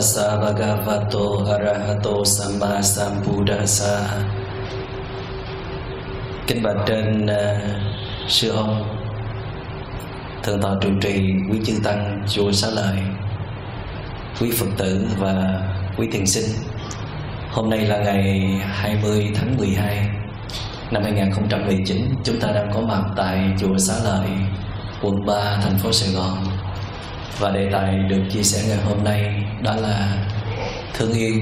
[0.00, 4.24] Tassa bhagavato arahato samma sambuddhasa.
[6.46, 8.98] Kính bạch trên uh, sư ông
[10.42, 11.20] Thượng tọa trụ trì
[11.50, 12.96] quý chư tăng chùa Xá Lợi
[14.40, 15.62] Quý Phật tử và
[15.98, 16.50] quý thiền sinh.
[17.50, 20.08] Hôm nay là ngày 20 tháng 12
[20.90, 24.28] năm 2019 Chúng ta đang có mặt tại chùa Xá Lợi
[25.02, 26.49] quận 3 thành phố Sài Gòn
[27.38, 30.26] và đề tài được chia sẻ ngày hôm nay đó là
[30.94, 31.34] thương yêu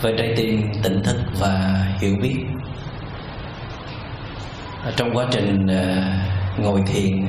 [0.00, 2.36] với trái tim tỉnh thức và hiểu biết.
[4.96, 6.12] Trong quá trình à,
[6.58, 7.26] ngồi thiền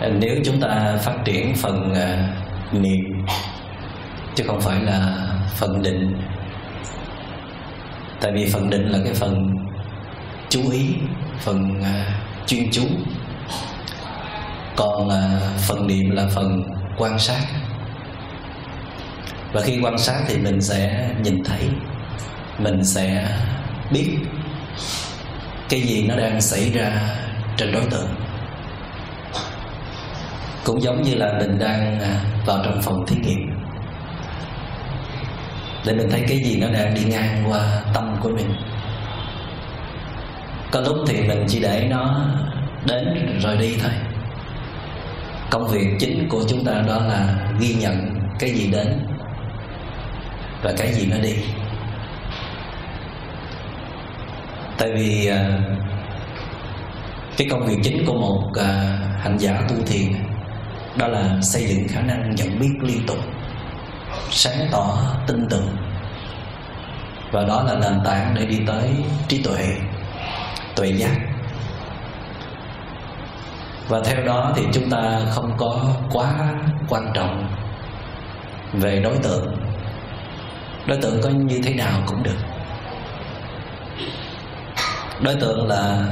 [0.00, 2.28] à, nếu chúng ta phát triển phần à,
[2.72, 3.26] niệm,
[4.34, 5.16] chứ không phải là
[5.56, 6.22] phần định,
[8.20, 9.56] tại vì phần định là cái phần
[10.48, 10.94] chú ý,
[11.38, 11.82] phần
[12.46, 12.82] chuyên chú
[14.76, 15.08] còn
[15.58, 16.62] phần niệm là phần
[16.98, 17.46] quan sát.
[19.52, 21.68] Và khi quan sát thì mình sẽ nhìn thấy.
[22.58, 23.28] Mình sẽ
[23.92, 24.18] biết
[25.68, 26.92] cái gì nó đang xảy ra
[27.56, 28.14] trên đối tượng.
[30.64, 33.50] Cũng giống như là mình đang à, vào trong phòng thí nghiệm.
[35.86, 38.54] Để mình thấy cái gì nó đang đi ngang qua tâm của mình.
[40.72, 42.26] Có lúc thì mình chỉ để nó
[42.86, 43.92] đến rồi đi thôi
[45.54, 49.06] công việc chính của chúng ta đó là ghi nhận cái gì đến
[50.62, 51.34] và cái gì nó đi.
[54.78, 55.58] Tại vì à,
[57.36, 60.12] cái công việc chính của một à, hành giả tu thiền
[60.96, 63.18] đó là xây dựng khả năng nhận biết liên tục,
[64.30, 65.76] sáng tỏ tin tưởng.
[67.32, 68.90] Và đó là nền tảng để đi tới
[69.28, 69.76] trí tuệ
[70.76, 71.33] tuệ giác
[73.88, 75.76] và theo đó thì chúng ta không có
[76.12, 76.32] quá
[76.88, 77.48] quan trọng
[78.72, 79.56] về đối tượng.
[80.86, 82.36] Đối tượng có như thế nào cũng được.
[85.20, 86.06] Đối tượng là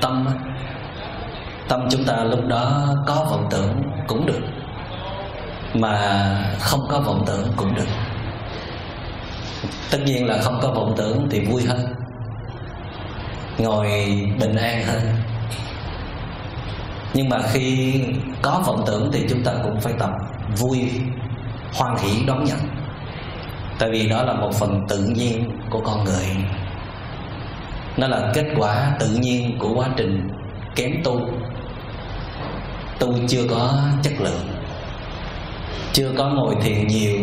[0.00, 0.28] tâm
[1.68, 4.40] tâm chúng ta lúc đó có vọng tưởng cũng được,
[5.74, 5.96] mà
[6.60, 7.88] không có vọng tưởng cũng được.
[9.90, 11.94] Tất nhiên là không có vọng tưởng thì vui hơn,
[13.58, 13.86] ngồi
[14.40, 15.00] bình an hơn
[17.14, 17.94] nhưng mà khi
[18.42, 20.10] có vọng tưởng thì chúng ta cũng phải tập
[20.58, 20.90] vui,
[21.74, 22.58] hoan hỷ, đón nhận.
[23.78, 26.26] Tại vì đó là một phần tự nhiên của con người.
[27.96, 30.28] Nó là kết quả tự nhiên của quá trình
[30.76, 31.20] kém tu.
[32.98, 34.48] Tu chưa có chất lượng,
[35.92, 37.16] chưa có ngồi thiền nhiều,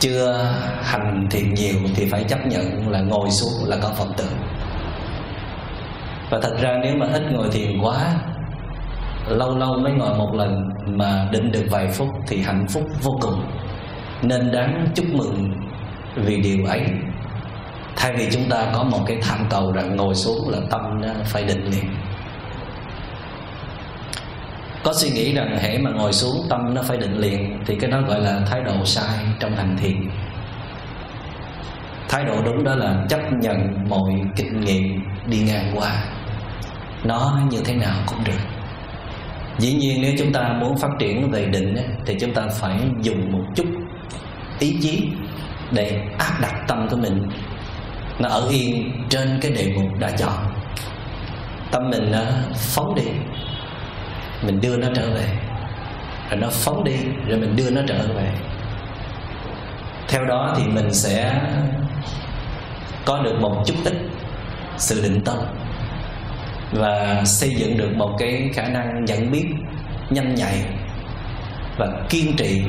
[0.00, 4.47] chưa hành thiền nhiều thì phải chấp nhận là ngồi xuống là có vọng tưởng
[6.30, 8.14] và thật ra nếu mà ít ngồi thiền quá,
[9.28, 13.18] lâu lâu mới ngồi một lần mà định được vài phút thì hạnh phúc vô
[13.20, 13.42] cùng.
[14.22, 15.52] Nên đáng chúc mừng
[16.16, 16.82] vì điều ấy.
[17.96, 21.08] Thay vì chúng ta có một cái tham cầu rằng ngồi xuống là tâm nó
[21.24, 21.84] phải định liền.
[24.84, 27.90] Có suy nghĩ rằng hễ mà ngồi xuống tâm nó phải định liền thì cái
[27.90, 30.10] đó gọi là thái độ sai trong hành thiền.
[32.08, 35.92] Thái độ đúng đó là chấp nhận mọi kinh nghiệm đi ngang qua
[37.04, 38.38] nó như thế nào cũng được.
[39.58, 43.32] Dĩ nhiên nếu chúng ta muốn phát triển về định thì chúng ta phải dùng
[43.32, 43.66] một chút
[44.58, 45.08] ý chí
[45.72, 47.28] để áp đặt tâm của mình.
[48.18, 50.52] Nó ở yên trên cái đề mục đã chọn.
[51.70, 52.20] Tâm mình nó
[52.54, 53.02] phóng đi,
[54.42, 55.26] mình đưa nó trở về.
[56.30, 56.96] Rồi nó phóng đi,
[57.28, 58.32] rồi mình đưa nó trở về.
[60.08, 61.42] Theo đó thì mình sẽ
[63.04, 63.94] có được một chút ít
[64.76, 65.36] sự định tâm
[66.72, 69.46] và xây dựng được một cái khả năng nhận biết
[70.10, 70.64] nhanh nhạy
[71.78, 72.62] và kiên trì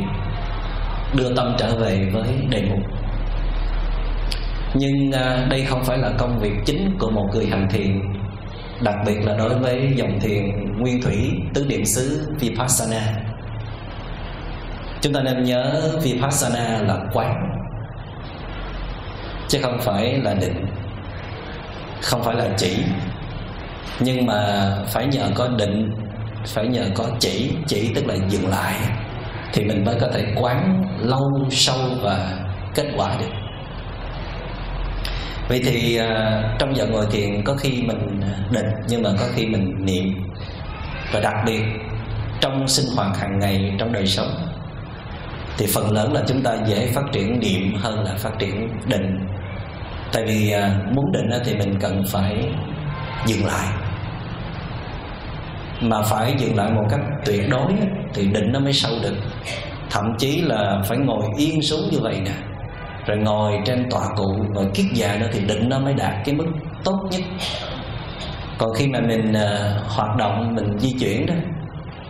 [1.14, 2.80] đưa tâm trở về với đề mục.
[4.74, 8.02] Nhưng à, đây không phải là công việc chính của một người hành thiền,
[8.82, 10.44] đặc biệt là đối với dòng thiền
[10.80, 13.02] nguyên thủy tứ niệm xứ vipassana.
[15.02, 17.36] Chúng ta nên nhớ vipassana là quán,
[19.48, 20.66] chứ không phải là định,
[22.02, 22.84] không phải là chỉ
[24.00, 25.92] nhưng mà phải nhờ có định,
[26.46, 28.76] phải nhờ có chỉ chỉ tức là dừng lại,
[29.54, 32.32] thì mình mới có thể quán lâu, sâu và
[32.76, 33.32] kết quả được.
[35.50, 38.22] Vậy thì à, trong giờ ngồi thiền có khi mình
[38.52, 40.14] định, nhưng mà có khi mình niệm.
[41.14, 41.62] Và đặc biệt,
[42.42, 44.28] trong sinh hoạt hàng ngày, trong đời sống,
[45.58, 49.28] thì phần lớn là chúng ta dễ phát triển niệm hơn là phát triển định.
[50.14, 52.50] Tại vì à, muốn định thì mình cần phải
[53.26, 53.68] dừng lại.
[55.82, 57.74] Mà phải dừng lại một cách tuyệt đối
[58.14, 59.16] thì định nó mới sâu được.
[59.90, 62.32] Thậm chí là phải ngồi yên xuống như vậy nè.
[63.06, 66.36] Rồi ngồi trên tòa cụ và kiết già nữa thì định nó mới đạt cái
[66.36, 66.46] mức
[66.84, 67.22] tốt nhất.
[68.58, 71.34] Còn khi mà mình uh, hoạt động mình di chuyển đó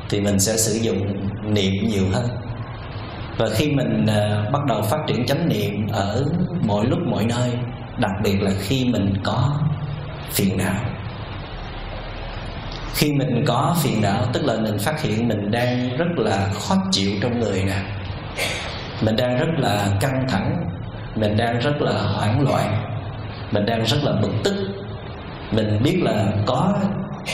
[0.10, 1.08] thì mình sẽ sử dụng
[1.54, 2.28] niệm nhiều hơn.
[3.38, 6.26] Và khi mình uh, bắt đầu phát triển chánh niệm ở
[6.66, 7.50] mọi lúc mọi nơi
[7.98, 9.60] đặc biệt là khi mình có
[10.32, 10.76] phiền não
[12.94, 16.76] khi mình có phiền não, tức là mình phát hiện mình đang rất là khó
[16.92, 17.82] chịu trong người nè.
[19.02, 20.56] Mình đang rất là căng thẳng,
[21.16, 22.84] mình đang rất là hoảng loạn,
[23.52, 24.56] mình đang rất là bực tức.
[25.52, 26.74] Mình biết là có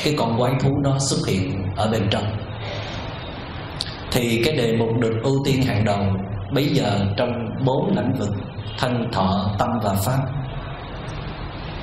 [0.03, 2.37] cái con quái thú nó xuất hiện ở bên trong.
[4.11, 5.99] Thì cái đề mục được ưu tiên hàng đầu
[6.51, 8.29] bây giờ trong bốn lĩnh vực,
[8.79, 10.19] thân, thọ, tâm và pháp,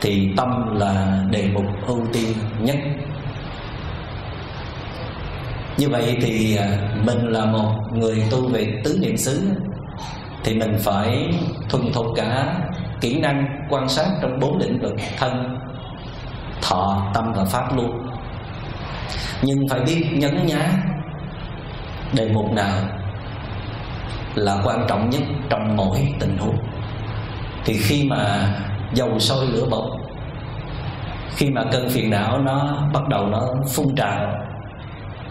[0.00, 2.28] thì tâm là đề mục ưu tiên
[2.60, 2.76] nhất
[5.76, 9.40] như vậy thì à, mình là một người tu về tứ niệm xứ,
[10.44, 11.30] thì mình phải
[11.68, 12.56] thuần thục cả
[13.00, 15.58] kỹ năng quan sát trong bốn lĩnh vực thân,
[16.62, 18.06] thọ, tâm và pháp luôn
[19.42, 20.72] nhưng phải biết nhấn nhá,
[22.12, 22.82] đề mục nào
[24.34, 26.56] là quan trọng nhất trong mỗi tình huống.
[27.64, 28.48] Thì khi mà
[28.94, 29.90] dầu sôi lửa bỏng
[31.36, 34.34] khi mà cơn phiền não nó bắt đầu nó phun trào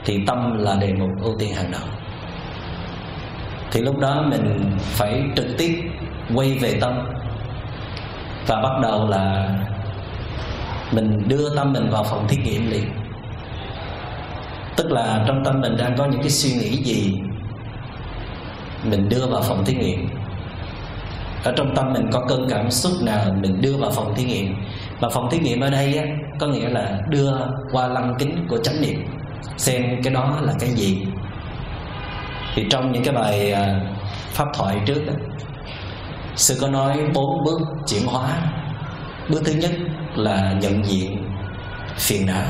[0.06, 1.82] thì tâm là đề mục ưu tiên hàng đầu.
[3.72, 5.82] Thì lúc đó mình phải trực tiếp
[6.36, 6.94] quay về tâm
[8.48, 9.50] và bắt đầu là
[10.92, 12.90] mình đưa tâm mình vào phòng thí nghiệm liền.
[14.76, 17.20] Tức là trong tâm mình đang có những cái suy nghĩ gì
[18.84, 20.10] mình đưa vào phòng thí nghiệm.
[21.44, 24.56] Ở trong tâm mình có cơn cảm xúc nào mình đưa vào phòng thí nghiệm.
[25.00, 26.06] Và phòng thí nghiệm ở đây á,
[26.40, 27.32] có nghĩa là đưa
[27.72, 29.06] qua lăng kính của chánh niệm
[29.58, 31.06] xem cái đó là cái gì.
[32.56, 33.80] Thì trong những cái bài à,
[34.32, 35.14] pháp thoại trước đó,
[36.36, 38.28] sư có nói bốn bước chuyển hóa.
[39.30, 39.72] Bước thứ nhất
[40.16, 41.28] là nhận diện
[41.98, 42.46] phiền não.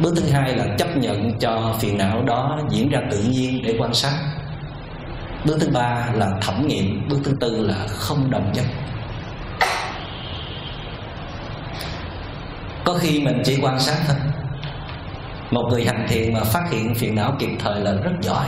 [0.00, 3.74] Bước thứ hai là chấp nhận cho phiền não đó diễn ra tự nhiên để
[3.78, 4.12] quan sát.
[5.44, 7.08] Bước thứ ba là thẩm nghiệm.
[7.08, 8.64] Bước thứ tư là không đồng nhất.
[12.84, 14.16] Có khi mình chỉ quan sát thôi
[15.52, 18.46] một người hành thiền mà phát hiện phiền não kịp thời là rất giỏi.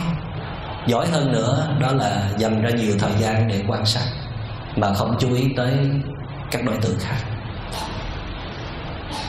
[0.87, 4.05] Giỏi hơn nữa đó là dành ra nhiều thời gian để quan sát,
[4.77, 5.73] mà không chú ý tới
[6.51, 7.17] các đối tượng khác.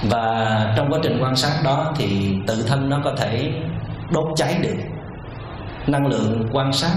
[0.10, 3.51] Và trong quá trình quan sát đó thì tự thân nó có thể
[4.12, 4.75] đốt cháy được
[5.88, 6.96] năng lượng quan sát,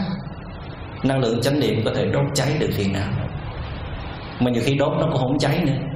[1.03, 3.09] năng lượng chánh niệm có thể đốt cháy được phiền não.
[4.41, 5.87] Mà nhiều khi đốt nó cũng không cháy nữa.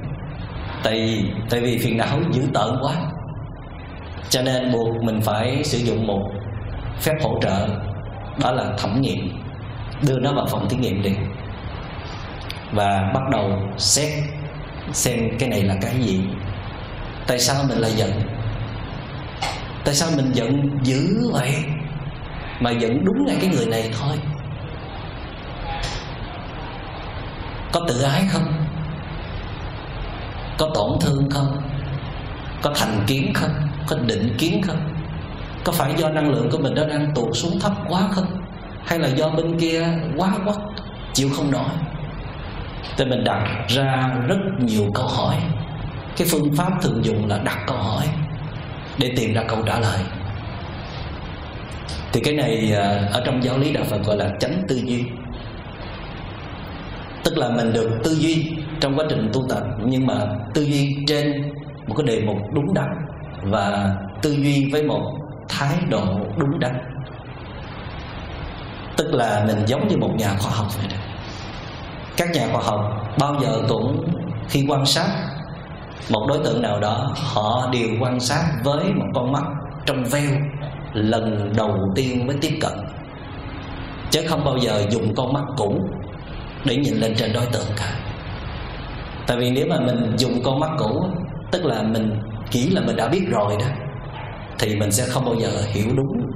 [0.83, 2.93] Tại tại vì phiền não dữ tợn quá
[4.29, 6.21] cho nên buộc mình phải sử dụng một
[6.99, 7.67] phép hỗ trợ,
[8.41, 9.43] đó là thẩm nghiệm.
[10.07, 11.11] Đưa nó vào phòng thí nghiệm đi.
[12.71, 14.09] Và bắt đầu xét
[14.91, 16.21] xem cái này là cái gì.
[17.27, 18.11] Tại sao mình lại giận?
[19.85, 21.55] Tại sao mình giận dữ vậy?
[22.59, 24.17] Mà giận đúng ngay cái người này thôi.
[27.71, 28.53] Có tự ái không?
[30.57, 31.61] Có tổn thương không?
[32.61, 33.51] Có thành kiến không?
[33.87, 34.77] Có định kiến không?
[35.63, 38.41] Có phải do năng lượng của mình nó đang tụt xuống thấp quá không?
[38.85, 39.87] Hay là do bên kia
[40.17, 40.57] quá quắt,
[41.13, 41.69] chịu không nổi?
[42.97, 45.35] Thì mình đặt ra rất nhiều câu hỏi.
[46.17, 48.05] Cái phương pháp thường dùng là đặt câu hỏi
[48.97, 49.99] để tìm ra câu trả lời.
[52.13, 55.03] Thì cái này à, ở trong giáo lý đạo Phật gọi là chánh tư duy.
[57.23, 60.15] Tức là mình được tư duy trong quá trình tu tập, nhưng mà
[60.53, 61.53] tư duy trên
[61.87, 62.89] một cái đề mục đúng đắn
[63.43, 65.13] và tư duy với một
[65.49, 66.03] thái độ
[66.37, 66.79] đúng đắn.
[68.97, 70.97] Tức là mình giống như một nhà khoa học vậy đó.
[72.17, 72.81] Các nhà khoa học
[73.19, 74.05] bao giờ cũng
[74.49, 75.07] khi quan sát,
[76.09, 79.43] một đối tượng nào đó, họ đều quan sát với một con mắt
[79.85, 80.31] trong veo
[80.93, 82.71] lần đầu tiên mới tiếp cận.
[84.11, 85.79] Chứ không bao giờ dùng con mắt cũ
[86.65, 87.95] để nhìn lên trên đối tượng cả.
[89.27, 91.05] Tại vì nếu mà mình dùng con mắt cũ
[91.51, 92.19] tức là mình
[92.53, 93.65] chỉ là mình đã biết rồi đó,
[94.59, 96.31] thì mình sẽ không bao giờ hiểu đúng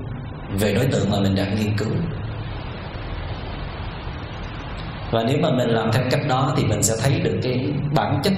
[0.60, 1.88] về đối tượng mà mình đang nghiên cứu.
[5.12, 8.22] Và nếu mà mình làm theo cách đó thì mình sẽ thấy được cái bản
[8.24, 8.34] chất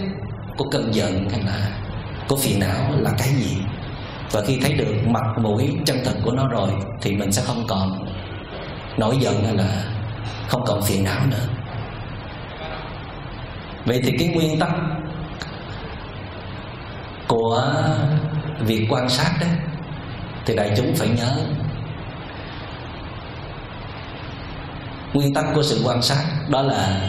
[0.57, 1.67] của cơn giận hay là
[2.27, 3.57] của phiền não là cái gì.
[4.31, 6.69] Và khi thấy được mặt mũi chân thật của nó rồi
[7.01, 8.05] thì mình sẽ không còn
[8.97, 9.83] nổi giận hay là
[10.47, 11.47] không còn phiền não nữa.
[13.85, 14.69] Vậy thì cái nguyên tắc
[17.29, 17.63] của
[18.59, 19.47] việc quan sát đó,
[20.45, 21.31] thì đại chúng phải nhớ.
[25.13, 27.01] Nguyên tắc của sự quan sát đó là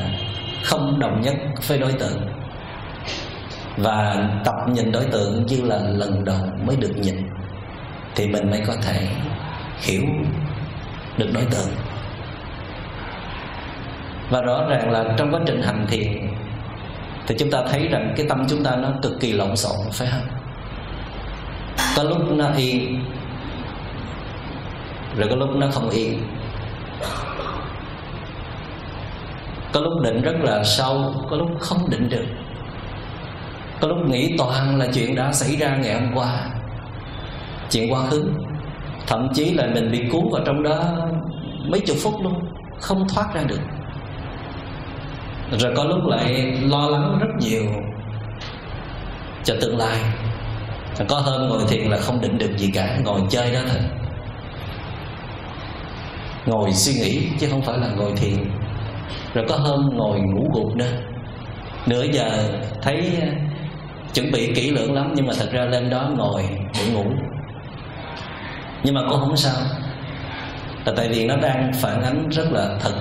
[0.64, 1.34] không đồng nhất
[1.66, 2.28] với đối tượng,
[3.76, 7.28] và tập nhìn đối tượng như là lần đầu mới được nhìn,
[8.14, 9.08] thì mình mới có thể
[9.80, 10.02] hiểu
[11.16, 11.68] được đối tượng.
[14.30, 16.29] Và rõ ràng là trong quá trình hành thiền
[17.30, 20.08] thì chúng ta thấy rằng cái tâm chúng ta nó cực kỳ lộn xộn, phải
[20.10, 20.28] không?
[21.96, 23.04] Có lúc nó yên
[25.16, 26.22] rồi có lúc nó không yên
[29.72, 32.24] có lúc định rất là sâu, có lúc không định được.
[33.80, 36.50] Có lúc nghĩ toàn là chuyện đã xảy ra ngày hôm qua.
[37.70, 38.32] Chuyện quá khứ.
[39.06, 40.84] Thậm chí là mình bị cuốn vào trong đó
[41.68, 42.44] mấy chục phút luôn,
[42.80, 43.60] không thoát ra được
[45.58, 47.62] rồi có lúc lại lo lắng rất nhiều
[49.44, 49.96] cho tương lai.
[51.08, 53.80] Có hôm ngồi thiền là không định được gì cả, ngồi chơi đó thôi.
[56.46, 58.50] Ngồi suy nghĩ chứ không phải là ngồi thiền.
[59.34, 60.92] Rồi có hôm ngồi ngủ gục nữa.
[61.86, 62.30] Nửa giờ
[62.82, 63.28] thấy à,
[64.14, 66.42] chuẩn bị kỹ lưỡng lắm, nhưng mà thật ra lên đó ngồi
[66.74, 67.04] để ngủ.
[68.84, 69.56] Nhưng mà cũng không sao.
[70.84, 72.94] Là tại vì nó đang phản ánh rất là thật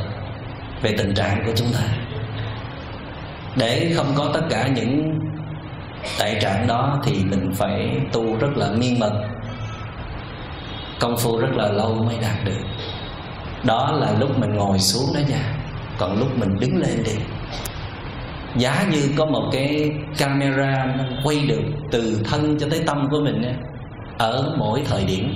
[0.81, 2.08] về tình trạng của chúng ta
[3.55, 5.19] để không có tất cả những
[6.19, 9.13] tại trạng đó thì mình phải tu rất là miên mật
[10.99, 12.61] công phu rất là lâu mới đạt được.
[13.63, 15.55] Đó là lúc mình ngồi xuống đó nha.
[15.97, 17.11] Còn lúc mình đứng lên đi.
[18.55, 23.59] Giá như có một cái camera quay được từ thân cho tới tâm của mình
[24.17, 25.33] ở mỗi thời điểm.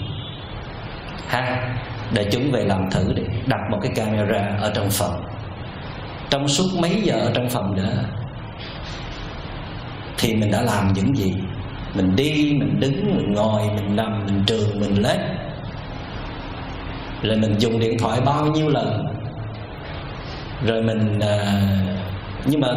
[1.28, 1.76] Ha,
[2.14, 3.24] để chúng về làm thử đi.
[3.46, 5.26] Đặt một cái camera ở trong phòng
[6.34, 7.90] trong suốt mấy giờ ở trong phòng đó
[10.18, 11.34] thì mình đã làm những gì?
[11.96, 15.20] Mình đi mình đứng mình ngồi mình nằm mình trường mình lết.
[17.24, 19.06] Rồi mình dùng điện thoại bao nhiêu lần?
[20.66, 21.62] Rồi mình à,
[22.46, 22.68] nhưng mà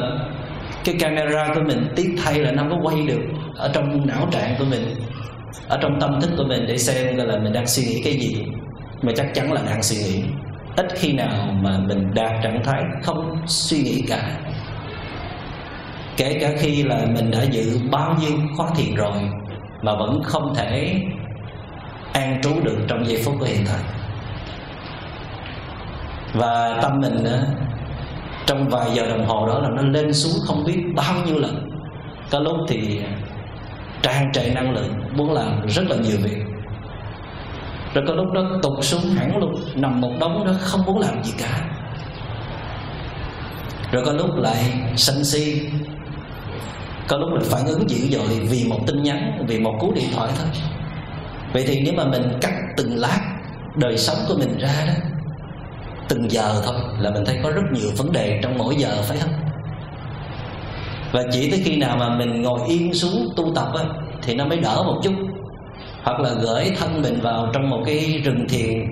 [0.85, 3.21] cái camera của mình tiếc thay là nó có quay được
[3.57, 4.95] ở trong não trạng của mình
[5.69, 8.45] ở trong tâm thức của mình để xem là mình đang suy nghĩ cái gì.
[9.03, 10.23] Mà chắc chắn là đang suy nghĩ
[10.77, 14.31] ít khi nào mà mình đạt trạng thái không suy nghĩ cả.
[16.17, 19.23] Kể cả khi là mình đã giữ bao nhiêu khóa thiền rồi
[19.83, 21.01] mà vẫn không thể
[22.13, 23.81] an trú được trong giây phút của hiện tại.
[26.35, 27.25] Và tâm mình
[28.47, 31.71] trong vài giờ đồng hồ đó là nó lên xuống không biết bao nhiêu lần.
[32.31, 33.01] Có lúc thì
[34.03, 36.39] tràn trề năng lượng, muốn làm rất là nhiều việc
[37.97, 41.25] rồi có lúc đó tụt xuống hẳn luôn nằm một đống đó không muốn làm
[41.25, 41.61] gì cả.
[43.93, 45.61] Rồi có lúc lại sân si
[47.09, 50.09] có lúc mình phản ứng dữ dội vì một tin nhắn vì một cú điện
[50.15, 50.47] thoại thôi.
[51.53, 53.21] Vậy thì nếu mà mình cắt từng lát
[53.77, 54.95] đời sống của mình ra đó
[56.09, 59.19] từng giờ thôi là mình thấy có rất nhiều vấn đề trong mỗi giờ phải
[59.19, 59.33] không?
[61.13, 63.85] Và chỉ tới khi nào mà mình ngồi yên xuống tu tập á,
[64.23, 65.13] thì nó mới đỡ một chút
[66.07, 68.87] hoặc là gửi thân mình vào trong một cái rừng thiền,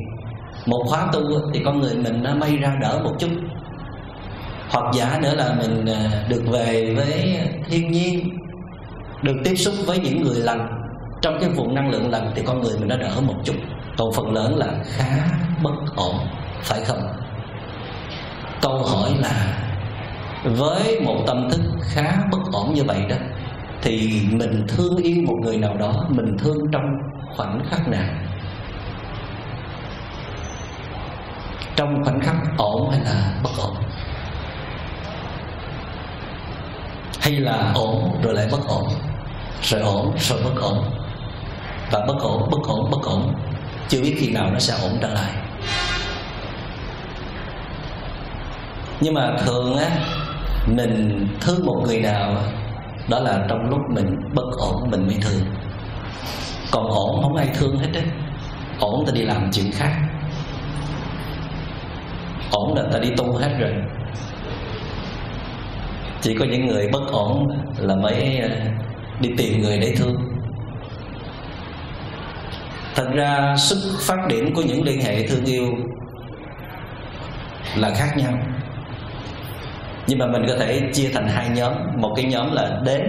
[0.67, 1.21] một khóa tu
[1.55, 3.31] thì con người mình nó may ra đỡ một chút.
[4.71, 8.39] Hoặc giả nữa là mình à, được về với thiên nhiên,
[9.23, 10.69] được tiếp xúc với những người lành.
[11.23, 13.57] Trong cái vùng năng lượng lành thì con người mình nó đỡ một chút.
[13.99, 15.29] Còn phần lớn là khá
[15.63, 16.17] bất ổn,
[16.63, 17.09] phải không?
[18.63, 19.59] Câu hỏi là,
[20.45, 23.17] với một tâm thức khá bất ổn như vậy đó
[23.85, 26.85] thì mình thương yêu một người nào đó, mình thương trong
[27.37, 28.09] khoảnh khắc nào?
[31.77, 33.77] Trong khoảnh khắc ổn hay là bất ổn?
[37.21, 38.89] Hay là ổn rồi lại bất ổn?
[39.63, 40.85] Rồi ổn, rồi bất ổn.
[41.91, 43.35] Và bất ổn bất ổn bất ổn,
[43.89, 45.33] chưa biết khi nào nó sẽ ổn trở lại.
[49.01, 49.91] Nhưng mà thường á,
[50.67, 52.37] mình thương một người nào
[53.09, 55.45] đó là trong lúc mình bất ổn, mình mới thương.
[56.71, 58.03] Còn ổn không ai thương hết á
[58.81, 59.93] ổn ta đi làm chuyện khác.
[62.51, 63.73] Ổn là ta đi tu hết rồi.
[66.21, 68.49] Chỉ có những người bất ổn là mới ờ,
[69.21, 70.17] đi tìm người để thương.
[72.95, 75.67] Thật ra xuất phát điểm của những liên hệ thương yêu
[77.77, 78.39] là khác nhau
[80.07, 81.73] nhưng mà mình có thể chia thành hai nhóm.
[81.97, 83.03] Một cái nhóm là đến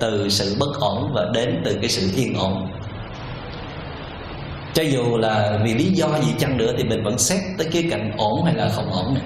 [0.00, 2.70] từ sự bất ổn và đến từ cái sự yên ổn.
[4.74, 7.84] Cho dù là vì lý do gì chăng nữa thì mình vẫn xét tới cái
[7.90, 9.24] cạnh ổn hay là không ổn này.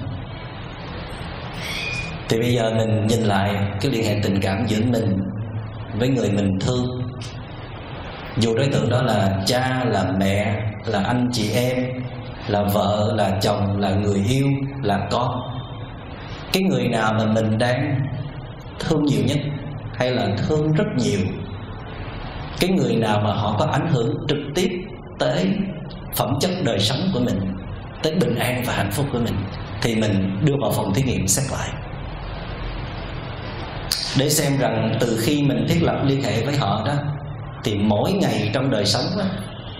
[2.29, 5.17] Thì bây giờ mình nhìn lại cái liên hệ tình cảm giữa mình
[5.99, 7.01] với người mình thương.
[8.37, 11.77] Dù đối tượng đó là cha, là mẹ, là anh, chị em,
[12.47, 14.47] là vợ, là chồng, là người yêu,
[14.81, 15.52] là con
[16.53, 17.99] cái người nào mà mình đang
[18.79, 19.37] thương nhiều nhất
[19.95, 21.19] hay là thương rất nhiều
[22.59, 24.69] cái người nào mà họ có ảnh hưởng trực tiếp
[25.19, 25.49] tới
[26.15, 27.39] phẩm chất đời sống của mình
[28.03, 29.35] tới bình an và hạnh phúc của mình
[29.81, 31.69] thì mình đưa vào phòng thí nghiệm xét lại.
[34.19, 36.93] Để xem rằng từ khi mình thiết lập liên hệ với họ đó
[37.63, 39.23] thì mỗi ngày trong đời sống đó,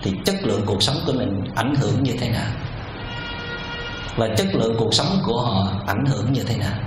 [0.04, 2.52] thì chất lượng cuộc sống của mình ảnh hưởng như thế nào
[4.18, 6.78] và chất lượng cuộc sống của họ ảnh hưởng như thế nào?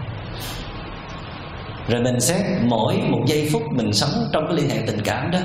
[1.89, 5.31] Rồi mình xét mỗi một giây phút mình sống trong cái liên hệ tình cảm
[5.31, 5.39] đó,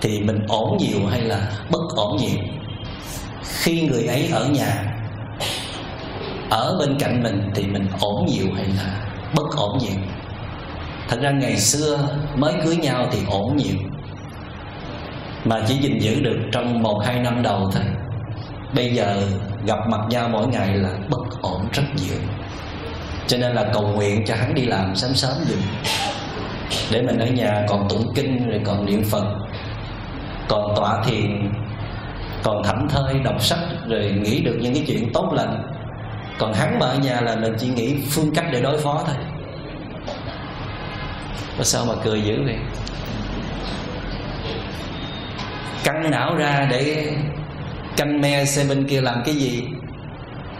[0.00, 2.38] thì mình ổn nhiều hay là bất ổn nhiều?
[3.44, 4.96] Khi người ấy ở nhà,
[6.50, 9.96] ở bên cạnh mình thì mình ổn nhiều hay là bất ổn nhiều?
[11.08, 13.76] Thật ra ngày xưa mới cưới nhau thì ổn nhiều,
[15.44, 17.82] mà chỉ gìn giữ được trong một hai năm đầu thôi
[18.74, 19.22] bây giờ
[19.66, 22.18] gặp mặt nhau mỗi ngày là bất ổn rất nhiều.
[23.26, 25.60] Cho nên là cầu nguyện cho hắn đi làm sớm sớm dùm
[26.90, 29.24] để mình ở nhà còn tụng kinh rồi còn niệm phật,
[30.48, 31.52] còn tọa thiền,
[32.42, 33.58] còn thảnh thơi, đọc sách
[33.88, 35.62] rồi nghĩ được những cái chuyện tốt lành.
[36.38, 39.16] Còn hắn mà ở nhà là mình chỉ nghĩ phương cách để đối phó thôi.
[41.58, 42.56] Có sao mà cười dữ vậy?
[45.84, 47.12] Căng não ra để
[47.96, 49.68] canh me xe bên kia làm cái gì?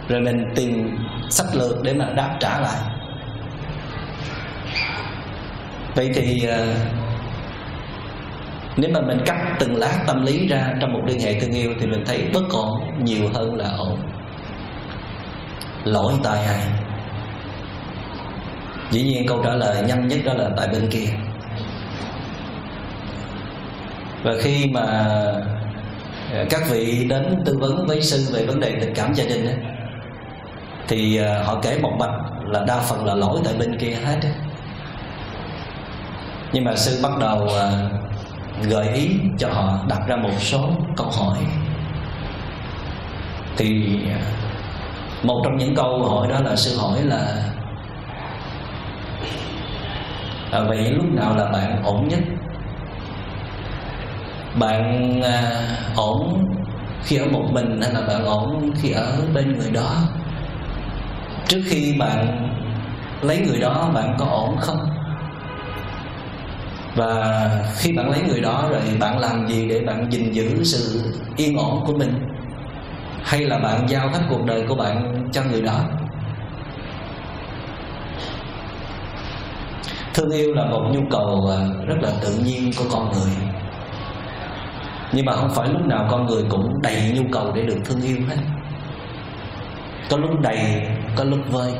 [0.09, 0.97] Rồi mình tìm
[1.29, 2.79] sách lược để mà đáp trả lại.
[5.95, 6.75] Vậy thì ờ,
[8.77, 11.73] nếu mà mình cắt từng lá tâm lý ra trong một liên hệ thương yêu
[11.79, 13.99] thì mình thấy bất ổn nhiều hơn là ổn.
[15.83, 16.63] Lỗi tại ai?
[18.91, 21.09] Dĩ nhiên câu trả lời nhanh nhất đó là tại bên kia.
[24.23, 25.13] Và khi mà
[26.49, 29.55] các vị đến tư vấn với sư về vấn đề tình cảm gia đình ấy,
[30.87, 34.19] thì à, họ kể một mạch là đa phần là lỗi tại bên kia hết
[34.21, 34.31] ấy.
[36.53, 37.89] nhưng mà sư bắt đầu à,
[38.69, 41.37] gợi ý cho họ đặt ra một số câu hỏi
[43.57, 44.19] thì à,
[45.23, 47.43] một trong những câu hỏi đó là sư hỏi là
[50.51, 52.19] à, vậy lúc nào là bạn ổn nhất
[54.59, 56.45] bạn à, ổn
[57.03, 59.95] khi ở một mình hay là bạn ổn khi ở bên người đó?
[61.47, 62.49] Trước khi bạn
[63.21, 64.89] lấy người đó bạn có ổn không?
[66.95, 71.13] Và khi bạn lấy người đó rồi bạn làm gì để bạn gìn giữ sự
[71.37, 72.13] yên ổn của mình?
[73.23, 75.79] Hay là bạn giao hết cuộc đời của bạn cho người đó?
[80.13, 83.44] Thương yêu là một nhu cầu à, rất là tự nhiên của con người
[85.15, 88.01] nhưng mà không phải lúc nào con người cũng đầy nhu cầu để được thương
[88.01, 88.35] yêu hết.
[90.09, 91.73] Có lúc đầy, có lúc vơi.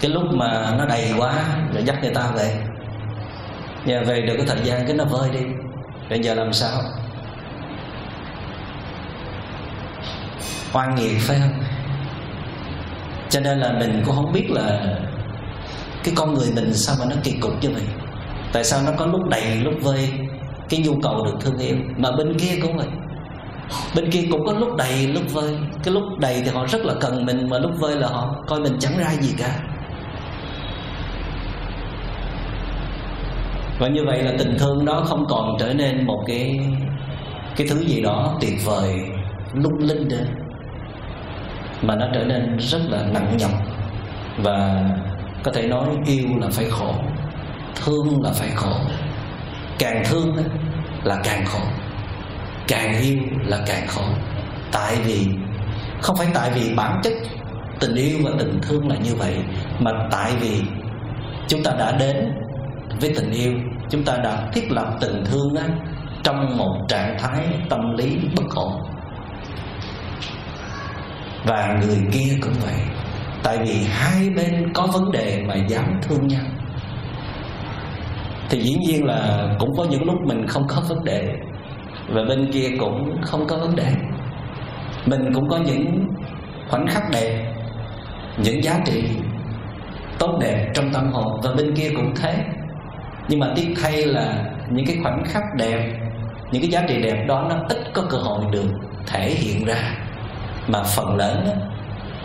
[0.00, 1.32] Cái lúc mà nó đầy quá
[1.74, 2.56] rồi dắt người ta về.
[3.84, 5.40] Nhà về được cái thời gian cái nó vơi đi.
[6.10, 6.82] Bây giờ làm sao?
[10.72, 11.62] Oan nghiệt, phải không?
[13.30, 14.96] Cho nên là mình cũng không biết là
[16.04, 17.84] cái con người mình sao mà nó kỳ cục như vậy.
[18.52, 20.12] Tại sao nó có lúc đầy, lúc vơi?
[20.68, 21.76] Cái nhu cầu được thương yêu.
[21.96, 22.86] Mà bên kia cũng vậy.
[23.96, 25.58] Bên kia cũng có lúc đầy, lúc vơi.
[25.84, 28.60] Cái lúc đầy thì họ rất là cần mình, mà lúc vơi là họ coi
[28.60, 29.60] mình chẳng ra gì cả.
[33.78, 36.58] Và như vậy là tình thương đó không còn trở nên một cái
[37.56, 39.00] cái thứ gì đó tuyệt vời,
[39.54, 40.24] lung linh nữa
[41.82, 43.50] mà nó trở nên rất là nặng nhọc.
[44.42, 44.88] Và
[45.42, 46.94] có thể nói yêu là phải khổ,
[47.74, 48.76] thương là phải khổ
[49.78, 50.36] càng thương
[51.02, 51.64] là càng khổ.
[52.68, 54.04] Càng yêu là càng khổ.
[54.72, 55.28] Tại vì,
[56.02, 57.12] không phải tại vì bản chất
[57.80, 59.38] tình yêu và tình thương là như vậy,
[59.78, 60.62] mà tại vì
[61.48, 62.32] chúng ta đã đến
[63.00, 63.52] với tình yêu,
[63.90, 65.62] chúng ta đã thiết lập tình thương đó
[66.22, 68.82] trong một trạng thái tâm lý bất ổn.
[71.44, 72.80] Và người kia cũng vậy.
[73.42, 76.44] Tại vì hai bên có vấn đề mà dám thương nhau
[78.50, 81.34] thì dĩ nhiên là cũng có những lúc mình không có vấn đề.
[82.08, 83.92] Và bên kia cũng không có vấn đề.
[85.06, 86.08] Mình cũng có những
[86.68, 87.54] khoảnh khắc đẹp,
[88.38, 89.04] những giá trị
[90.18, 92.44] tốt đẹp trong tâm hồn, và bên kia cũng thế.
[93.28, 96.00] Nhưng mà tiếc thay là những cái khoảnh khắc đẹp,
[96.52, 98.68] những cái giá trị đẹp đó nó ít có cơ hội được
[99.06, 99.96] thể hiện ra.
[100.68, 101.48] Mà phần lớn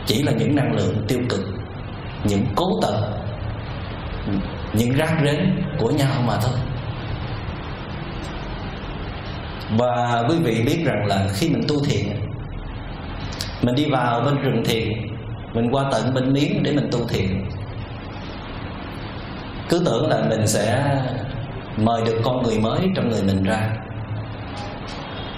[0.06, 1.42] chỉ là những năng lượng tiêu cực,
[2.24, 3.02] những cố tật
[4.74, 6.60] những rác rến của nhau mà thôi.
[9.78, 12.06] Và quý vị biết rằng là khi mình tu thiền,
[13.62, 14.88] mình đi vào bên rừng thiền,
[15.54, 17.46] mình qua tận bên miếng để mình tu thiền,
[19.70, 20.98] cứ tưởng là mình sẽ
[21.78, 23.70] mời được con người mới trong người mình ra,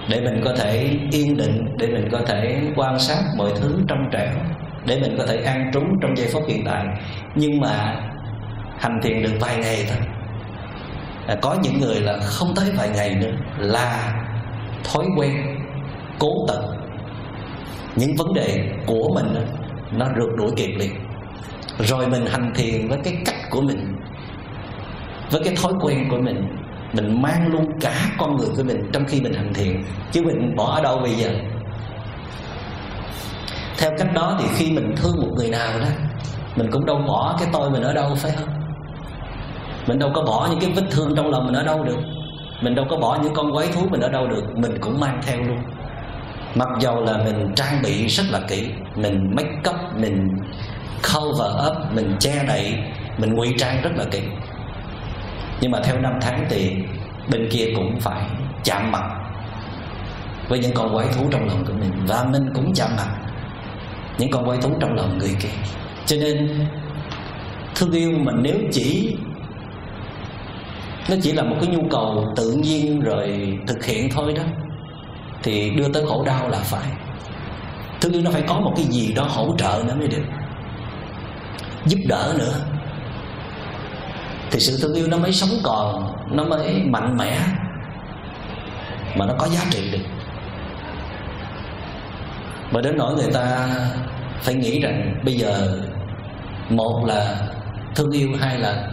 [0.09, 4.09] để mình có thể yên định, để mình có thể quan sát mọi thứ trong
[4.11, 4.33] trẻo,
[4.85, 6.85] để mình có thể an trú trong giây phút hiện tại.
[7.35, 8.01] Nhưng mà
[8.81, 10.07] hành thiền được vài ngày thôi.
[11.27, 14.13] À, có những người là không tới vài ngày nữa là
[14.83, 15.57] thói quen
[16.19, 16.61] cố tật
[17.95, 19.35] những vấn đề của mình
[19.91, 20.91] nó rượt đuổi kịp liền.
[21.79, 23.95] Rồi mình hành thiền với cái cách của mình
[25.31, 26.47] với cái thói quen của mình.
[26.93, 29.83] Mình mang luôn cả con người của mình trong khi mình hành thiền.
[30.11, 31.29] Chứ mình bỏ ở đâu bây giờ.
[33.77, 35.87] Theo cách đó thì khi mình thương một người nào đó
[36.55, 38.60] mình cũng đâu bỏ cái tôi mình ở đâu phải không?
[39.87, 41.99] Mình đâu có bỏ những cái vết thương trong lòng mình ở đâu được.
[42.61, 44.43] Mình đâu có bỏ những con quái thú mình ở đâu được.
[44.55, 45.57] Mình cũng mang theo luôn.
[46.55, 50.27] Mặc dầu là mình trang bị rất là kỹ, mình make up, mình
[51.13, 52.75] cover up, mình che đậy,
[53.17, 54.21] mình ngụy trang rất là kỹ.
[55.61, 56.75] Nhưng mà theo năm tháng thì
[57.31, 58.21] bên kia cũng phải
[58.63, 59.03] chạm mặt
[60.49, 61.91] với những con quái thú trong lòng của mình.
[62.07, 63.07] Và mình cũng chạm mặt
[64.17, 65.49] những con quái thú trong lòng người kia.
[66.05, 66.67] Cho nên
[67.75, 69.15] thương yêu mà nếu chỉ
[71.09, 74.43] nó chỉ là một cái nhu cầu tự nhiên rồi thực hiện thôi đó.
[75.43, 76.91] Thì đưa tới khổ đau là phải.
[78.01, 80.23] Thương yêu nó phải có một cái gì đó hỗ trợ nữa mới được.
[81.85, 82.53] Giúp đỡ nữa.
[84.51, 87.39] Thì sự thương yêu nó mới sống còn, nó mới mạnh mẽ,
[89.15, 90.05] mà nó có giá trị được.
[92.71, 93.69] Mà đến nỗi người ta
[94.41, 95.79] phải nghĩ rằng bây giờ,
[96.69, 97.37] một là
[97.95, 98.87] thương yêu, hai là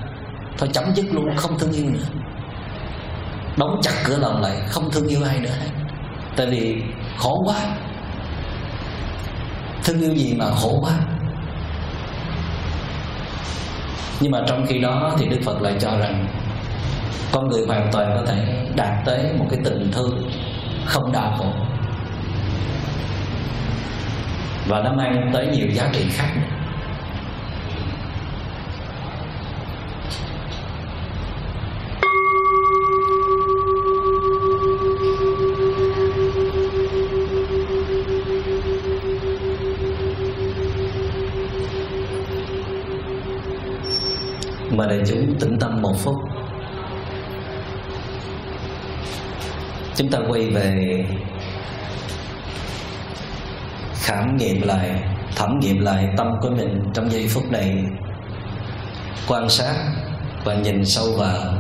[0.59, 2.07] thôi chấm dứt luôn, không thương yêu nữa.
[3.57, 5.55] Đóng chặt cửa lòng lại, không thương yêu ai nữa.
[6.37, 6.83] Tại vì
[7.18, 7.57] khổ quá.
[9.85, 10.92] Thương yêu gì mà khổ quá.
[14.21, 16.27] Nhưng mà trong khi đó thì đức phật lại cho rằng
[17.33, 20.31] con người hoàn toàn có thể đạt tới một cái tình thương
[20.87, 21.53] không đau khổ.
[24.68, 26.58] Và nó mang tới nhiều giá trị khác nữa.
[44.78, 46.16] Mà đại chúng tĩnh tâm một phút.
[49.96, 51.04] Chúng ta quay về
[53.94, 55.02] khám nghiệm lại,
[55.36, 57.84] thẩm nghiệm lại tâm của mình trong giây phút này.
[59.28, 59.74] Quan sát
[60.44, 61.54] và nhìn sâu vào,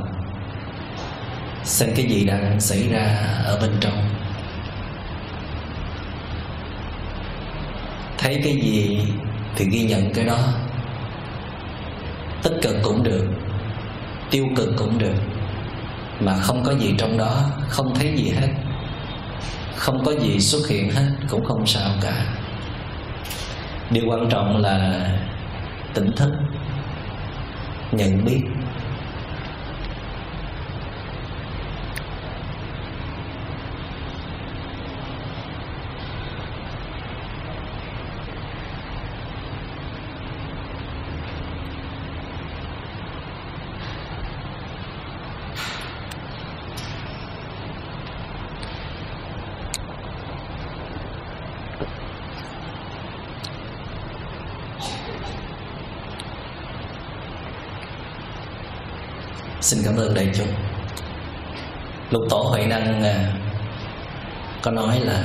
[1.64, 3.06] xem cái gì đang xảy ra
[3.44, 4.08] ở bên trong.
[8.18, 9.00] Thấy cái gì
[9.56, 10.38] thì ghi nhận cái đó
[12.42, 13.24] tích cực cũng được,
[14.30, 15.14] tiêu cực cũng được.
[16.20, 18.48] Mà không có gì trong đó, không thấy gì hết.
[19.76, 22.24] Không có gì xuất hiện hết, cũng không sao cả.
[23.90, 25.08] Điều quan trọng là
[25.94, 26.32] tỉnh thức,
[27.92, 28.40] nhận biết
[59.60, 60.46] xin cảm ơn đại chúng
[62.10, 62.22] lục
[62.86, 63.32] tổ à,
[64.62, 65.22] có nói là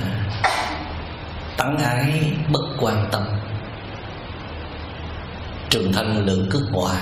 [1.58, 3.24] tấn ái bất quan tâm.
[5.70, 6.96] Trường thân lượng cước hòa,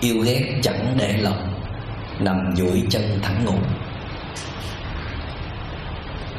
[0.00, 1.54] yêu ghét chẳng để lòng,
[2.18, 3.58] nằm duỗi chân thẳng ngủ.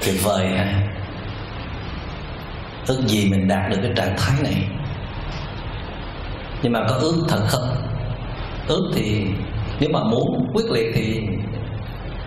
[0.06, 0.82] Tuyệt vời, ha.
[2.88, 4.68] Ước gì mình đạt được cái trạng thái này.
[6.62, 7.76] Nhưng mà có ước thật không?
[8.68, 9.26] Ước thì,
[9.80, 11.22] nếu mà muốn quyết liệt thì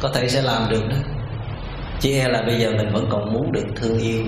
[0.00, 0.96] có thể sẽ làm được đó.
[2.00, 4.24] Chỉ e là bây giờ mình vẫn còn muốn được thương yêu.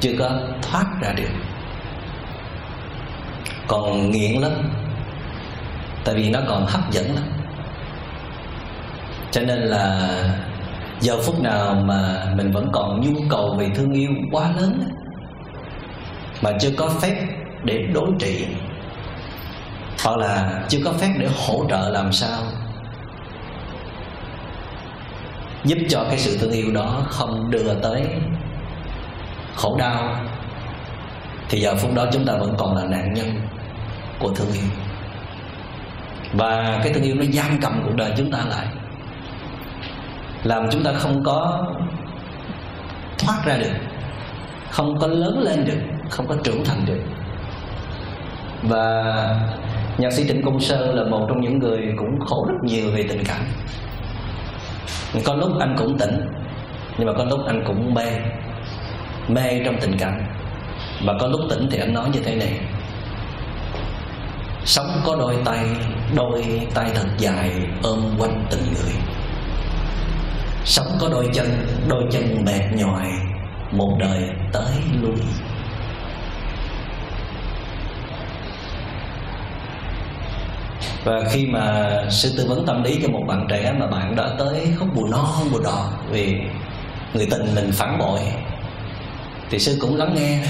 [0.00, 0.30] Chưa có
[0.62, 1.30] thoát ra được.
[3.68, 4.52] Còn nghiện lắm.
[6.04, 7.24] Tại vì nó còn hấp dẫn lắm.
[9.30, 10.10] Cho nên là
[11.00, 14.88] giờ phút nào mà mình vẫn còn nhu cầu về thương yêu quá lớn
[16.42, 17.16] mà chưa có phép
[17.64, 18.46] để đối trị,
[20.04, 22.40] hoặc là chưa có phép để hỗ trợ làm sao
[25.64, 28.06] giúp cho cái sự thương yêu đó không đưa tới
[29.54, 30.16] khổ đau.
[31.48, 33.28] Thì giờ phút đó chúng ta vẫn còn là nạn nhân
[34.18, 34.70] của thương yêu.
[36.32, 38.66] Và cái thương yêu nó giam cầm cuộc đời chúng ta lại,
[40.42, 41.66] làm chúng ta không có
[43.18, 43.72] thoát ra được,
[44.70, 45.78] không có lớn lên được,
[46.10, 47.00] không có trưởng thành được.
[48.62, 49.14] Và
[49.98, 53.04] nhạc sĩ trịnh công Sơn là một trong những người cũng khổ rất nhiều về
[53.08, 53.40] tình cảm
[55.24, 56.28] có lúc anh cũng tỉnh,
[56.98, 58.06] nhưng mà có lúc anh cũng mê
[59.28, 60.12] mê trong tình cảm.
[61.06, 62.60] Và có lúc tỉnh thì anh nói như thế này.
[64.64, 65.66] Sống có đôi tay
[66.16, 67.50] đôi tay thật dài,
[67.82, 68.92] ôm quanh tình người.
[70.64, 71.46] Sống có đôi chân
[71.88, 73.06] đôi chân mệt nhòi
[73.72, 74.72] một đời tới
[75.02, 75.16] lui.
[81.04, 84.30] Và khi mà sư tư vấn tâm lý cho một bạn trẻ mà bạn đã
[84.38, 86.34] tới khúc bù non bù đỏ vì
[87.14, 88.20] người tình mình phản bội,
[89.50, 90.44] thì sư cũng lắng nghe,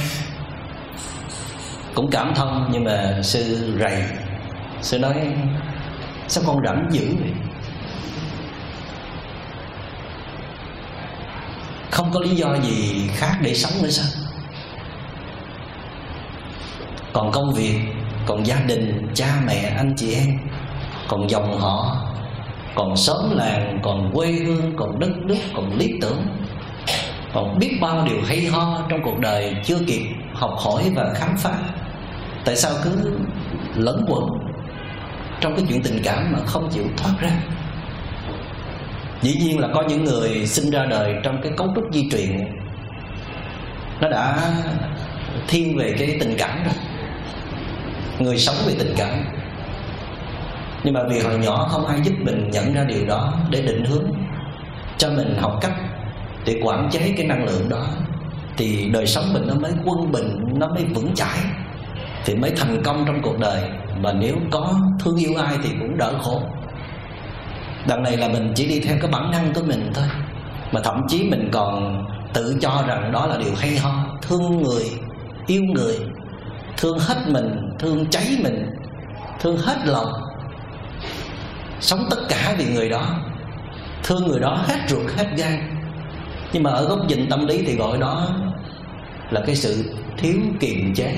[1.94, 2.68] cũng cảm thông.
[2.72, 4.02] Nhưng mà sư rầy,
[4.80, 5.14] sư nói,
[6.28, 7.32] sao con rảnh dữ vậy?
[11.90, 14.06] Không có lý do gì khác để sống nữa sao?
[17.12, 17.78] Còn công việc
[18.26, 20.38] còn gia đình, cha mẹ, anh chị em,
[21.08, 21.96] còn dòng họ,
[22.74, 26.26] còn xóm làng, còn quê hương, còn đất nước, còn lý tưởng.
[27.32, 31.36] Còn biết bao điều hay ho trong cuộc đời chưa kịp học hỏi và khám
[31.36, 31.58] phá.
[32.44, 32.90] Tại sao cứ
[33.74, 34.24] lẫn quẩn
[35.40, 37.30] trong cái chuyện tình cảm mà không chịu thoát ra?
[39.22, 42.30] Dĩ nhiên là có những người sinh ra đời trong cái cấu trúc di truyền,
[44.00, 44.52] nó đã
[45.48, 46.74] thiên về cái tình cảm rồi
[48.18, 49.24] người sống vì tình cảm.
[50.84, 53.84] Nhưng mà vì hồi nhỏ không ai giúp mình nhận ra điều đó để định
[53.84, 54.12] hướng
[54.98, 55.74] cho mình học cách
[56.46, 57.86] để quản chế cái năng lượng đó,
[58.56, 61.38] thì đời sống mình nó mới quân bình, nó mới vững chãi,
[62.24, 63.62] thì mới thành công trong cuộc đời.
[64.00, 66.42] Mà nếu có thương yêu ai thì cũng đỡ khổ.
[67.88, 70.04] Đằng này là mình chỉ đi theo cái bản năng của mình thôi.
[70.72, 73.90] Mà thậm chí mình còn tự cho rằng đó là điều hay ho,
[74.22, 74.84] thương người,
[75.46, 75.98] yêu người,
[76.76, 78.70] thương hết mình thương cháy mình,
[79.40, 80.12] thương hết lòng,
[81.80, 83.06] sống tất cả vì người đó,
[84.02, 85.58] thương người đó hết ruột, hết gan.
[86.52, 88.28] Nhưng mà ở góc nhìn tâm lý thì gọi đó
[89.30, 91.16] là cái sự thiếu kiềm chế.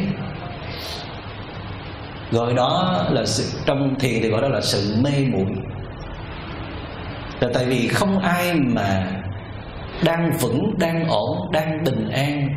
[2.30, 5.56] Gọi đó là sự, trong thiền thì gọi đó là sự mê muội.
[7.40, 9.06] Là tại vì không ai mà
[10.04, 12.48] đang vững, đang ổn, đang bình an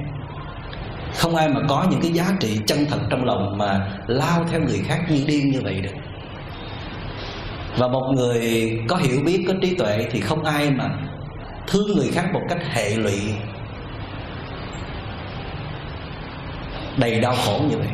[1.13, 4.61] không ai mà có những cái giá trị chân thật trong lòng mà lao theo
[4.61, 5.95] người khác như điên như vậy được.
[7.77, 10.89] Và một người có hiểu biết, có trí tuệ thì không ai mà
[11.67, 13.19] thương người khác một cách hệ lụy,
[16.97, 17.87] đầy đau khổ như vậy.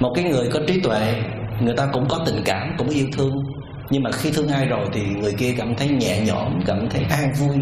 [0.00, 1.22] Một cái người có trí tuệ,
[1.60, 3.44] người ta cũng có tình cảm, cũng yêu thương.
[3.90, 7.02] Nhưng mà khi thương ai rồi thì người kia cảm thấy nhẹ nhõm, cảm thấy
[7.10, 7.56] an vui,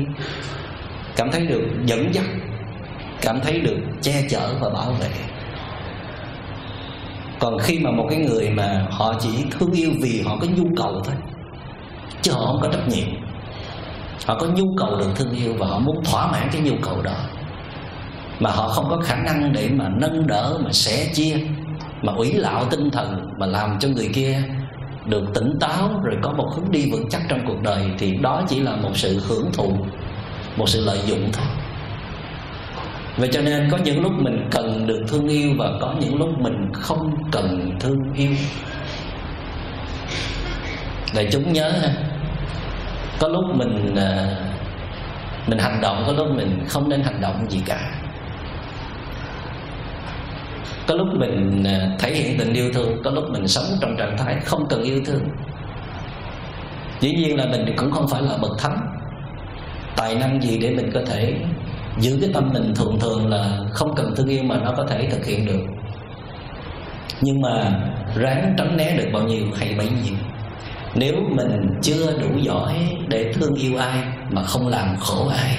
[1.16, 2.24] cảm thấy được dẫn dắt
[3.26, 5.08] cảm thấy được che chở và bảo vệ.
[7.38, 10.64] Còn khi mà một cái người mà họ chỉ thương yêu vì họ có nhu
[10.76, 11.14] cầu thôi,
[12.22, 13.08] chứ họ không có trách nhiệm.
[14.26, 17.02] Họ có nhu cầu được thương yêu và họ muốn thỏa mãn cái nhu cầu
[17.02, 17.14] đó.
[18.40, 21.36] Mà họ không có khả năng để mà nâng đỡ, mà sẻ chia,
[22.02, 24.42] mà ủy lạo tinh thần, mà làm cho người kia
[25.06, 28.42] được tỉnh táo rồi có một hướng đi vững chắc trong cuộc đời, thì đó
[28.48, 29.76] chỉ là một sự hưởng thụ,
[30.56, 31.46] một sự lợi dụng thôi.
[33.16, 36.28] Vậy cho nên có những lúc mình cần được thương yêu Và có những lúc
[36.40, 38.30] mình không cần thương yêu.
[41.14, 41.88] Để chúng nhớ ha,
[43.20, 44.36] Có lúc mình à,
[45.46, 47.80] Mình hành động, Có lúc mình không nên hành động gì cả.
[50.86, 54.16] Có lúc mình à, thể hiện tình yêu thương, Có lúc mình sống trong trạng
[54.18, 55.22] thái không cần yêu thương.
[57.00, 58.78] Dĩ nhiên là mình cũng không phải là bậc thánh,
[59.96, 61.34] Tài năng gì để mình có thể
[61.98, 65.08] giữ cái tâm mình thường thường là không cần thương yêu mà nó có thể
[65.10, 65.62] thực hiện được.
[67.20, 67.80] Nhưng mà
[68.16, 70.14] ráng tránh né được bao nhiêu hay bấy nhiêu.
[70.94, 72.74] Nếu mình chưa đủ giỏi
[73.08, 75.58] để thương yêu ai mà không làm khổ ai,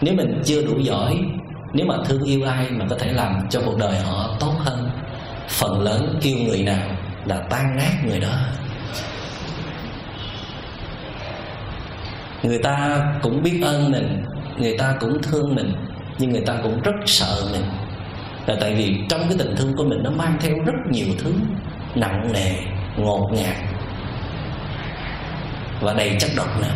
[0.00, 1.18] nếu mình chưa đủ giỏi,
[1.72, 4.90] nếu mà thương yêu ai mà có thể làm cho cuộc đời họ tốt hơn,
[5.48, 6.88] phần lớn yêu người nào
[7.24, 8.34] là tan nát người đó.
[12.42, 14.24] Người ta cũng biết ơn mình
[14.58, 15.74] người ta cũng thương mình,
[16.18, 17.64] nhưng người ta cũng rất sợ mình.
[18.46, 21.32] Là tại vì trong cái tình thương của mình nó mang theo rất nhiều thứ
[21.94, 22.52] nặng nề,
[22.96, 23.56] ngột ngạt
[25.80, 26.74] và đầy chất độc nữa.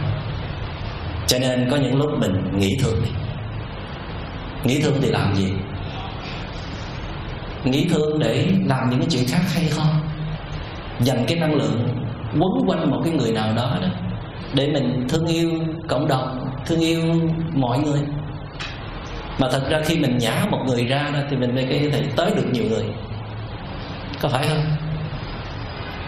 [1.27, 3.11] Cho nên có những lúc mình nghĩ thương đi.
[4.65, 5.53] Nghĩ thương thì làm gì?
[7.65, 10.01] Nghĩ thương để làm những cái chuyện khác hay không?
[11.01, 11.89] Dành cái năng lượng
[12.41, 13.89] quấn quanh một cái người nào đó đó
[14.55, 15.51] để mình thương yêu
[15.89, 17.03] cộng đồng thương yêu
[17.55, 18.01] mọi người.
[19.39, 22.05] Mà thật ra khi mình nhả một người ra đó, thì mình mới có thể
[22.17, 22.85] tới được nhiều người.
[24.21, 24.65] Có phải không?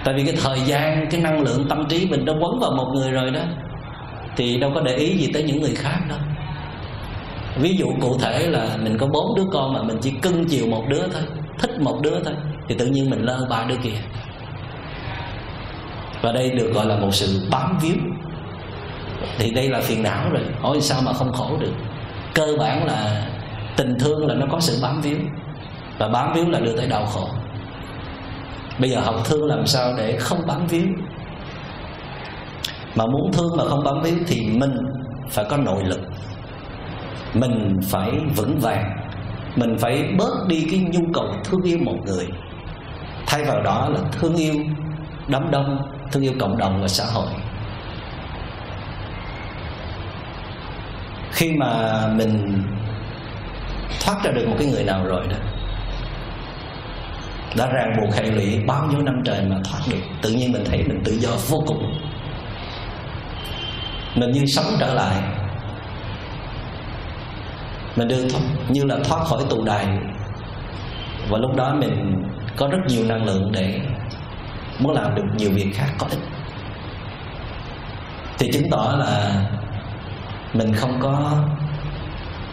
[0.04, 2.92] Tại vì cái thời gian, cái năng lượng tâm trí mình đã quấn vào một
[2.94, 3.40] người rồi đó,
[4.36, 6.18] thì đâu có để ý gì tới những người khác đâu.
[7.56, 10.66] Ví dụ cụ thể là mình có bốn đứa con mà mình chỉ cưng chiều
[10.66, 11.22] một đứa thôi,
[11.58, 12.34] thích một đứa thôi,
[12.68, 13.98] thì tự nhiên mình lơ ba đứa kia
[16.22, 17.96] và đây được gọi là một sự bám víu
[19.38, 20.42] thì đây là phiền não rồi.
[20.60, 21.72] Hỏi sao mà không khổ được?
[22.34, 23.26] Cơ bản là
[23.76, 25.16] tình thương là nó có sự bám víu.
[25.98, 27.28] Và bám víu là đưa tới đau khổ.
[28.78, 30.86] Bây giờ học thương làm sao để không bám víu?
[32.94, 34.76] Mà muốn thương mà không bám víu thì mình
[35.28, 36.00] phải có nội lực.
[37.34, 38.84] Mình phải vững vàng.
[39.56, 42.26] Mình phải bớt đi cái nhu cầu thương yêu một người.
[43.26, 44.54] Thay vào đó là thương yêu
[45.28, 45.78] đám đông,
[46.12, 47.26] thương yêu cộng đồng và xã hội.
[51.32, 52.62] Khi mà mình
[54.04, 55.36] thoát ra được một cái người nào rồi đó,
[57.56, 60.64] đã ràng buộc hệ lụy bao nhiêu năm trời mà thoát được, tự nhiên mình
[60.64, 62.00] thấy mình tự do vô cùng.
[64.14, 65.22] Mình như sống trở lại.
[67.96, 68.26] Mình được
[68.68, 69.86] như là thoát khỏi tù đài.
[71.28, 72.24] Và lúc đó mình
[72.56, 73.80] có rất nhiều năng lượng để
[74.78, 76.18] muốn làm được nhiều việc khác có ích.
[78.38, 79.44] Thì chứng tỏ là
[80.52, 81.44] mình không có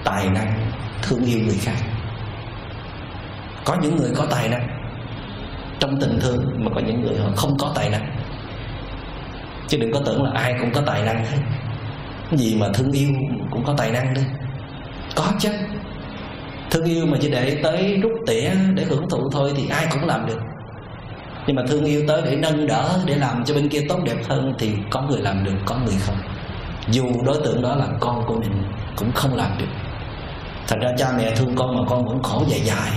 [0.04, 1.78] tài năng thương yêu người khác.
[3.66, 4.68] Có những người có tài năng
[5.80, 8.16] trong tình thương, mà có những người họ không có tài năng.
[9.68, 11.38] Chứ đừng có tưởng là ai cũng có tài năng hết.
[12.32, 13.10] Gì mà thương yêu
[13.52, 14.26] cũng có tài năng đấy
[15.16, 15.50] có chứ.
[16.72, 20.06] Thương yêu mà chỉ để tới rút tỉa để hưởng thụ thôi thì ai cũng
[20.06, 20.40] làm được.
[21.48, 24.18] Nhưng mà thương yêu tới để nâng đỡ, để làm cho bên kia tốt đẹp
[24.28, 26.16] hơn thì có người làm được, có người không
[26.92, 28.64] dù đối tượng đó là con của mình,
[28.96, 29.66] cũng không làm được.
[30.68, 32.92] Thành ra cha mẹ thương con mà con vẫn khổ dài dài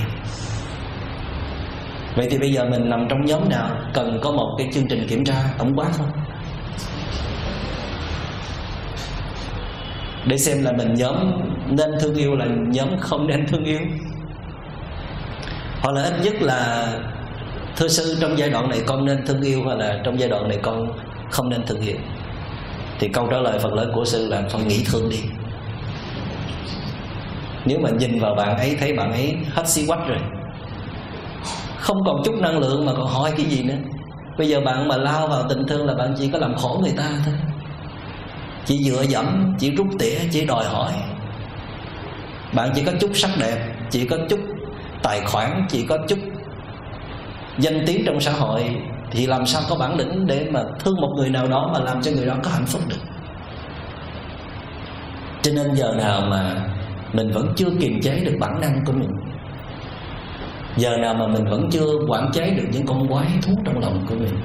[2.17, 5.07] vậy thì bây giờ mình nằm trong nhóm nào cần có một cái chương trình
[5.09, 6.11] kiểm tra, tổng quát không?
[10.27, 11.17] Để xem là mình nhóm
[11.69, 13.81] nên thương yêu là nhóm không nên thương yêu.
[15.81, 16.87] Hoặc là ít nhất là,
[17.77, 20.49] thưa sư, trong giai đoạn này con nên thương yêu, hoặc là trong giai đoạn
[20.49, 20.93] này con
[21.31, 21.97] không nên thương yêu?
[23.03, 25.21] Thì câu trả lời phần lớn của sư là con nghĩ thương đi.
[27.65, 30.19] Nếu mà nhìn vào bạn ấy, thấy bạn ấy hết xí quách rồi,
[31.79, 33.75] không còn chút năng lượng mà còn hỏi cái gì nữa.
[34.39, 36.93] Bây giờ bạn mà lao vào tình thương là bạn chỉ có làm khổ người
[36.97, 37.35] ta thôi.
[38.65, 40.93] Chỉ dựa dẫm, chỉ rút tỉa, chỉ đòi hỏi.
[42.55, 44.41] Bạn chỉ có chút sắc đẹp, chỉ có chút
[45.03, 46.19] tài khoản, chỉ có chút
[47.59, 48.77] danh tiếng trong xã hội
[49.13, 52.03] thì làm sao có bản lĩnh để mà thương một người nào đó mà làm
[52.03, 53.01] cho người đó có hạnh phúc được?
[55.43, 56.55] Cho nên giờ nào mà
[57.13, 59.11] mình vẫn chưa kiềm chế được bản năng của mình,
[60.77, 64.07] giờ nào mà mình vẫn chưa quản chế được những con quái thú trong lòng
[64.09, 64.41] của mình,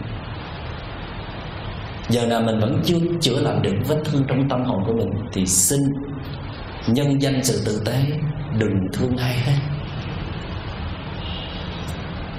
[2.09, 5.09] giờ nào mình vẫn chưa chữa lành được vết thương trong tâm hồn của mình,
[5.33, 5.79] thì xin
[6.87, 8.05] nhân danh sự tử tế,
[8.59, 9.57] đừng thương ai hết.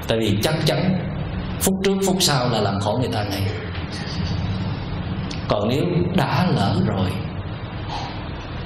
[0.09, 0.99] Tại vì chắc chắn
[1.61, 3.43] phút trước, phút sau là làm khổ người ta ngay.
[5.49, 5.85] Còn nếu
[6.17, 7.11] đã lỡ rồi,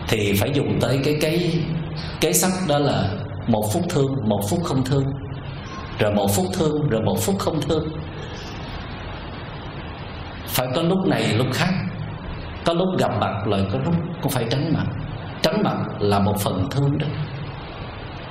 [0.08, 1.64] thì phải dùng tới cái cái
[2.20, 3.08] cái sắc đó là
[3.46, 5.04] một phút thương, một phút không thương,
[5.98, 7.88] rồi một phút thương, rồi một phút không thương.
[10.46, 11.72] Phải có lúc này, lúc khác.
[12.64, 14.86] Có lúc gặp mặt lại có lúc cũng phải tránh mặt.
[15.42, 17.06] Tránh mặt là một phần thương đó.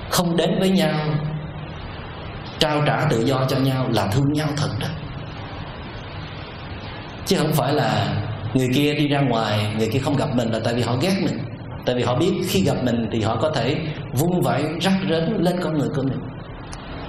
[0.09, 0.99] Không đến với nhau
[2.61, 4.87] trao trả tự do cho nhau là thương nhau thật đó.
[7.25, 8.07] Chứ không phải là
[8.53, 11.13] người kia đi ra ngoài, người kia không gặp mình là tại vì họ ghét
[11.25, 11.39] mình.
[11.85, 13.77] Tại vì họ biết khi gặp mình thì họ có thể
[14.13, 16.19] vung vãi rắc rến lên con người của mình.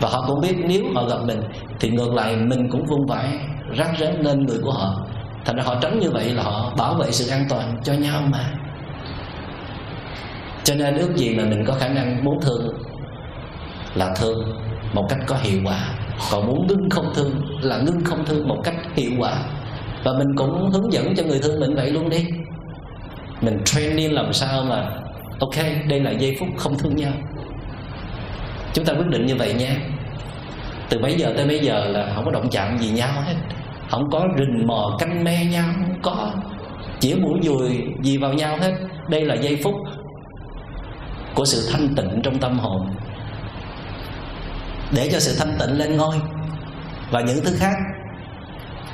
[0.01, 1.43] Và họ cũng biết nếu họ gặp mình
[1.81, 3.39] thì ngược lại mình cũng vung vãi
[3.77, 5.07] rắc rến lên người của họ.
[5.45, 8.23] Thành ra họ tránh như vậy là họ bảo vệ sự an toàn cho nhau
[8.31, 8.45] mà.
[10.65, 12.83] Cho nên ước gì mà mình có khả năng muốn thương
[13.95, 14.63] là thương
[14.93, 15.95] một cách có hiệu quả.
[16.31, 17.31] Còn muốn ngưng không thương
[17.61, 19.33] là ngưng không thương một cách hiệu quả.
[20.05, 22.27] Và mình cũng hướng dẫn cho người thương mình vậy luôn đi.
[23.41, 24.91] Mình training làm sao mà,
[25.41, 25.57] ok,
[25.89, 27.13] đây là giây phút không thương nhau.
[28.75, 29.77] Chúng ta quyết định như vậy nha.
[30.89, 33.35] Từ mấy giờ tới mấy giờ là không có động chạm gì nhau hết.
[33.91, 36.31] Không có rình mò, canh me nhau, không có
[37.01, 38.73] chỉ mũi dùi gì vào nhau hết.
[39.09, 39.75] Đây là giây phút
[41.35, 42.87] của sự thanh tịnh trong tâm hồn
[44.93, 46.17] để cho sự thanh tịnh lên ngôi.
[47.11, 47.75] Và những thứ khác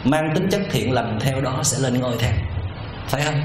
[0.04, 2.32] mang tính chất thiện lành theo đó sẽ lên ngôi theo
[3.08, 3.40] phải không?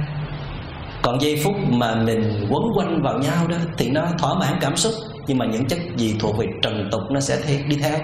[1.01, 4.77] Còn giây phút mà mình quấn quanh vào nhau đó, thì nó thỏa mãn cảm
[4.77, 4.93] xúc,
[5.27, 7.37] nhưng mà những chất gì thuộc về trần tục nó sẽ
[7.67, 7.97] đi theo.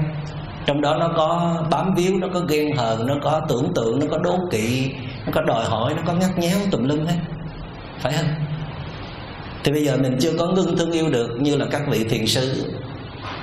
[0.65, 4.05] Trong đó nó có bám víu, nó có ghen hờn, nó có tưởng tượng, nó
[4.11, 4.91] có đố kỵ,
[5.25, 7.17] nó có đòi hỏi, nó có ngắt nhéo tùm lum hết.
[7.99, 8.27] Phải không?
[9.63, 12.25] Thì bây giờ mình chưa có ngưng thương yêu được như là các vị thiền
[12.25, 12.73] sư,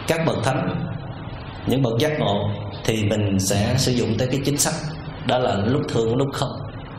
[0.07, 0.87] các bậc thánh
[1.67, 2.51] những bậc giác ngộ
[2.85, 4.75] thì mình sẽ sử dụng tới cái chính sách.
[5.27, 6.51] Đó là lúc thương lúc không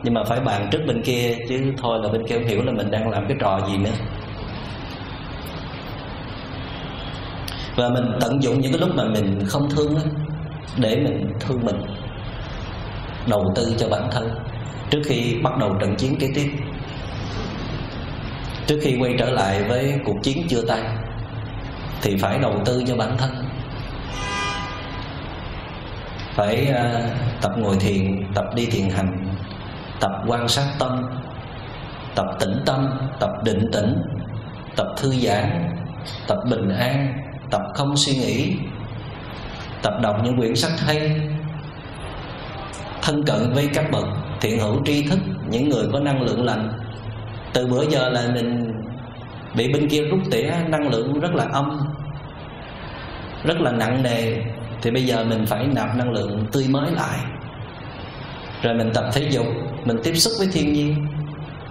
[0.04, 2.72] nhưng mà phải bàn trước bên kia chứ thôi là bên kia không hiểu là
[2.72, 3.92] mình đang làm cái trò gì nữa.
[7.76, 10.02] Và mình tận dụng những cái lúc mà mình không thương đó,
[10.78, 11.82] để mình thương mình
[13.28, 14.30] đầu tư cho bản thân.
[14.90, 16.52] Trước khi bắt đầu trận chiến kế tiếp
[18.68, 20.98] trước khi quay trở lại với cuộc chiến chưa tan
[22.02, 23.47] thì phải đầu tư cho bản thân
[26.38, 29.28] phải uh, tập ngồi thiền tập đi thiền hành
[30.00, 31.04] tập quan sát tâm
[32.16, 32.88] tập tĩnh tâm
[33.20, 34.02] tập định tĩnh
[34.76, 35.70] tập thư giãn
[36.28, 37.14] tập bình an
[37.52, 38.56] tập không suy nghĩ
[39.82, 41.22] tập đọc những quyển sách hay
[43.02, 44.06] thân cận với các bậc
[44.42, 45.20] thiện hữu tri thức
[45.50, 46.80] những người có năng lượng lành.
[47.54, 48.74] Từ bữa giờ là mình
[49.56, 51.80] bị bên kia rút tỉa năng lượng rất là âm
[53.44, 54.38] rất là nặng nề
[54.82, 57.18] thì bây giờ mình phải nạp năng lượng tươi mới lại.
[58.62, 59.46] Rồi mình tập thể dục,
[59.86, 61.08] mình tiếp xúc với thiên nhiên.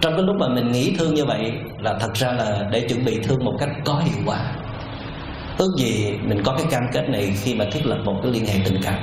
[0.01, 3.05] Trong cái lúc mà mình nghĩ thương như vậy là thật ra là để chuẩn
[3.05, 4.39] bị thương một cách có hiệu quả.
[5.57, 8.45] Ước gì mình có cái cam kết này khi mà thiết lập một cái liên
[8.45, 8.95] hệ tình cảm.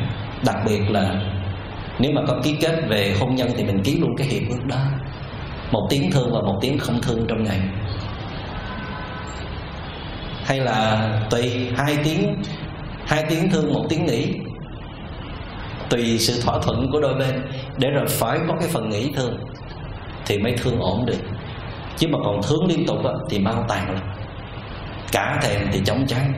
[0.46, 1.20] Đặc biệt là
[1.98, 4.64] nếu mà có ký kết về hôn nhân thì mình ký luôn cái hiệp ước
[4.66, 4.76] đó.
[5.70, 7.61] Một tiếng thương và một tiếng không thương trong ngày.
[10.44, 12.42] Hay là tùy hai tiếng
[13.07, 14.34] hai tiếng thương, một tiếng nghỉ.
[15.90, 17.42] Tùy sự thỏa thuận của đôi bên,
[17.78, 19.36] để rồi phải có cái phần nghỉ thương,
[20.26, 21.18] thì mới thương ổn được.
[21.96, 22.98] Chứ mà còn thương liên tục
[23.30, 24.02] thì mau tàn lắm.
[25.12, 26.32] Cả thèm thì chóng chán.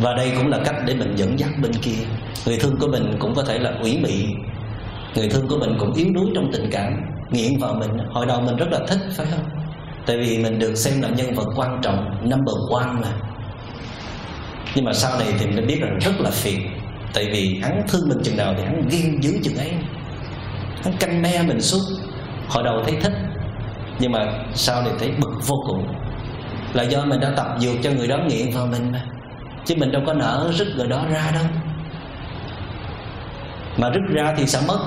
[0.00, 2.04] Và đây cũng là cách để mình dẫn dắt bên kia.
[2.46, 4.26] Người thương của mình cũng có thể là ủy mị.
[5.14, 6.92] Người thương của mình cũng yếu đuối trong tình cảm.
[7.30, 9.44] Nghiện vào mình, hồi đầu mình rất là thích, phải không?
[10.06, 13.08] Tại vì mình được xem là nhân vật quan trọng, number one mà.
[14.74, 16.60] Nhưng mà sau này thì mình biết rằng rất là phiền.
[17.14, 19.72] Tại vì hắn thương mình chừng nào thì hắn ghen dữ chừng ấy.
[20.84, 21.80] Hắn canh me mình suốt.
[22.48, 23.12] Hồi đầu thấy thích,
[23.98, 25.94] nhưng mà sau này thấy bực vô cùng.
[26.72, 29.02] Là do mình đã tập dược cho người đó nghiện vào mình mà.
[29.64, 31.44] Chứ mình đâu có nở rứt người đó ra đâu.
[33.76, 34.78] Mà rứt ra thì sẽ mất.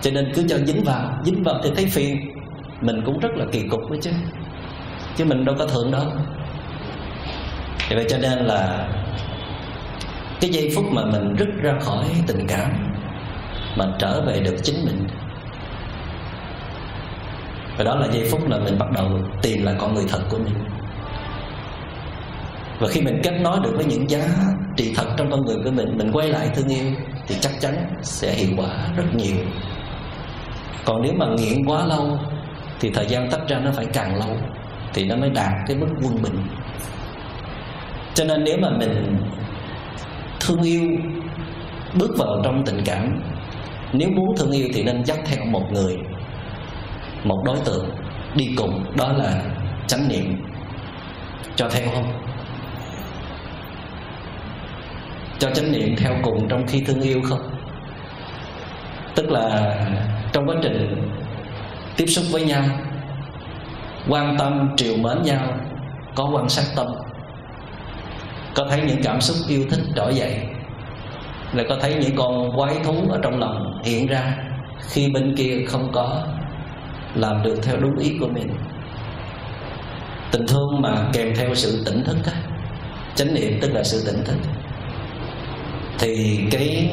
[0.00, 1.22] Cho nên cứ cho dính vào.
[1.24, 2.33] Dính vào thì thấy phiền
[2.80, 4.10] mình cũng rất là kỳ cục đấy chứ.
[5.16, 6.04] Chứ mình đâu có thượng đâu.
[7.88, 8.88] Thì vậy cho nên là
[10.40, 12.70] cái giây phút mà mình rứt ra khỏi tình cảm,
[13.76, 15.06] mà trở về được chính mình.
[17.78, 19.08] Và đó là giây phút là mình bắt đầu
[19.42, 20.64] tìm lại con người thật của mình.
[22.78, 24.26] Và khi mình kết nối được với những giá
[24.76, 26.86] trị thật trong con người của mình mình quay lại thương yêu,
[27.26, 29.36] thì chắc chắn sẽ hiệu quả rất nhiều.
[30.84, 32.18] Còn nếu mà nghiện quá lâu
[32.80, 34.36] thì thời gian tách ra nó phải càng lâu
[34.94, 36.46] thì nó mới đạt cái mức quân bình.
[38.14, 39.16] Cho nên nếu mà mình
[40.40, 40.82] thương yêu,
[41.94, 43.22] bước vào trong tình cảm
[43.92, 45.98] nếu muốn thương yêu thì nên dắt theo một người,
[47.24, 47.90] một đối tượng
[48.36, 49.42] đi cùng, đó là
[49.86, 50.36] chánh niệm.
[51.56, 52.12] Cho theo không?
[55.38, 57.40] Cho chánh niệm theo cùng trong khi thương yêu không?
[59.14, 59.74] Tức là
[60.32, 61.08] trong quá trình
[61.96, 62.64] tiếp xúc với nhau,
[64.08, 65.56] quan tâm, triều mến nhau,
[66.14, 66.86] có quan sát tâm,
[68.54, 70.42] có thấy những cảm xúc yêu thích trỗi dậy
[71.52, 74.36] là có thấy những con quái thú ở trong lòng hiện ra
[74.88, 76.26] khi bên kia không có
[77.14, 78.54] làm được theo đúng ý của mình.
[80.30, 82.32] Tình thương mà kèm theo sự tỉnh thức á,
[83.14, 84.36] chánh niệm tức là sự tỉnh thức,
[85.98, 86.90] thì cái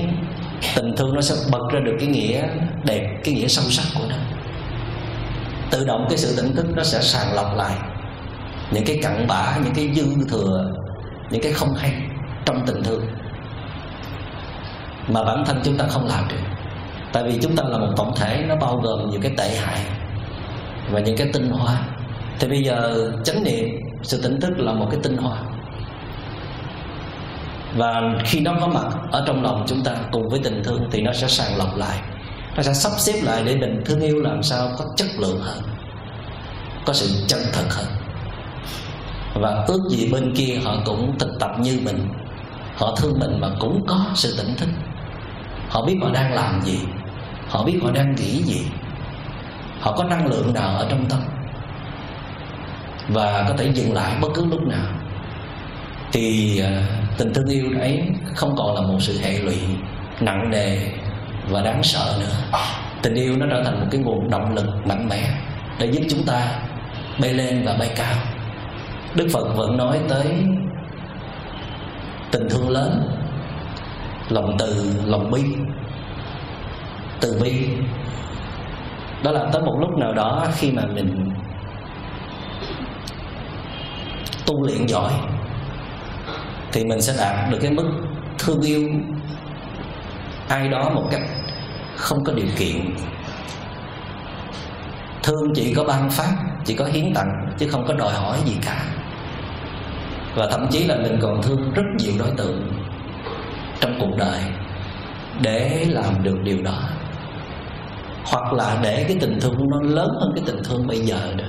[0.76, 2.48] tình thương nó sẽ bật ra được cái nghĩa
[2.84, 4.16] đẹp, cái nghĩa sâu sắc của nó
[5.72, 7.78] tự động cái sự tỉnh thức nó sẽ sàng lọc lại.
[8.72, 10.72] Những cái cặn bã, những cái dư thừa,
[11.30, 11.94] những cái không hay
[12.46, 13.06] trong tình thương.
[15.08, 16.42] Mà bản thân chúng ta không làm được.
[17.14, 19.80] Tại vì chúng ta là một tổng thể, nó bao gồm nhiều cái tệ hại
[20.92, 21.78] và những cái tinh hoa.
[22.40, 23.70] Thì bây giờ chánh niệm,
[24.04, 25.38] sự tỉnh thức là một cái tinh hoa.
[27.76, 31.02] Và khi nó có mặt ở trong lòng chúng ta cùng với tình thương thì
[31.02, 31.98] nó sẽ sàng lọc lại
[32.56, 35.64] nó sẽ sắp xếp lại để mình thương yêu làm sao có chất lượng hơn,
[36.86, 37.88] có sự chân thật hơn.
[39.34, 42.08] Và ước gì bên kia họ cũng thực tập như mình.
[42.76, 44.70] Họ thương mình mà cũng có sự tỉnh thức.
[45.70, 46.80] Họ biết họ đang làm gì.
[47.50, 48.66] Họ biết họ đang nghĩ gì.
[49.80, 51.20] Họ có năng lượng nào ở trong tâm.
[53.10, 54.88] Và có thể dừng lại bất cứ lúc nào.
[56.12, 56.84] Thì à,
[57.18, 58.02] tình thương yêu ấy
[58.36, 59.58] không còn là một sự hệ lụy
[60.20, 60.78] nặng nề
[61.50, 62.60] và đáng sợ nữa,
[63.02, 65.30] tình yêu nó trở thành một cái nguồn động lực mạnh mẽ
[65.80, 66.60] để giúp chúng ta
[67.22, 68.16] bay lên và bay cao.
[69.16, 70.28] Đức phật vẫn nói tới
[72.32, 73.18] tình thương lớn,
[74.30, 75.42] lòng từ, lòng bi,
[77.22, 77.68] từ bi.
[79.24, 81.34] Đó là tới một lúc nào đó khi mà mình
[84.46, 85.12] tu luyện giỏi,
[86.72, 87.92] thì mình sẽ đạt được cái mức
[88.40, 88.90] thương yêu
[90.52, 91.22] ai đó một cách
[91.96, 92.96] không có điều kiện.
[95.24, 96.34] Thương chỉ có ban phát,
[96.66, 98.86] chỉ có hiến tặng, chứ không có đòi hỏi gì cả.
[100.36, 102.72] Và thậm chí là mình còn thương rất nhiều đối tượng
[103.82, 104.40] trong cuộc đời
[105.42, 106.80] để làm được điều đó.
[108.26, 111.46] Hoặc là để cái tình thương nó lớn hơn cái tình thương bây giờ đó.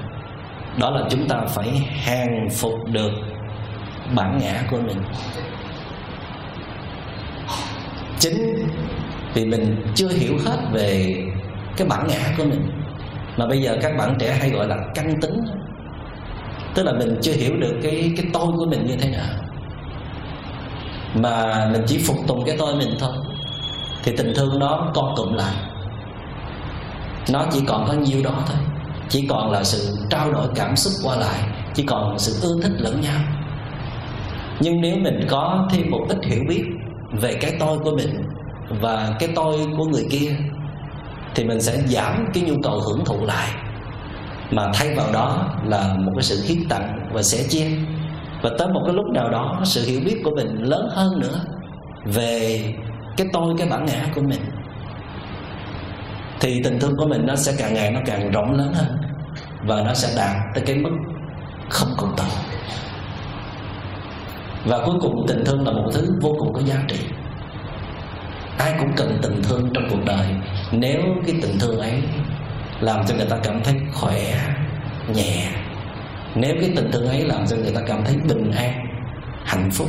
[0.76, 1.68] Đó là chúng ta phải
[2.04, 3.10] hàng phục được
[4.14, 4.98] bản ngã của mình
[8.22, 8.68] chính.
[9.34, 11.16] Vì mình chưa hiểu hết về
[11.76, 12.70] cái bản ngã của mình.
[13.36, 15.44] Mà bây giờ các bạn trẻ hay gọi là căn tính.
[16.74, 19.26] Tức là mình chưa hiểu được cái cái tôi của mình như thế nào.
[21.14, 23.12] Mà mình chỉ phục tùng cái tôi mình thôi.
[24.04, 25.54] Thì tình thương nó còn cụm lại.
[27.32, 28.56] Nó chỉ còn có nhiêu đó thôi.
[29.08, 31.40] Chỉ còn là sự trao đổi cảm xúc qua lại.
[31.74, 33.20] Chỉ còn sự ưa thích lẫn nhau.
[34.60, 36.64] Nhưng nếu mình có thêm một ít hiểu biết
[37.12, 38.28] về cái tôi của mình
[38.80, 40.36] và cái tôi của người kia,
[41.34, 43.48] thì mình sẽ giảm cái nhu cầu hưởng thụ lại.
[44.50, 47.66] Mà thay vào đó là một cái sự hiến tặng và sẻ chia
[48.42, 51.40] và tới một cái lúc nào đó, sự hiểu biết của mình lớn hơn nữa
[52.04, 52.64] về
[53.16, 54.40] cái tôi, cái bản ngã của mình,
[56.40, 58.96] thì tình thương của mình nó sẽ càng ngày nó càng rộng lớn hơn
[59.66, 60.90] và nó sẽ đạt tới cái mức
[61.68, 62.26] không còn tội
[64.64, 66.98] và cuối cùng, tình thương là một thứ vô cùng có giá trị.
[68.58, 70.26] Ai cũng cần tình thương trong cuộc đời.
[70.72, 72.02] Nếu cái tình thương ấy
[72.80, 74.34] làm cho người ta cảm thấy khỏe,
[75.14, 75.48] nhẹ,
[76.34, 78.86] nếu cái tình thương ấy làm cho người ta cảm thấy bình an,
[79.44, 79.88] hạnh phúc,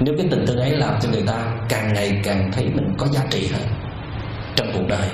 [0.00, 1.34] nếu cái tình thương ấy làm cho người ta
[1.68, 3.68] càng ngày càng thấy mình có giá trị hơn
[4.56, 5.08] trong cuộc đời.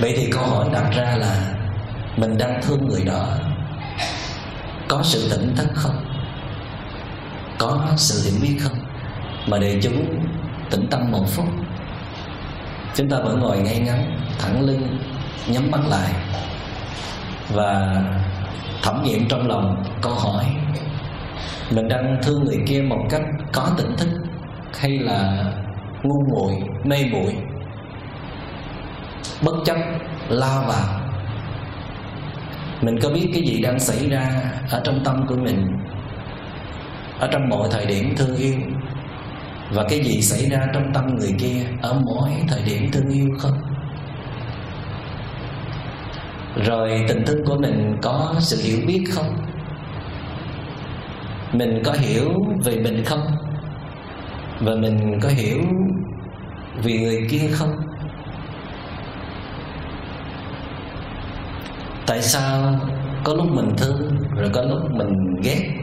[0.00, 1.54] Vậy thì câu hỏi đặt ra là
[2.16, 3.28] mình đang thương người đó
[4.88, 6.11] có sự tỉnh thức không?
[7.62, 8.78] Có sự hiểu biết không?
[9.48, 9.90] Mà để chú
[10.70, 11.46] tĩnh tâm một phút,
[12.94, 14.98] chúng ta vẫn ngồi ngay ngắn, thẳng lưng,
[15.48, 16.12] nhắm mắt lại
[17.52, 18.02] và
[18.82, 20.44] thẩm nghiệm trong lòng câu hỏi,
[21.70, 24.08] mình đang thương người kia một cách có tỉnh thức
[24.78, 25.44] hay là
[26.02, 26.52] ngu muội,
[26.84, 27.36] mê muội?
[29.42, 29.76] Bất chấp
[30.28, 31.00] lao vào,
[32.82, 35.78] mình có biết cái gì đang xảy ra ở trong tâm của mình?
[37.22, 38.54] Ở trong mọi thời điểm thương yêu.
[39.70, 43.26] Và cái gì xảy ra trong tâm người kia ở mỗi thời điểm thương yêu
[43.38, 43.58] không?
[46.66, 49.36] Rồi tình thương của mình có sự hiểu biết không?
[51.52, 52.28] Mình có hiểu
[52.64, 53.26] về mình không?
[54.60, 55.58] Và mình có hiểu
[56.82, 57.76] vì người kia không?
[62.06, 62.80] Tại sao
[63.24, 65.78] có lúc mình thương, rồi có lúc mình ghét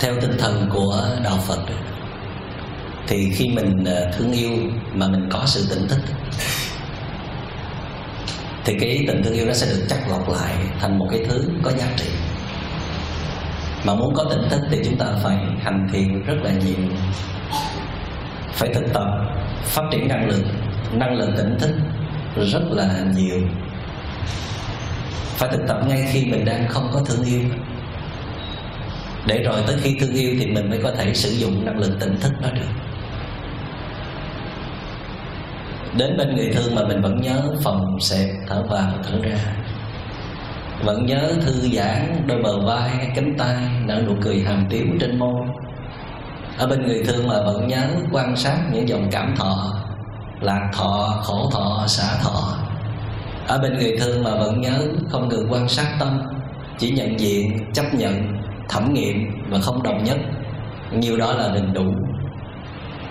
[0.00, 1.58] theo tinh thần của đạo phật
[3.18, 4.50] thì khi mình ờ, thương yêu
[4.94, 6.00] mà mình có sự tỉnh thức.
[8.64, 11.48] Thì cái tình thương yêu nó sẽ được chắc lọc lại thành một cái thứ
[11.62, 12.08] có giá trị.
[13.84, 16.88] Mà muốn có tỉnh thức thì chúng ta phải hành thiện rất là nhiều.
[18.52, 19.06] Phải thực tập,
[19.64, 20.44] phát triển năng lực
[20.92, 21.74] năng lực tỉnh thức
[22.52, 23.40] rất là nhiều.
[25.36, 27.40] Phải thực tập ngay khi mình đang không có thương yêu.
[29.26, 32.00] Để rồi tới khi thương yêu thì mình mới có thể sử dụng năng lực
[32.00, 32.87] tỉnh thức đó được.
[35.98, 39.38] Đến bên người thương mà mình vẫn nhớ, phòng xẹp, thở vào, thở ra.
[40.84, 45.18] Vẫn nhớ thư giãn, đôi bờ vai, cánh tay, nở nụ cười hàm tiếu trên
[45.18, 45.46] môi.
[46.58, 49.74] Ở bên người thương mà vẫn nhớ, quan sát những dòng cảm thọ,
[50.40, 52.56] lạc thọ, khổ thọ, xả thọ.
[53.46, 54.80] Ở bên người thương mà vẫn nhớ,
[55.10, 56.20] không ngừng quan sát tâm,
[56.78, 59.16] chỉ nhận diện, chấp nhận, thẩm nghiệm
[59.50, 60.16] và không đồng nhất.
[60.92, 61.84] Nhiều đó là mình đủ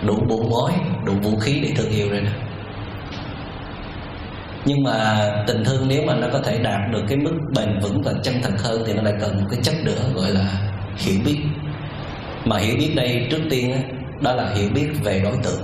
[0.07, 0.71] đủ bộ mối
[1.05, 2.31] đủ vũ khí để thương yêu rồi nè
[4.67, 8.01] nhưng mà tình thương nếu mà nó có thể đạt được cái mức bền vững
[8.01, 11.15] và chân thật hơn thì nó lại cần một cái chất nữa, gọi là hiểu
[11.25, 11.37] biết.
[12.45, 13.81] Mà hiểu biết đây trước tiên
[14.21, 15.61] đó là hiểu biết về đối tượng.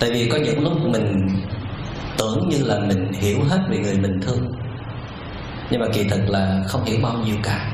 [0.00, 1.28] Tại vì có những lúc mình
[2.18, 4.52] tưởng như là mình hiểu hết về người mình thương,
[5.70, 7.72] nhưng mà kỳ thực là không hiểu bao nhiêu cả.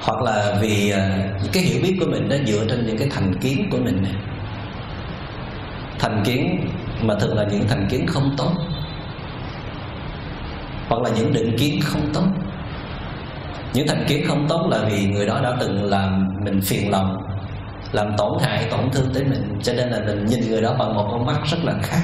[0.00, 3.32] Hoặc là vì à, cái hiểu biết của mình nó dựa trên những cái thành
[3.40, 4.14] kiến của mình này
[5.98, 6.68] thành kiến
[7.02, 8.52] mà thường là những thành kiến không tốt.
[10.88, 12.26] Hoặc là những định kiến không tốt.
[13.72, 17.16] Những thành kiến không tốt là vì người đó đã từng làm mình phiền lòng,
[17.92, 19.58] làm tổn hại, tổn thương tới mình.
[19.62, 22.02] Cho nên là mình nhìn người đó bằng một con mắt rất là khác.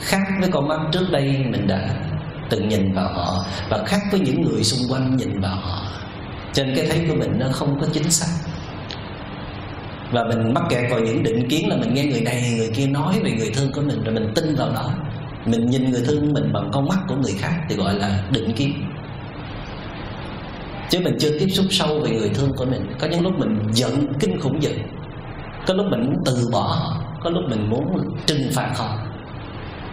[0.00, 1.80] Khác với con mắt trước đây mình đã
[2.50, 3.44] từng nhìn vào họ.
[3.68, 5.82] Và khác với những người xung quanh nhìn vào họ.
[6.52, 8.53] Cho nên cái thấy của mình nó không có chính xác
[10.14, 12.86] và mình mắc kẹt vào những định kiến là mình nghe người này, người kia
[12.86, 14.90] nói về người thương của mình, rồi mình tin vào đó.
[15.46, 18.52] Mình nhìn người thương mình bằng con mắt của người khác thì gọi là định
[18.52, 18.72] kiến.
[20.90, 22.86] Chứ mình chưa tiếp xúc sâu về người thương của mình.
[23.00, 24.72] Có những lúc mình giận, kinh khủng giận.
[25.66, 26.60] Có lúc mình muốn từ bỏ.
[26.60, 28.98] Họ có lúc mình muốn trừng phạt họ.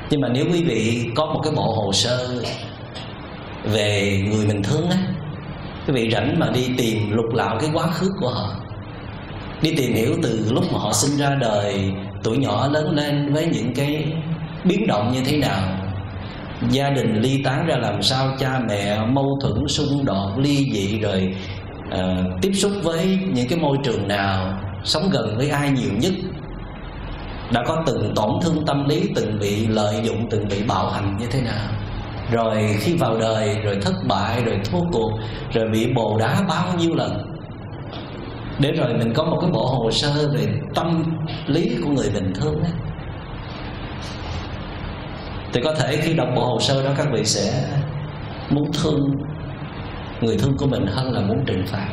[0.10, 2.44] Nhưng mà nếu quý vị có một cái bộ hồ sơ
[3.64, 4.98] về người mình thương á,
[5.88, 8.56] quý vị rảnh mà đi tìm lục lạo cái quá khứ của họ
[9.62, 11.92] đi tìm hiểu từ lúc mà họ sinh ra đời
[12.24, 14.06] tuổi nhỏ lớn lên với những cái
[14.64, 15.78] biến động như thế nào.
[16.70, 21.00] Gia đình ly tán ra làm sao cha mẹ mâu thuẫn xung đột ly dị
[21.00, 21.36] rồi
[21.88, 26.14] uh, tiếp xúc với những cái môi trường nào sống gần với ai nhiều nhất.
[27.52, 31.18] Đã có từng tổn thương tâm lý từng bị lợi dụng từng bị bạo hành
[31.18, 31.68] như thế nào.
[32.32, 35.12] Rồi khi vào đời rồi thất bại rồi thua cuộc
[35.54, 37.31] rồi bị bồ đá bao nhiêu lần
[38.62, 41.04] để rồi mình có một cái bộ hồ sơ về tâm
[41.48, 42.72] lý của người bình thường ấy.
[45.54, 47.64] thì có thể khi đọc bộ hồ sơ đó, các vị sẽ
[48.50, 49.12] muốn thương
[50.22, 51.88] người thương của mình hơn là muốn trừng phạt.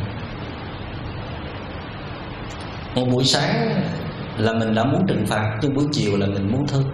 [2.94, 3.82] Một buổi sáng
[4.38, 6.84] là mình đã muốn trừng phạt, nhưng buổi chiều là mình muốn thương.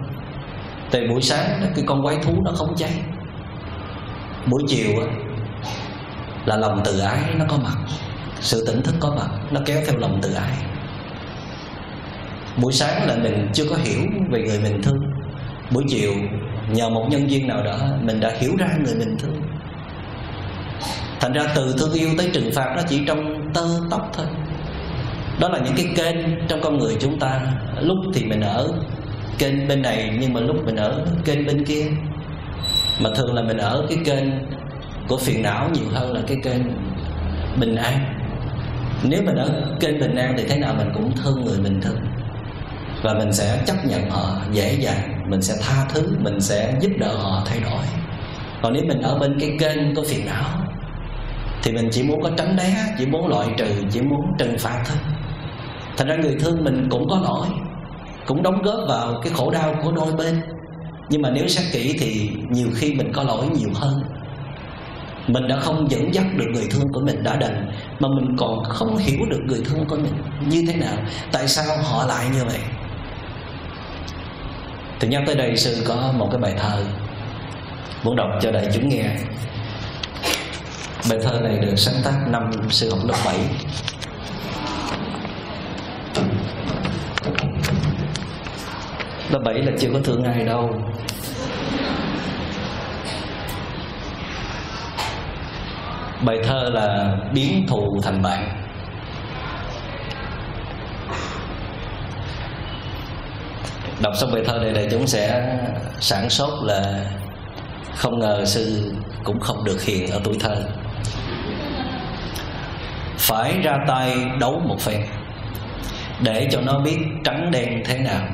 [0.91, 2.91] Tại buổi sáng cái con quái thú nó không cháy.
[4.45, 4.91] Buổi chiều
[6.45, 7.77] là lòng từ ái nó có mặt
[8.45, 10.53] sự tỉnh thức có mặt, nó kéo theo lòng tự ái.
[12.61, 13.99] Buổi sáng là mình chưa có hiểu
[14.31, 14.99] về người mình thương.
[15.71, 16.13] Buổi chiều,
[16.69, 19.41] nhờ một nhân viên nào đó, mình đã hiểu ra người mình thương.
[21.19, 24.25] Thành ra từ thương yêu tới trừng phạt nó chỉ trong tơ tóc thôi.
[25.39, 27.41] Đó là những cái kênh trong con người chúng ta.
[27.81, 28.67] Lúc thì mình ở
[29.37, 31.85] kênh bên này, nhưng mà lúc mình ở kênh bên kia.
[33.01, 34.23] Mà thường là mình ở cái kênh
[35.07, 36.61] của phiền não nhiều hơn là cái kênh
[37.59, 38.24] bình an
[39.09, 41.99] nếu mình ở kênh bình an thì thế nào mình cũng thương người mình thương.
[43.03, 46.91] Và mình sẽ chấp nhận họ dễ dàng, mình sẽ tha thứ, mình sẽ giúp
[46.97, 47.83] đỡ họ thay đổi.
[48.61, 50.45] Còn nếu mình ở bên cái kênh có phiền não,
[51.63, 54.83] thì mình chỉ muốn có tránh né chỉ muốn loại trừ, chỉ muốn trừng phạt
[54.85, 54.97] thôi.
[55.97, 57.47] Thành ra người thương mình cũng có lỗi,
[58.27, 60.41] cũng đóng góp vào cái khổ đau của đôi bên.
[61.09, 64.01] Nhưng mà nếu xét kỹ thì nhiều khi mình có lỗi nhiều hơn
[65.27, 68.63] mình đã không dẫn dắt được người thương của mình đã đành, mà mình còn
[68.63, 70.13] không hiểu được người thương của mình
[70.47, 70.97] như thế nào.
[71.31, 72.59] Tại sao họ lại như vậy?
[74.99, 76.83] Thì nhắc tới đây, sư có một cái bài thơ
[78.03, 79.05] muốn đọc cho đại chúng nghe.
[81.09, 83.35] Bài thơ này được sáng tác năm sư học lớp 7
[89.29, 90.81] lớp 7 là chưa có thương ai đâu.
[96.25, 98.61] Bài thơ là biến thù thành bạn.
[104.01, 105.57] Đọc xong bài thơ này đại chúng sẽ
[105.99, 107.05] sản sốt là
[107.95, 110.55] không ngờ sư cũng không được hiền ở tuổi thơ.
[113.17, 115.01] Phải ra tay đấu một phen,
[116.23, 118.27] để cho nó biết trắng đen thế nào,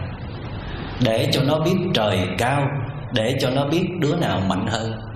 [1.00, 2.68] để cho nó biết trời cao,
[3.14, 5.11] để cho nó biết đứa nào mạnh hơn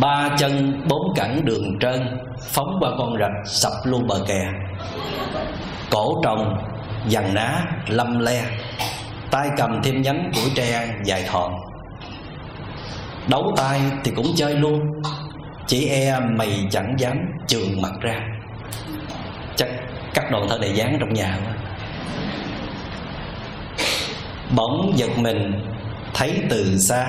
[0.00, 4.46] ba chân, bốn cẳng đường trơn, phóng qua con rạch sập luôn bờ kè.
[5.90, 6.58] Cổ trồng
[7.08, 8.44] dằn ná, lâm le.
[9.30, 11.52] Tay cầm thêm nhánh củi tre dài thọn
[13.28, 14.80] đấu tay thì cũng chơi luôn.
[15.66, 18.20] Chỉ e mày chẳng dám trường mặt ra.
[19.56, 19.68] Chắc
[20.14, 21.52] cắt đoàn thơ này dán trong nhà quá
[24.50, 25.64] bỗng giật mình,
[26.14, 27.06] thấy từ xa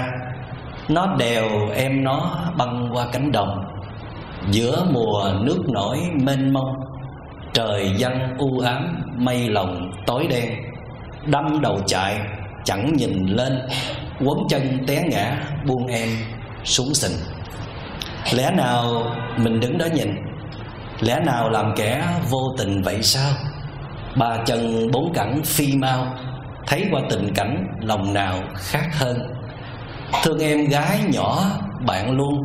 [0.90, 3.66] nó đều em nó băng qua cánh đồng.
[4.52, 6.76] Giữa mùa nước nổi mênh mông,
[7.54, 10.54] trời dân u ám, mây lồng tối đen.
[11.26, 12.20] Đâm đầu chạy,
[12.64, 13.62] chẳng nhìn lên.
[14.26, 16.10] Quấn chân té ngã, buông em
[16.64, 17.18] xuống sình.
[18.34, 19.04] Lẽ nào
[19.38, 20.16] mình đứng đó nhìn?
[21.00, 23.32] Lẽ nào làm kẻ vô tình vậy sao?
[24.16, 26.16] Ba chân bốn cẳng phi mau,
[26.68, 29.18] thấy qua tình cảnh lòng nào khác hơn?
[30.24, 31.44] Thương em gái nhỏ,
[31.86, 32.44] bạn luôn.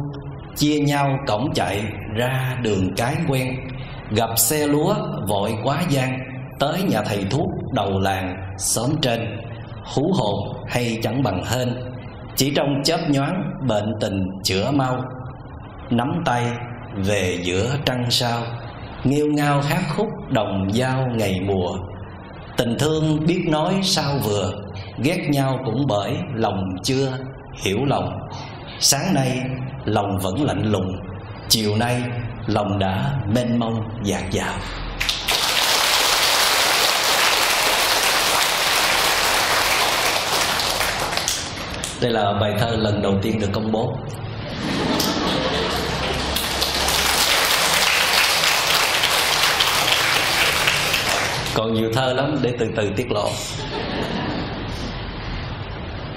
[0.56, 1.82] Chia nhau cổng chạy,
[2.16, 3.54] ra đường cái quen.
[4.10, 4.94] Gặp xe lúa,
[5.28, 6.18] vội quá gian.
[6.58, 9.40] Tới nhà thầy thuốc, đầu làng, xóm trên.
[9.84, 11.74] Hú hồn hay chẳng bằng hên.
[12.36, 15.04] Chỉ trong chớp nhoáng, bệnh tình chữa mau.
[15.90, 16.44] Nắm tay,
[16.96, 18.42] về giữa trăng sao.
[19.04, 21.78] Nghiêu ngao hát khúc đồng dao ngày mùa.
[22.56, 24.52] Tình thương biết nói sao vừa.
[24.98, 27.18] Ghét nhau cũng bởi lòng chưa
[27.62, 28.28] hiểu lòng.
[28.80, 29.40] Sáng nay,
[29.84, 30.96] lòng vẫn lạnh lùng.
[31.48, 32.02] Chiều nay,
[32.46, 34.54] lòng đã mênh mông, dạt dào.
[42.00, 43.96] Đây là bài thơ lần đầu tiên được công bố.
[51.54, 53.28] Còn nhiều thơ lắm, để từ từ tiết lộ.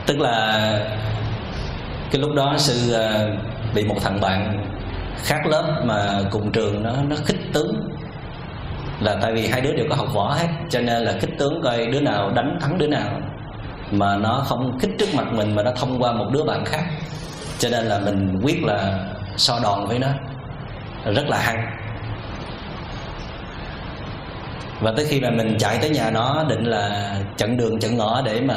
[0.05, 0.79] Tức là
[2.11, 3.29] cái lúc đó sư ờ,
[3.75, 4.65] bị một thằng bạn
[5.23, 7.89] khác lớp mà cùng trường nó nó khích tướng.
[8.99, 11.61] Là tại vì hai đứa đều có học võ hết, cho nên là khích tướng
[11.63, 13.21] coi đứa nào đánh thắng đứa nào.
[13.91, 16.83] Mà nó không khích trước mặt mình mà nó thông qua một đứa bạn khác.
[17.59, 18.99] Cho nên là mình quyết là
[19.37, 20.07] so đòn với nó.
[21.05, 21.77] Rất là hăng
[24.81, 28.21] và tới khi mà mình chạy tới nhà nó, định là chặn đường chặn ngõ
[28.25, 28.55] để mà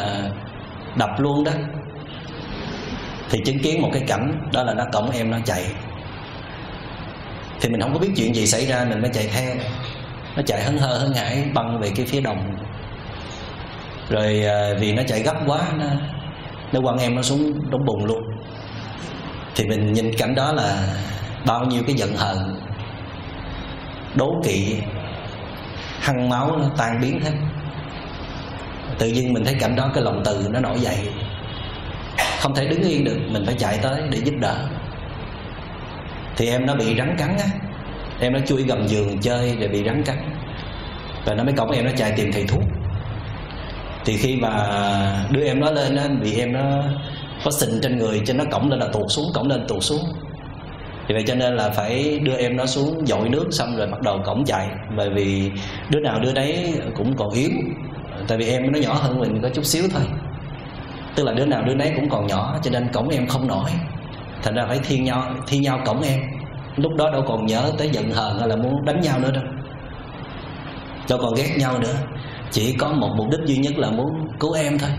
[0.96, 1.52] đập luôn đó
[3.30, 5.64] thì chứng kiến một cái cảnh đó là nó cổng em nó chạy.
[7.60, 9.54] Thì mình không có biết chuyện gì xảy ra, mình mới chạy theo.
[10.36, 12.56] Nó chạy hấn hơ hấn hải, băng về cái phía đồng.
[14.08, 15.86] Rồi à, vì nó chạy gấp quá, nó
[16.72, 18.22] nó quăng em nó xuống đống bùn luôn.
[19.54, 20.76] Thì mình nhìn cảnh đó là
[21.46, 22.60] bao nhiêu cái giận hờn,
[24.14, 24.76] đố kỵ,
[26.00, 27.32] hăng máu nó tan biến hết.
[28.98, 31.08] Tự nhiên mình thấy cảnh đó, cái lòng từ nó nổi dậy
[32.40, 34.56] không thể đứng yên được, mình phải chạy tới để giúp đỡ.
[36.36, 37.46] Thì em nó bị rắn cắn á.
[38.20, 40.16] Em nó chui gầm giường chơi để bị rắn cắn.
[41.24, 42.62] Và nó mới cổng em nó chạy tìm thầy thuốc.
[44.04, 44.50] Thì khi mà
[45.30, 46.82] đưa em nó lên á vì em nó
[47.44, 50.00] có sình trên người, cho nó cổng lên là tuột xuống, cổng lên tuột xuống.
[51.08, 54.02] Thì vậy cho nên là phải đưa em nó xuống dội nước, xong rồi bắt
[54.02, 54.68] đầu cổng chạy.
[54.96, 55.50] Bởi vì
[55.90, 57.50] đứa nào đứa đấy cũng còn yếu.
[58.28, 60.02] Tại vì em nó nhỏ hơn mình có chút xíu thôi
[61.20, 63.70] tức là đứa nào đứa nấy cũng còn nhỏ, cho nên cổng em không nổi.
[64.42, 66.20] Thành ra phải thi nhau thi nhau cổng em.
[66.76, 69.42] Lúc đó đâu còn nhớ tới giận hờn hay là muốn đánh nhau nữa đâu.
[71.08, 71.94] Đâu còn ghét nhau nữa.
[72.50, 74.08] Chỉ có một mục đích duy nhất là muốn
[74.40, 74.90] cứu em thôi.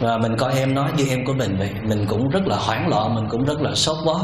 [0.00, 2.88] Và mình coi em nói như em của mình vậy, mình cũng rất là hoảng
[2.88, 4.20] loạn, mình cũng rất là sốt bó.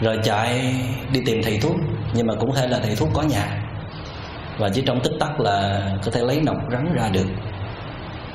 [0.00, 0.74] Rồi chạy
[1.12, 1.76] đi tìm thầy thuốc,
[2.14, 3.62] nhưng mà cũng hay là thầy thuốc có nhà.
[4.58, 7.26] Và chỉ trong tích tắc là có thể lấy nọc rắn ra được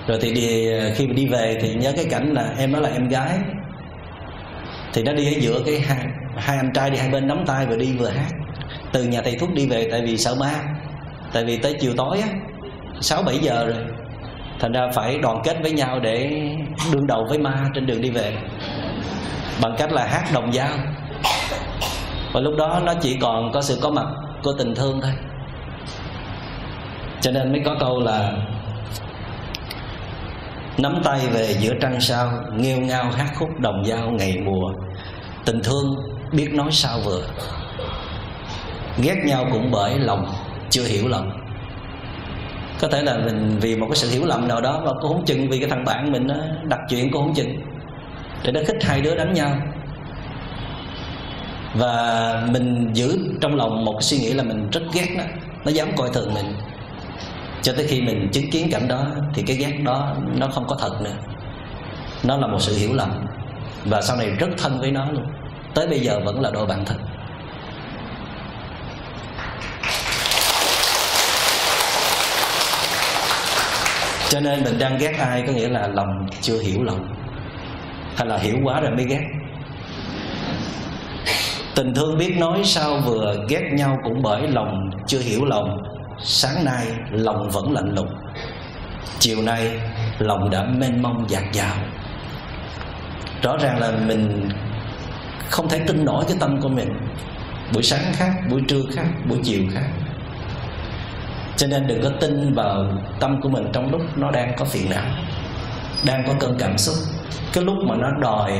[0.08, 2.90] rồi thì đi, khi mà đi về thì nhớ cái cảnh là em đó là
[2.90, 3.40] em gái.
[4.94, 6.06] Thì nó đi ở giữa cái hai,
[6.38, 8.32] hai anh trai đi hai bên nắm tay vừa đi vừa hát.
[8.92, 10.54] Từ nhà thầy thuốc đi về tại vì sợ ma
[11.34, 12.28] tại vì tới chiều tối á
[13.02, 13.86] sáu bảy giờ rồi.
[14.60, 16.42] Thành ra phải đoàn kết với nhau để
[16.94, 18.38] đương đầu với ma trên đường đi về.
[19.62, 20.78] Bằng cách là hát đồng dao.
[22.34, 24.06] Và lúc đó nó chỉ còn có sự có mặt
[24.44, 25.12] của tình thương thôi.
[27.22, 28.34] Cho nên mới có câu là
[30.78, 34.74] nắm tay về giữa trăng sao, nghêu ngao hát khúc đồng dao ngày mùa.
[35.46, 35.96] Tình thương
[36.32, 37.22] biết nói sao vừa.
[38.98, 40.34] Ghét nhau cũng bởi lòng
[40.70, 41.46] chưa hiểu lòng
[42.80, 45.26] có thể là mình vì một cái sự hiểu lầm nào đó và cô không
[45.26, 47.56] chừng vì cái thằng bạn mình nó đặt chuyện cô không chừng.
[48.44, 49.58] Để nó khích hai đứa đánh nhau.
[51.74, 55.24] Và mình giữ trong lòng một suy nghĩ là mình rất ghét nó.
[55.66, 56.46] Nó dám coi thường mình
[57.66, 60.76] cho tới khi mình chứng kiến cảnh đó, thì cái ghét đó nó không có
[60.80, 61.14] thật nữa.
[62.24, 63.26] Nó là một sự hiểu lầm.
[63.86, 65.24] Và sau này rất thân với nó luôn.
[65.74, 66.98] Tới bây giờ vẫn là đôi bạn thân.
[74.30, 77.16] Cho nên mình đang ghét ai có nghĩa là lòng chưa hiểu lòng
[78.16, 79.22] hay là hiểu quá rồi mới ghét.
[81.76, 85.95] Tình thương biết nói sao vừa ghét nhau cũng bởi lòng chưa hiểu lòng
[86.28, 88.10] sáng nay, lòng vẫn lạnh lùng.
[89.20, 89.82] Chiều nay,
[90.20, 91.76] lòng đã mênh mông dạt dào.
[93.42, 94.50] Rõ ràng là mình
[95.50, 96.90] không thể tin nổi cái tâm của mình.
[97.74, 99.90] Buổi sáng khác, buổi trưa khác, buổi chiều khác.
[101.58, 102.86] Cho nên đừng có tin vào
[103.20, 105.06] tâm của mình trong lúc nó đang có phiền não,
[106.06, 106.96] đang có cơn cảm xúc.
[107.54, 108.52] Cái lúc mà nó đòi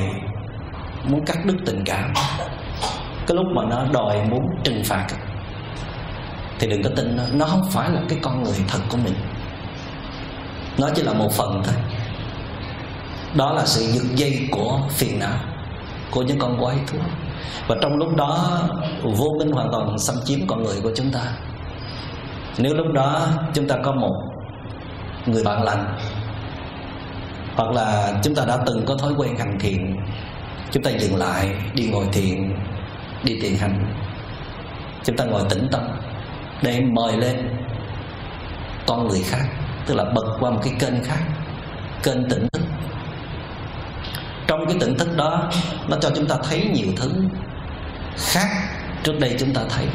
[1.10, 2.14] muốn cắt đứt tình cảm,
[3.28, 5.08] cái lúc mà nó đòi muốn trừng phạt
[6.66, 7.24] thì đừng có tin nó.
[7.34, 9.14] Nó không phải là cái con người thật của mình.
[10.78, 11.76] Nó chỉ là một phần thôi.
[13.36, 15.38] Đó là sự giật dây của phiền não
[16.12, 16.98] của những con quái thú.
[17.68, 18.60] Và trong lúc đó,
[19.04, 21.22] vô minh hoàn toàn xâm chiếm con người của chúng ta.
[22.58, 24.24] Nếu lúc đó chúng ta có một
[25.26, 25.98] người bạn lành,
[27.56, 29.96] hoặc là chúng ta đã từng có thói quen hành thiện
[30.72, 32.56] chúng ta dừng lại, đi ngồi thiền,
[33.24, 33.94] đi thiền hành.
[35.04, 35.82] Chúng ta ngồi tĩnh tâm
[36.62, 37.50] để mời lên
[38.88, 39.46] con người khác,
[39.86, 41.20] tức là bật qua một cái kênh khác,
[42.04, 42.62] kênh tỉnh thức.
[44.48, 45.50] Trong cái tỉnh thức đó,
[45.88, 47.12] nó cho chúng ta thấy nhiều thứ
[48.18, 48.48] khác
[49.04, 49.86] trước đây chúng ta thấy.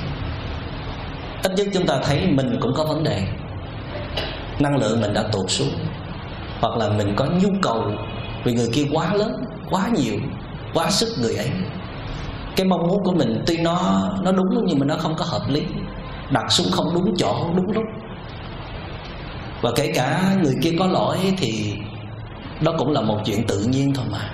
[1.42, 3.22] Ít nhất chúng ta thấy mình cũng có vấn đề.
[4.58, 5.74] Năng lượng mình đã tụt xuống,
[6.61, 7.84] hoặc là mình có nhu cầu
[8.44, 10.14] vì người kia quá lớn, quá nhiều,
[10.74, 11.50] quá sức người ấy.
[12.56, 15.42] Cái mong muốn của mình tuy nó nó đúng nhưng mà nó không có hợp
[15.48, 15.62] lý
[16.30, 17.84] đặt xuống không đúng chỗ, không đúng lúc.
[19.60, 21.74] Và kể cả người kia có lỗi thì
[22.60, 24.30] đó cũng là một chuyện tự nhiên thôi mà.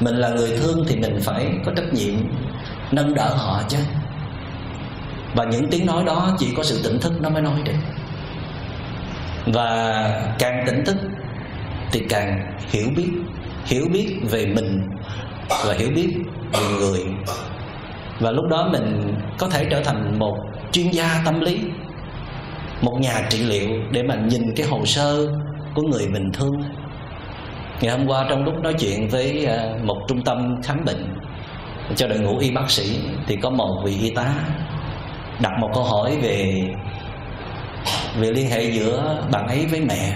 [0.00, 2.14] Mình là người thương thì mình phải có trách nhiệm
[2.92, 3.78] nâng đỡ họ chứ.
[5.34, 7.72] Và những tiếng nói đó chỉ có sự tỉnh thức nó mới nói được.
[9.46, 10.02] Và
[10.38, 10.96] càng tỉnh thức
[11.92, 13.08] thì càng hiểu biết
[13.64, 14.90] hiểu biết về mình
[15.66, 16.14] và hiểu biết
[16.52, 17.04] về người.
[18.20, 20.36] Và lúc đó mình có thể trở thành một
[20.74, 21.60] chuyên gia tâm lý.
[22.82, 25.28] Một nhà trị liệu để mà nhìn cái hồ sơ
[25.74, 26.62] của người bình thương.
[27.80, 31.16] Ngày hôm qua trong lúc nói chuyện với à, một trung tâm khám bệnh
[31.96, 34.34] cho đội ngũ y bác sĩ thì có một vị y tá
[35.40, 36.62] đặt một câu hỏi về
[38.18, 40.12] về liên hệ giữa bạn ấy với mẹ.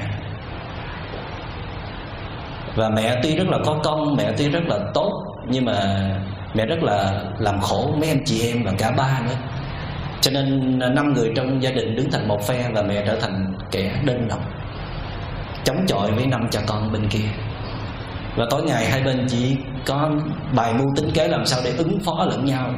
[2.75, 6.11] Và mẹ tuy rất là có công, mẹ tuy rất là tốt, nhưng mà
[6.55, 9.37] mẹ rất là làm khổ mấy em chị em và cả ba nữa
[10.21, 13.55] cho nên năm người trong gia đình đứng thành một phe và mẹ trở thành
[13.71, 14.41] kẻ đơn độc,
[15.65, 17.29] chống chọi với năm cha con bên kia.
[18.37, 19.57] Và tối ngày hai bên chỉ
[19.87, 20.11] có
[20.55, 22.71] bài mưu tính kế làm sao để ứng phó lẫn nhau.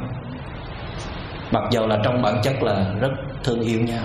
[1.51, 3.11] Mặc dù là trong bản chất là rất
[3.43, 4.03] thương yêu nhau.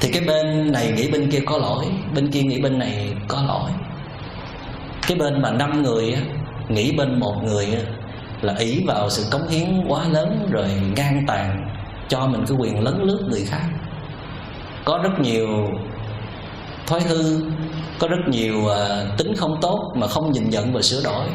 [0.00, 1.84] Thì cái bên này nghĩ bên kia có lỗi,
[2.14, 3.70] bên kia nghĩ bên này có lỗi.
[5.08, 6.16] Cái bên mà năm người
[6.68, 7.66] nghĩ bên một người
[8.42, 11.68] là ý vào sự cống hiến quá lớn rồi ngang tàn
[12.08, 13.62] cho mình cái quyền lấn lướt người khác.
[14.84, 15.48] Có rất nhiều
[16.86, 17.40] thói hư
[17.98, 21.26] có rất nhiều uh, tính không tốt mà không nhìn nhận và sửa đổi.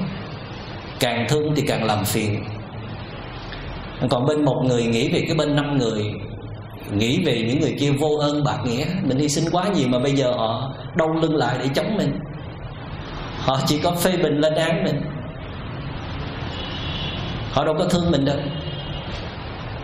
[0.99, 2.43] Càng thương thì càng làm phiền.
[4.09, 6.03] Còn bên một người nghĩ về cái bên năm người
[6.93, 9.99] nghĩ về những người kia vô ơn bạc nghĩa mình hy sinh quá nhiều mà
[9.99, 12.19] bây giờ họ đau lưng lại để chống mình.
[13.39, 15.01] Họ chỉ có phê bình lên án mình
[17.55, 18.37] họ đâu có thương mình đâu.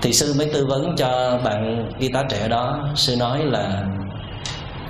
[0.01, 2.89] Thì sư mới tư vấn cho bạn y tá trẻ đó.
[2.95, 3.83] Sư nói là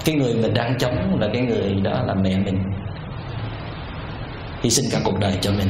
[0.05, 2.63] cái người mình đang chống là cái người đó là mẹ mình.
[4.61, 5.67] Hy sinh cả cuộc đời cho mình.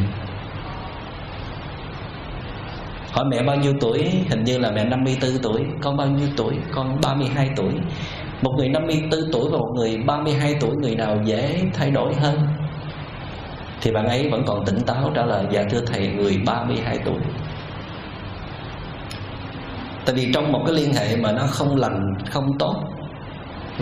[3.12, 4.12] Hỏi mẹ bao nhiêu tuổi?
[4.30, 5.62] Hình như là mẹ 54 tuổi.
[5.82, 6.53] Con bao nhiêu tuổi?
[6.74, 7.74] Con 32 tuổi.
[8.41, 12.47] Một người 54 tuổi và một người 32 tuổi, người nào dễ thay đổi hơn?
[13.82, 17.19] Thì bạn ấy vẫn còn tỉnh táo trả lời dạ thưa thầy, người 32 tuổi.
[20.05, 22.75] Tại vì trong một cái liên hệ mà nó không lành, không tốt,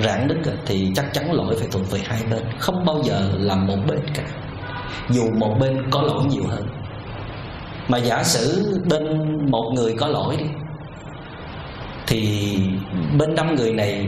[0.03, 3.67] rạn nứt thì chắc chắn lỗi phải thuộc về hai bên, không bao giờ làm
[3.67, 4.23] một bên cả,
[5.09, 6.67] dù một bên có lỗi nhiều hơn.
[7.87, 9.05] Mà giả sử bên
[9.51, 10.45] một người có lỗi đi,
[12.07, 12.53] thì
[13.17, 14.07] bên năm người này,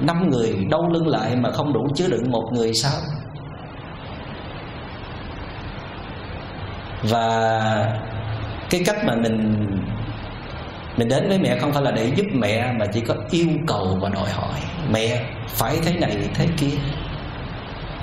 [0.00, 2.92] năm người đau lưng lại mà không đủ chứa đựng một người sao?
[7.02, 8.02] Và
[8.70, 9.66] cái cách mà mình
[10.96, 13.98] mình đến với mẹ không phải là để giúp mẹ, mà chỉ có yêu cầu
[14.00, 14.60] và đòi hỏi.
[14.92, 16.76] Mẹ phải thế này, thế kia.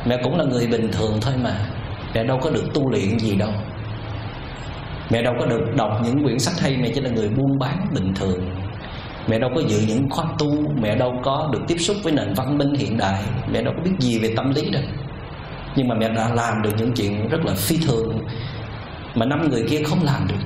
[0.06, 1.56] Mẹ cũng là người bình thường thôi mà.
[2.16, 3.52] Mẹ đâu có được tu luyện gì đâu.
[5.10, 7.88] Mẹ đâu có được đọc những quyển sách hay, mẹ chỉ là người buôn bán
[7.94, 8.50] bình thường.
[9.28, 12.34] Mẹ đâu có dự những khóa tu, mẹ đâu có được tiếp xúc với nền
[12.34, 13.24] văn minh hiện đại.
[13.52, 14.84] Mẹ đâu có biết gì về tâm lý đâu.
[15.76, 18.20] Nhưng mà mẹ đã làm được những chuyện rất là phi thường
[19.18, 20.46] mà năm người kia không làm được.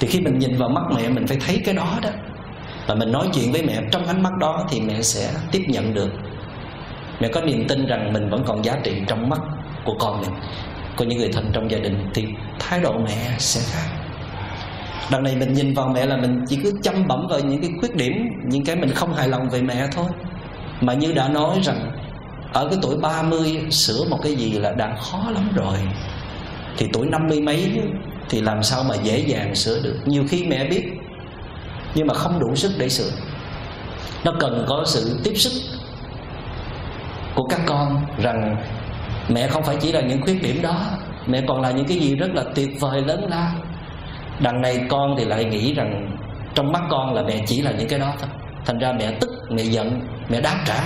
[0.00, 2.10] Thì khi mình nhìn vào mắt mẹ, mình phải thấy cái đó đó.
[2.86, 5.94] Và mình nói chuyện với mẹ, trong ánh mắt đó thì mẹ sẽ tiếp nhận
[5.94, 6.10] được.
[7.20, 9.40] Mẹ có niềm tin rằng mình vẫn còn giá trị trong mắt
[9.84, 10.30] của con mình,
[10.96, 12.10] của những người thân trong gia đình.
[12.14, 12.24] Thì
[12.58, 13.96] thái độ mẹ sẽ khác.
[15.10, 17.70] Đằng này mình nhìn vào mẹ là mình chỉ cứ chăm bẩm vào những cái
[17.80, 18.12] khuyết điểm,
[18.44, 20.06] những cái mình không hài lòng về mẹ thôi.
[20.80, 21.90] Mà như đã nói rằng,
[22.52, 25.78] ở cái tuổi 30 sửa một cái gì là đã khó lắm rồi
[26.76, 27.80] thì tuổi năm mươi mấy
[28.28, 29.96] thì làm sao mà dễ dàng sửa được?
[30.04, 30.82] Nhiều khi mẹ biết,
[31.94, 33.10] nhưng mà không đủ sức để sửa.
[34.24, 35.52] Nó cần có sự tiếp sức
[37.34, 38.56] của các con rằng
[39.28, 40.76] mẹ không phải chỉ là những khuyết điểm đó.
[41.26, 43.50] Mẹ còn là những cái gì rất là tuyệt vời lớn lao.
[44.40, 46.18] Đằng này con thì lại nghĩ rằng
[46.54, 48.28] trong mắt con là mẹ chỉ là những cái đó thôi.
[48.64, 50.80] Thành ra mẹ tức, mẹ giận, mẹ đáp trả,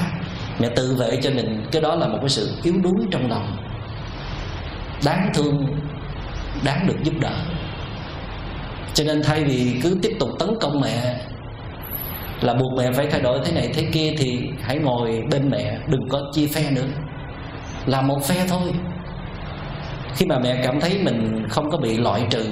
[0.60, 1.64] mẹ tự vệ cho mình.
[1.72, 3.56] Cái đó là một cái sự yếu đuối trong lòng
[5.04, 5.66] đáng thương,
[6.64, 7.32] đáng được giúp đỡ.
[8.94, 11.16] Cho nên thay vì cứ tiếp tục tấn công mẹ,
[12.40, 15.78] là buộc mẹ phải thay đổi thế này thế kia, thì hãy ngồi bên mẹ,
[15.86, 16.86] đừng có chia phe nữa.
[17.86, 18.72] Là một phe thôi.
[20.14, 22.44] Khi mà mẹ cảm thấy mình không có bị loại trừ,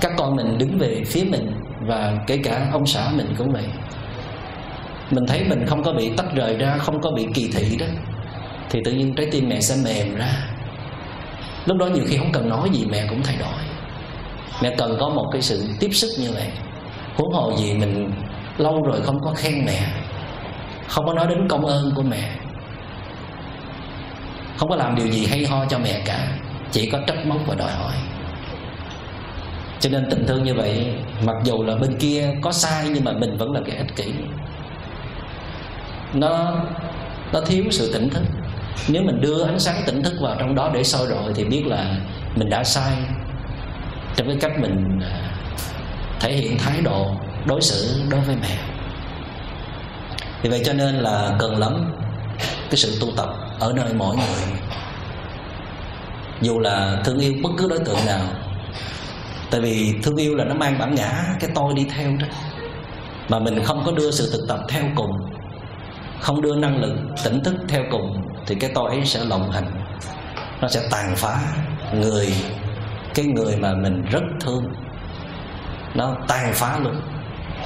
[0.00, 3.64] các con mình đứng về phía mình, và kể cả ông xã mình cũng vậy.
[5.10, 7.86] Mình thấy mình không có bị tách rời ra, không có bị kỳ thị đó,
[8.70, 10.28] thì tự nhiên trái tim mẹ sẽ mềm ra
[11.66, 13.58] lúc đó nhiều khi không cần nói gì, mẹ cũng thay đổi.
[14.62, 16.48] Mẹ cần có một cái sự tiếp sức như vậy.
[17.14, 18.12] Huống hồ gì mình
[18.58, 19.86] lâu rồi không có khen mẹ,
[20.88, 22.30] không có nói đến công ơn của mẹ.
[24.56, 26.28] Không có làm điều gì hay ho cho mẹ cả,
[26.70, 27.92] chỉ có trách móc và đòi hỏi.
[29.80, 30.94] Cho nên tình thương như vậy,
[31.24, 34.12] mặc dù là bên kia có sai nhưng mà mình vẫn là cái ích kỷ.
[36.14, 36.54] Nó
[37.32, 38.22] nó thiếu sự tỉnh thức
[38.88, 41.66] nếu mình đưa ánh sáng tỉnh thức vào trong đó để soi rọi thì biết
[41.66, 41.96] là
[42.36, 42.92] mình đã sai.
[44.16, 45.32] Trong cái cách mình à,
[46.20, 47.10] thể hiện thái độ
[47.46, 48.58] đối xử đối với mẹ.
[50.42, 51.92] Vì vậy cho nên là cần lắm
[52.38, 53.28] cái sự tu tập
[53.60, 54.58] ở nơi mỗi người.
[56.40, 58.26] Dù là thương yêu bất cứ đối tượng nào,
[59.50, 62.26] tại vì thương yêu là nó mang bản ngã, cái tôi đi theo đó.
[63.28, 65.10] Mà mình không có đưa sự thực tập theo cùng
[66.20, 69.70] không đưa năng lực tỉnh thức theo cùng, thì cái tôi ấy sẽ lộng hành.
[70.60, 71.38] Nó sẽ tàn phá
[71.94, 72.34] người,
[73.14, 74.64] cái người mà mình rất thương.
[75.94, 77.00] Nó tàn phá luôn,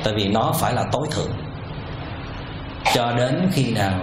[0.04, 1.32] tại vì nó phải là tối thượng.
[2.94, 4.00] Cho đến khi nào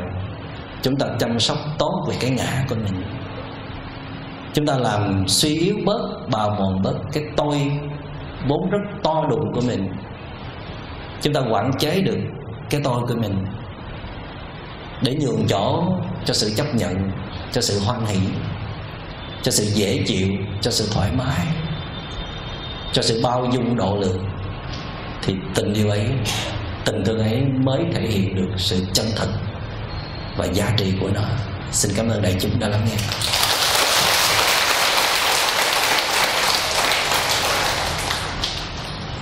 [0.82, 3.04] chúng ta chăm sóc tốt về cái ngã của mình,
[4.54, 7.72] chúng ta làm suy yếu bớt, bào mòn bớt cái tôi
[8.48, 9.88] vốn rất to đùng của mình,
[11.22, 12.18] chúng ta quản chế được
[12.70, 13.46] cái tôi của mình
[15.02, 15.84] để nhường chỗ
[16.26, 17.12] cho sự chấp nhận,
[17.52, 18.20] cho sự hoan hỷ,
[19.44, 20.28] cho sự dễ chịu,
[20.62, 21.48] cho sự thoải mái,
[22.94, 24.26] cho sự bao dung độ lượng.
[25.24, 26.08] Thì tình yêu ấy
[26.86, 29.28] tình thương ấy mới thể hiện được sự chân thật
[30.38, 31.22] và giá trị của nó.
[31.72, 32.98] Xin cảm ơn đại chúng đã lắng nghe.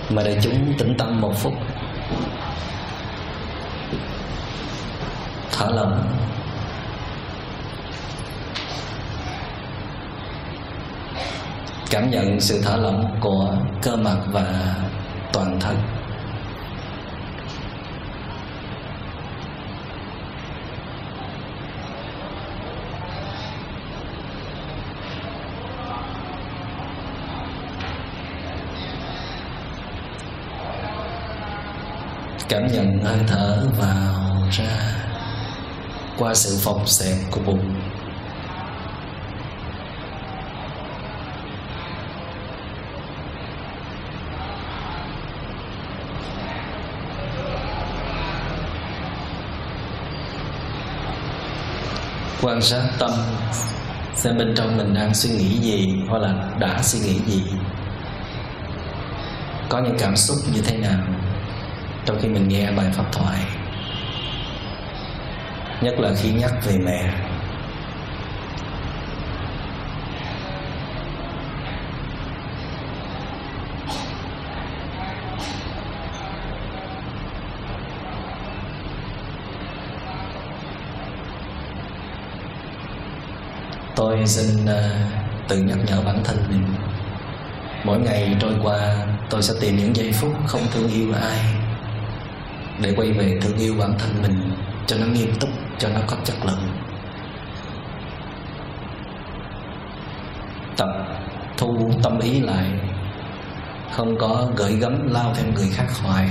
[0.10, 1.54] Mà đại chúng tĩnh tâm một phút
[5.60, 6.20] thở lỏng
[11.90, 14.76] cảm nhận sự thở lỏng của cơ mặt và
[15.34, 15.78] toàn thân.
[32.50, 35.09] Cảm nhận hơi thở vào ra
[36.20, 37.76] qua sự phòng xẹp của bụng.
[52.42, 53.12] Quan sát tâm,
[54.16, 57.44] xem bên trong mình đang suy nghĩ gì hoặc là đã suy nghĩ gì.
[59.70, 61.02] Có những cảm xúc như thế nào
[62.06, 63.40] trong khi mình nghe bài pháp thoại?
[65.82, 67.10] nhất là khi nhắc về mẹ.
[83.96, 84.92] Tôi xin ờ,
[85.48, 86.66] tự nhắc nhở bản thân mình.
[87.84, 91.40] Mỗi ngày trôi qua, tôi sẽ tìm những giây phút không thương yêu ai
[92.82, 96.18] để quay về thương yêu bản thân mình cho nó nghiêm túc, cho nó có
[96.24, 96.70] chất lượng.
[100.78, 100.88] Tập
[101.58, 102.66] thu tâm ý lại,
[103.92, 106.30] không có gửi gắm lao theo người khác hoài.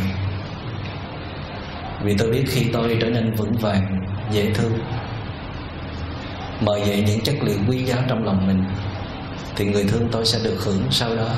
[2.02, 4.72] Vì tôi biết khi tôi trở nên vững vàng, dễ thương,
[6.60, 8.64] mời dậy những chất liệu quý giá trong lòng mình,
[9.56, 11.28] thì người thương tôi sẽ được hưởng sau đó.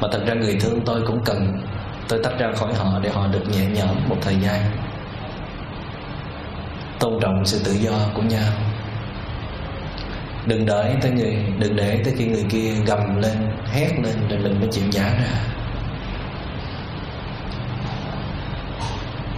[0.00, 1.60] Mà thật ra người thương tôi cũng cần
[2.08, 4.89] tôi tách ra khỏi họ để họ được nhẹ nhõm một thời gian
[7.00, 8.52] tôn trọng sự tự do của nhau.
[10.46, 13.36] Đừng đợi tới người, đừng để tới khi người kia gầm lên,
[13.72, 15.40] hét lên rồi mình mới chịu nhả ra.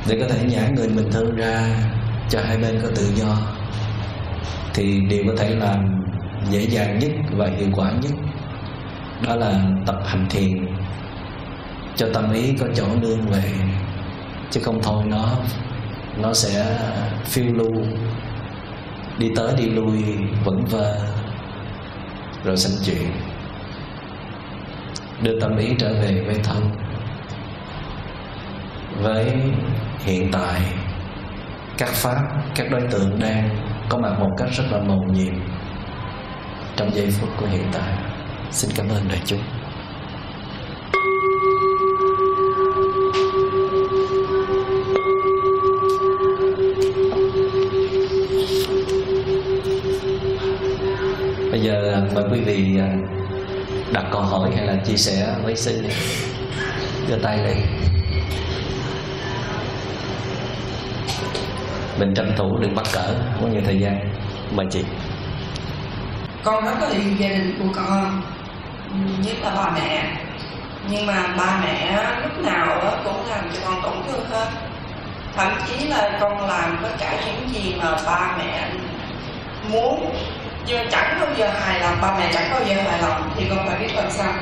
[0.08, 1.68] Để có thể nhả người mình thương ra
[2.28, 3.38] cho hai bên có tự do,
[4.74, 6.04] thì điều có thể làm
[6.50, 8.12] dễ dàng nhất và hiệu quả nhất
[9.26, 10.66] đó là tập hành thiền.
[11.96, 13.52] Cho tâm ý có chỗ nương về,
[14.50, 15.28] chứ không thôi nó
[16.16, 16.78] nó sẽ
[17.24, 17.84] phiêu lưu,
[19.18, 20.02] đi tới đi lui,
[20.44, 20.96] vẩn vơ,
[22.44, 23.10] rồi sinh chuyện
[25.22, 26.70] đưa tâm ý trở về với thân.
[29.02, 29.32] Với
[30.04, 30.60] hiện tại,
[31.78, 32.16] các pháp,
[32.54, 33.48] các đối tượng đang
[33.88, 35.34] có mặt một cách rất là mầu nhiệm
[36.76, 37.92] trong giây phút của hiện tại.
[38.50, 39.40] Xin cảm ơn đại chúng.
[52.02, 52.88] Vâng, mời quý vị à,
[53.92, 55.88] đặt câu hỏi hay là chia sẻ với sinh
[57.08, 57.56] giơ tay đây
[61.98, 63.98] mình tranh thủ đừng bắt cỡ, có nhiều thời gian.
[64.50, 64.84] Mời chị.
[66.44, 68.22] Con rất có yêu gia đình của con,
[69.22, 70.16] nhất là ba mẹ.
[70.90, 74.46] Nhưng mà ba mẹ lúc nào cũng làm cho con tổn thương hết.
[75.36, 78.70] Thậm chí là con làm tất cả những gì mà ba mẹ
[79.72, 80.12] muốn
[80.70, 83.68] mà chẳng bao giờ hài lòng ba mẹ chẳng bao giờ hài lòng thì con
[83.68, 84.32] phải biết làm sao.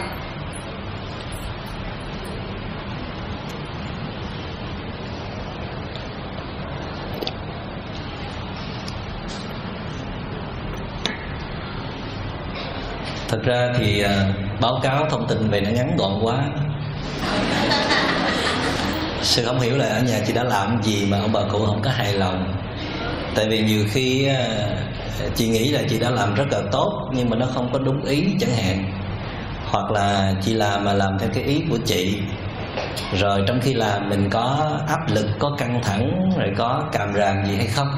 [13.29, 16.37] Thật ra thì à, báo cáo thông tin về nó ngắn gọn quá.
[19.23, 21.83] Sư không hiểu là ở nhà chị đã làm gì mà ông bà cụ không
[21.83, 22.55] có hài lòng.
[23.35, 24.47] Tại vì nhiều khi à,
[25.35, 28.05] chị nghĩ là chị đã làm rất là tốt, nhưng mà nó không có đúng
[28.05, 28.93] ý chẳng hạn.
[29.71, 32.19] Hoặc là chị làm mà làm theo cái ý của chị.
[33.19, 37.47] Rồi trong khi làm mình có áp lực, có căng thẳng, rồi có càm ràm
[37.47, 37.89] gì hay không?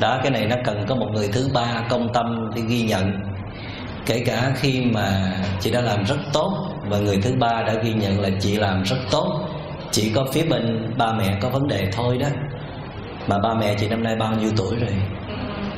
[0.00, 3.12] Đó, cái này nó cần có một người thứ ba công tâm đi ghi nhận.
[4.06, 6.52] Kể cả khi mà chị đã làm rất tốt
[6.88, 9.48] và người thứ ba đã ghi nhận là chị làm rất tốt.
[9.90, 12.28] Chỉ có phía bên ba mẹ có vấn đề thôi đó.
[13.26, 14.94] Mà ba mẹ chị năm nay bao nhiêu tuổi rồi?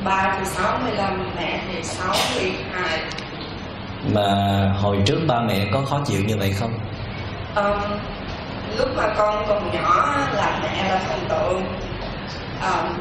[0.03, 2.99] Ba thì 65 mẹ thì 62
[4.13, 4.25] mà
[4.77, 6.73] hồi trước ba mẹ có khó chịu như vậy không?
[7.55, 7.99] Um,
[8.77, 11.63] lúc mà con còn nhỏ là mẹ là thần tượng
[12.61, 12.93] um,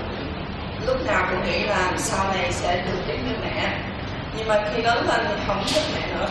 [0.87, 3.79] lúc nào cũng nghĩ là sau này sẽ được giống như mẹ.
[4.37, 6.29] Nhưng mà khi lớn lên thì không thích mẹ nữa.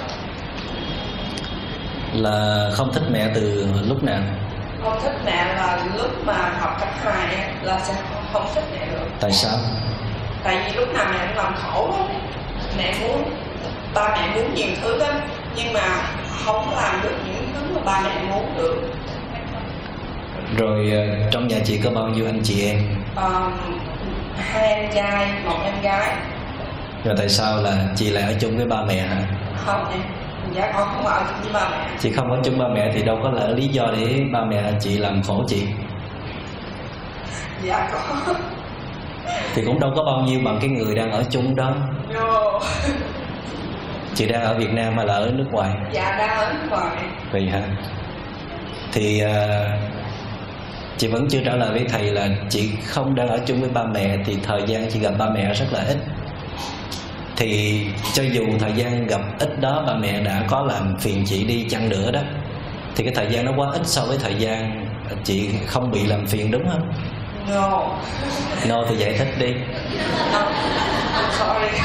[2.13, 4.21] Là không thích mẹ từ lúc nào?
[4.83, 7.93] Không thích mẹ là lúc mà học cấp hai là sẽ
[8.33, 9.57] không thích mẹ nữa tại sao
[10.47, 11.93] tại vì lúc nào mẹ cũng làm khổ
[12.77, 13.23] mẹ muốn
[13.93, 15.15] ba mẹ muốn nhiều thứ lắm
[15.55, 15.81] nhưng mà
[16.45, 18.81] không làm được những thứ mà ba mẹ muốn được.
[20.57, 22.79] Rồi ờ, trong nhà chị có bao nhiêu anh chị em?
[23.15, 23.53] Um,
[24.37, 26.15] hai em trai một em gái.
[27.05, 29.21] Rồi tại sao là chị lại ở chung với ba mẹ hả?
[29.65, 30.01] Không em
[30.53, 31.87] dạ con không ở chung với ba mẹ.
[31.99, 34.71] Chị không ở chung ba mẹ thì đâu có lẽ lý do để ba mẹ
[34.79, 35.67] chị làm khổ chị.
[37.63, 38.33] Dạ có
[39.53, 41.75] thì cũng đâu có bao nhiêu bằng cái người đang ở chung đó.
[42.13, 42.59] No.
[44.15, 45.71] chị đang ở việt nam hay là ở nước ngoài?
[45.91, 46.95] Dạ đang ở nước ngoài.
[47.31, 47.61] Vậy hả?
[48.93, 49.31] Thì uh,
[50.97, 53.83] chị vẫn chưa trả lời với thầy là chị không đang ở chung với ba
[53.83, 55.97] mẹ thì thời gian chị gặp ba mẹ rất là ít.
[57.35, 57.81] Thì
[58.13, 61.65] cho dù thời gian gặp ít đó ba mẹ đã có làm phiền chị đi
[61.69, 62.21] chăng nữa đó
[62.97, 64.85] thì cái thời gian nó quá ít so với thời gian
[65.23, 66.91] chị không bị làm phiền đúng không
[67.49, 67.97] no.
[68.67, 69.53] No thì giải thích đi.
[70.33, 70.53] Um,
[71.15, 71.69] I'm sorry.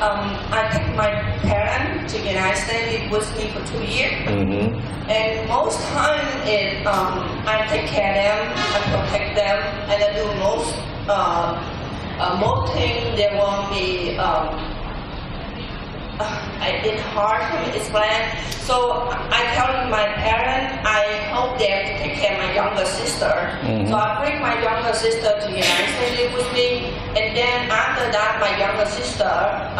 [0.00, 1.10] Um, I take my
[1.42, 4.14] parents to the United States with me for two years.
[4.26, 4.34] Ừ.
[5.08, 8.38] and most time it um, I take care of them
[8.74, 9.58] I protect them
[9.90, 10.74] and I do most
[11.08, 11.56] uh,
[12.20, 14.48] uh, most thing there won't be um,
[16.20, 18.20] uh, it's hard to explain.
[18.68, 23.32] So I tell my parents I hope them to take care of my younger sister.
[23.64, 23.88] Mhm.
[23.88, 26.68] So I bring my younger sister to United States live with me,
[27.18, 29.32] and then after that, my younger sister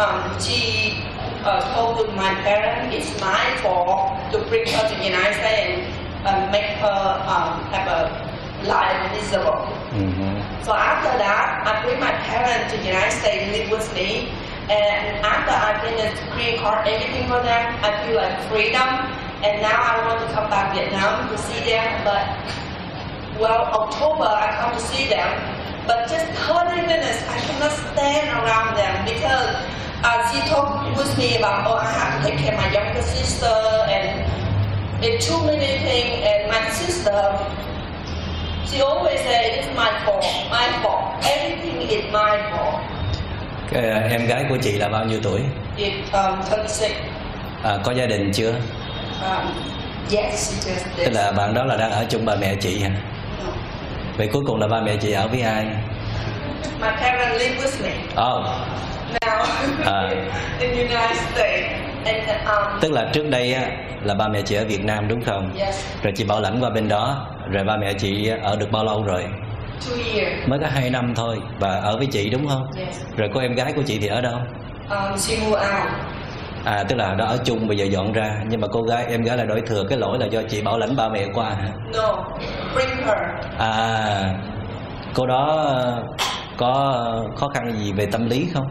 [0.03, 1.05] um, she
[1.45, 5.85] uh, told my parents it's my fault to bring her to United States
[6.25, 7.01] and uh, make her
[7.33, 8.01] um, have a
[8.67, 9.63] life miserable.
[9.95, 10.03] Ừ.
[10.65, 14.07] So after that, I bring my parents to United States live with me.
[14.69, 18.85] And after I finish green card, everything for them, I feel like freedom.
[19.41, 22.05] And now I want to come back Vietnam to see them.
[22.05, 22.21] But
[23.41, 25.25] well, October I come to see them.
[25.87, 29.57] But just 30 minutes, I cannot stand around them because
[30.05, 33.01] uh, she talked with me about, oh, I have to take care of my younger
[33.01, 33.49] sister
[33.89, 34.21] and
[35.03, 36.21] it's too many things.
[36.29, 37.17] And my sister,
[38.69, 40.21] she always say it's my fault,
[40.53, 41.25] my fault.
[41.25, 42.98] Everything is my fault.
[43.71, 45.41] Cái, à, em gái của chị là bao nhiêu tuổi
[45.77, 46.89] It's um, 36.
[47.63, 48.51] à, có gia đình chưa
[49.21, 49.47] Um,
[50.11, 53.51] yes, just tức là bạn đó là đang ở chung ba mẹ chị hả No.
[54.17, 55.65] vậy cuối cùng là ba mẹ chị ở với ai
[56.81, 58.45] My parents live with me oh,
[59.21, 59.45] now
[59.85, 60.09] À.
[60.59, 61.65] in United States.
[62.05, 63.61] And um, tức là trước đây á,
[64.03, 66.69] là ba mẹ chị ở Việt Nam đúng không yes, rồi chị bảo lãnh qua
[66.69, 69.25] bên đó rồi ba mẹ chị ở được bao lâu rồi.
[70.47, 73.01] Mới có hai năm thôi và ở với chị đúng không Yes.
[73.17, 74.39] rồi cô em gái của chị thì ở đâu
[74.89, 75.91] Um, she moved out.
[76.65, 79.23] à tức là đó ở chung bây giờ dọn ra nhưng mà cô gái em
[79.23, 81.69] gái là đổi thừa cái lỗi là do chị bảo lãnh ba mẹ qua hả
[81.93, 82.23] No,
[82.75, 83.17] bring her.
[83.57, 84.33] à
[85.13, 85.67] cô đó
[86.57, 87.03] có
[87.35, 88.67] khó khăn gì về tâm lý không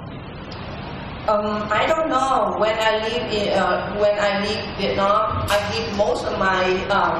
[1.26, 2.58] Um, I don't know.
[2.58, 7.14] When I live in, uh, when I leave Vietnam, I give most of my um,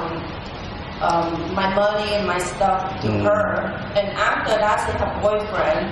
[1.01, 3.23] um, my money and my stuff to Mm.
[3.23, 3.71] her.
[3.99, 5.87] And after that, she have boyfriend,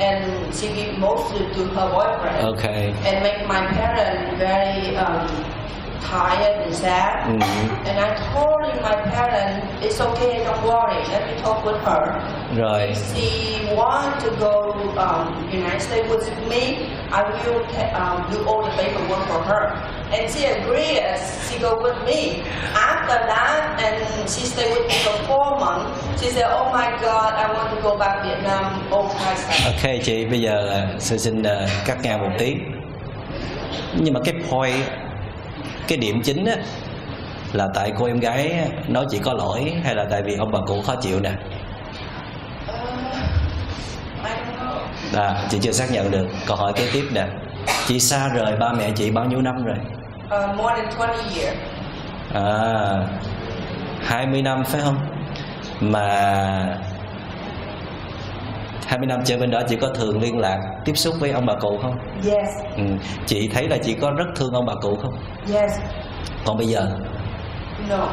[0.00, 2.46] and she give most to, her boyfriend.
[2.52, 5.26] ok And make my parents very um,
[6.02, 7.26] tired and sad.
[7.26, 7.38] ừ.
[7.84, 11.02] And I told my parents, it's okay, don't worry.
[11.12, 12.20] Let me talk with her.
[12.56, 16.62] rồi she want to go um, United States with me,
[17.10, 17.62] I will
[17.94, 19.62] um, do all the paperwork for her.
[20.12, 21.02] And she agreed.
[21.50, 22.42] She go with me.
[22.74, 26.22] After that, and she stayed with me for four months.
[26.22, 29.36] She said, "Oh my God, I want to go back Vietnam all time."
[29.66, 32.54] ok chị bây giờ sư xin ờ, cắt ngang một tí
[33.94, 34.84] nhưng mà cái point
[35.88, 36.56] cái điểm chính á
[37.52, 40.58] là tại cô em gái nói chị có lỗi hay là tại vì ông bà
[40.66, 41.32] cụ khó chịu nè?
[45.14, 46.26] À, chị chưa xác nhận được.
[46.46, 47.26] Câu hỏi kế tiếp nè.
[47.86, 49.76] Chị xa rời ba mẹ chị bao nhiêu năm rồi?
[50.26, 51.56] Uh, more than 20 years.
[52.34, 53.08] à
[54.02, 54.96] 20 năm phải không?
[55.80, 56.78] Mà
[58.86, 61.54] 20 năm chơi bên đó chị có thường liên lạc tiếp xúc với ông bà
[61.54, 61.98] cụ không?
[62.24, 62.82] Yes, ừ.
[63.26, 65.12] chị thấy là chị có rất thương ông bà cụ không?
[65.54, 65.72] Yes,
[66.44, 66.88] còn bây giờ?
[67.88, 68.08] No.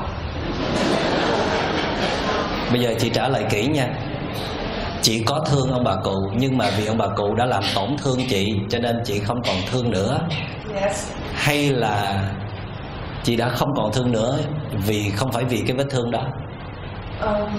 [2.72, 3.88] bây giờ chị trả lời kỹ nha.
[5.02, 7.98] Chị có thương ông bà cụ nhưng mà vì ông bà cụ đã làm tổn
[8.04, 10.20] thương chị cho nên chị không còn thương nữa.
[10.82, 11.12] Yes.
[11.34, 12.24] hay là
[13.24, 14.38] chị đã không còn thương nữa
[14.86, 16.24] vì không phải vì cái vết thương đó?
[17.22, 17.50] Um,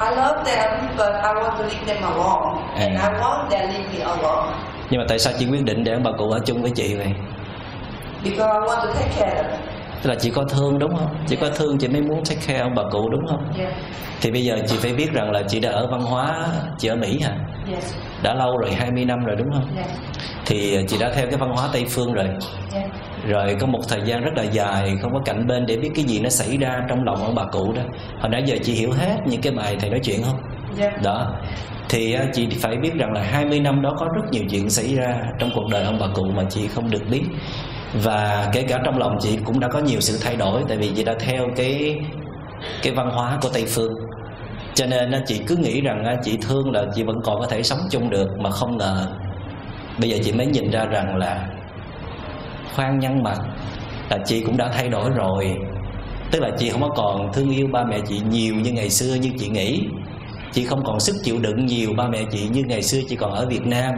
[0.00, 3.02] I love them, but I want to leave them alone, and À.
[3.08, 4.52] I want them to leave me alone
[4.90, 6.94] nhưng mà tại sao chị quyết định để ông bà cụ ở chung với chị
[6.94, 7.06] vậy
[8.24, 9.60] because I want to take care of them.
[10.02, 12.58] Tức là chị có thương đúng không chị có thương chị mới muốn take care
[12.60, 13.72] ông bà cụ đúng không Yeah.
[14.20, 16.46] thì bây giờ chị phải biết rằng là chị đã ở văn hóa
[16.78, 17.36] chị ở mỹ hả
[17.72, 17.94] Yes.
[18.22, 19.86] đã lâu rồi 20 năm rồi đúng không Yes.
[20.46, 22.26] thì chị đã theo cái văn hóa tây phương rồi
[22.74, 22.90] Yeah.
[23.28, 26.04] rồi có một thời gian rất là dài không có cạnh bên để biết cái
[26.04, 27.82] gì nó xảy ra trong lòng ông bà cụ đó
[28.20, 30.38] hồi nãy giờ chị hiểu hết những cái bài thầy nói chuyện không
[30.78, 31.02] Yeah.
[31.02, 31.34] đó
[31.90, 34.94] thì á, chị phải biết rằng là 20 năm đó có rất nhiều chuyện xảy
[34.94, 37.22] ra trong cuộc đời ông bà cụ mà chị không được biết
[37.94, 40.92] và kể cả trong lòng chị cũng đã có nhiều sự thay đổi, tại vì
[40.96, 41.96] chị đã theo cái
[42.82, 43.94] cái văn hóa của tây phương.
[44.74, 47.78] Cho nên chị cứ nghĩ rằng chị thương là chị vẫn còn có thể sống
[47.90, 49.06] chung được mà không ngờ.
[50.00, 51.48] Bây giờ chị mới nhìn ra rằng là
[52.76, 53.38] khoan nhăn mặt
[54.10, 55.56] là chị cũng đã thay đổi rồi.
[56.30, 59.14] Tức là chị không có còn thương yêu ba mẹ chị nhiều như ngày xưa
[59.14, 59.80] như chị nghĩ.
[60.52, 63.32] Chị không còn sức chịu đựng nhiều ba mẹ chị như ngày xưa chị còn
[63.32, 63.94] ở Việt Nam.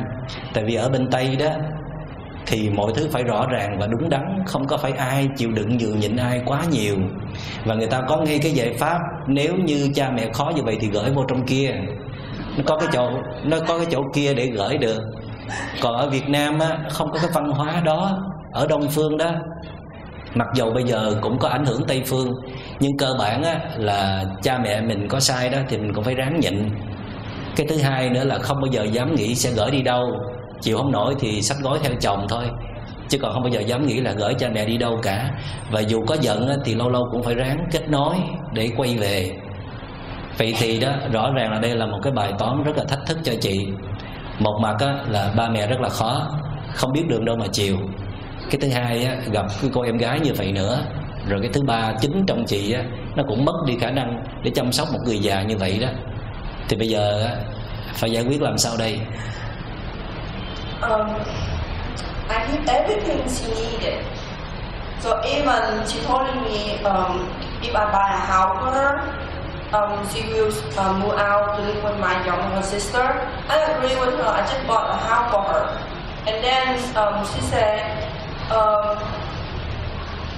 [0.54, 1.50] Tại vì ở bên Tây đó
[2.46, 5.76] thì mọi thứ phải rõ ràng và đúng đắn, không có phải ai chịu đựng
[5.76, 6.96] nhường nhịn ai quá nhiều.
[7.64, 10.76] Và người ta có ngay cái giải pháp, nếu như cha mẹ khó như vậy
[10.80, 11.74] thì gửi vô trong kia.
[12.56, 13.10] Nó có cái chỗ,
[13.44, 15.02] nó có cái chỗ kia để gửi được.
[15.82, 18.18] Còn ở Việt Nam á, không có cái văn hóa đó,
[18.52, 19.32] ở Đông phương đó.
[20.34, 22.34] Mặc dù bây giờ cũng có ảnh hưởng Tây phương,
[22.80, 26.14] nhưng cơ bản á, là cha mẹ mình có sai đó thì mình cũng phải
[26.14, 26.70] ráng nhịn.
[27.56, 30.12] Cái thứ hai nữa là không bao giờ dám nghĩ sẽ gửi đi đâu
[30.62, 32.44] chịu không nổi thì sách gói theo chồng thôi.
[33.08, 35.30] Chứ còn không bao giờ dám nghĩ là gửi cha mẹ đi đâu cả.
[35.70, 38.14] Và dù có giận thì lâu lâu cũng phải ráng kết nối
[38.52, 39.30] để quay về.
[40.38, 43.06] Vậy thì đó rõ ràng là đây là một cái bài toán rất là thách
[43.06, 43.66] thức cho chị.
[44.38, 46.28] Một mặt á, là ba mẹ rất là khó
[46.74, 47.76] không biết đường đâu mà chiều
[48.50, 50.78] cái thứ hai á, gặp cái cô em gái như vậy nữa
[51.28, 52.82] rồi cái thứ ba chính trong chị á,
[53.16, 55.88] nó cũng mất đi khả năng để chăm sóc một người già như vậy đó.
[56.68, 57.36] Thì bây giờ á,
[57.94, 59.00] phải giải quyết làm sao đây?
[60.82, 61.14] Um,
[62.28, 64.04] I everything she needed.
[65.00, 67.28] So even she told me um,
[67.62, 69.20] if I buy a house for her,
[69.72, 73.02] um, she will uh, move out to live with my younger sister.
[73.48, 74.26] I agree with her.
[74.26, 75.64] I just bought a house for her.
[76.26, 78.10] And then um, she said
[78.50, 78.98] um,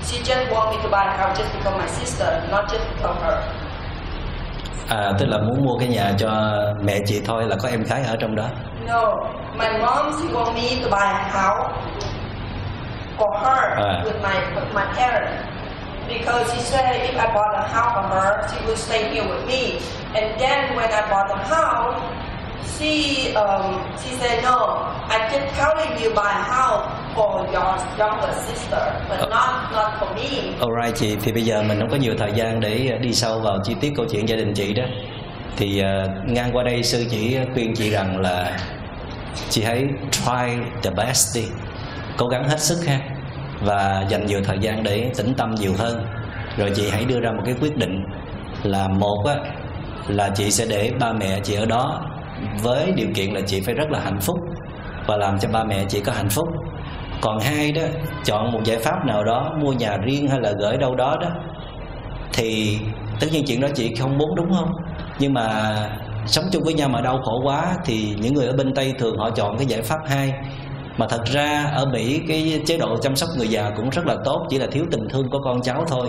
[0.04, 3.16] she just want me to buy a house just because my sister, not just because
[3.22, 3.61] her.
[4.88, 6.30] À tức là muốn mua cái nhà cho
[6.82, 8.44] mẹ chị thôi là có em gái ở trong đó
[8.86, 9.02] No,
[9.58, 11.72] my mom she want me to buy a house
[13.18, 14.04] for her Ah.
[14.04, 15.42] with my with my parents
[16.08, 19.46] because she said if I bought a house for her, she would stay here with
[19.46, 19.78] me.
[20.14, 22.02] And then when I bought the house,
[22.78, 24.58] she um, she said no,
[25.08, 26.84] I just helping you buy a house
[27.16, 30.54] for your younger sister, but not not for me.
[30.60, 31.16] Alright chị.
[31.22, 33.74] Thì bây giờ mình không có nhiều thời gian để ờ, đi sâu vào chi
[33.80, 34.84] tiết câu chuyện gia đình chị đó.
[35.56, 38.58] Thì ờ, ngang qua đây sư chỉ khuyên chị rằng là
[39.48, 41.44] chị hãy try the best đi.
[42.18, 42.98] Cố gắng hết sức ha
[43.60, 46.06] và dành nhiều thời gian để tĩnh tâm nhiều hơn.
[46.56, 48.04] Rồi chị hãy đưa ra một cái quyết định
[48.62, 49.34] là một á
[50.08, 52.00] là chị sẽ để ba mẹ chị ở đó
[52.62, 54.36] với điều kiện là chị phải rất là hạnh phúc
[55.06, 56.48] và làm cho ba mẹ chị có hạnh phúc
[57.22, 57.82] còn hai đó,
[58.24, 61.28] chọn một giải pháp nào đó, mua nhà riêng hay là gửi đâu đó đó,
[62.32, 62.78] thì
[63.20, 64.72] tất nhiên chuyện đó chị không muốn, đúng không?
[65.18, 65.74] Nhưng mà
[66.26, 69.18] sống chung với nhau mà đau khổ quá thì những người ở bên tây thường
[69.18, 70.32] họ chọn cái giải pháp hai.
[70.98, 74.16] Mà thật ra ở mỹ cái chế độ chăm sóc người già cũng rất là
[74.24, 76.08] tốt, chỉ là thiếu tình thương của con cháu thôi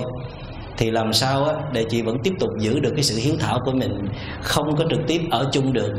[0.84, 3.60] thì làm sao á để chị vẫn tiếp tục giữ được cái sự hiếu thảo
[3.66, 4.08] của mình
[4.42, 5.92] không có trực tiếp ở chung được.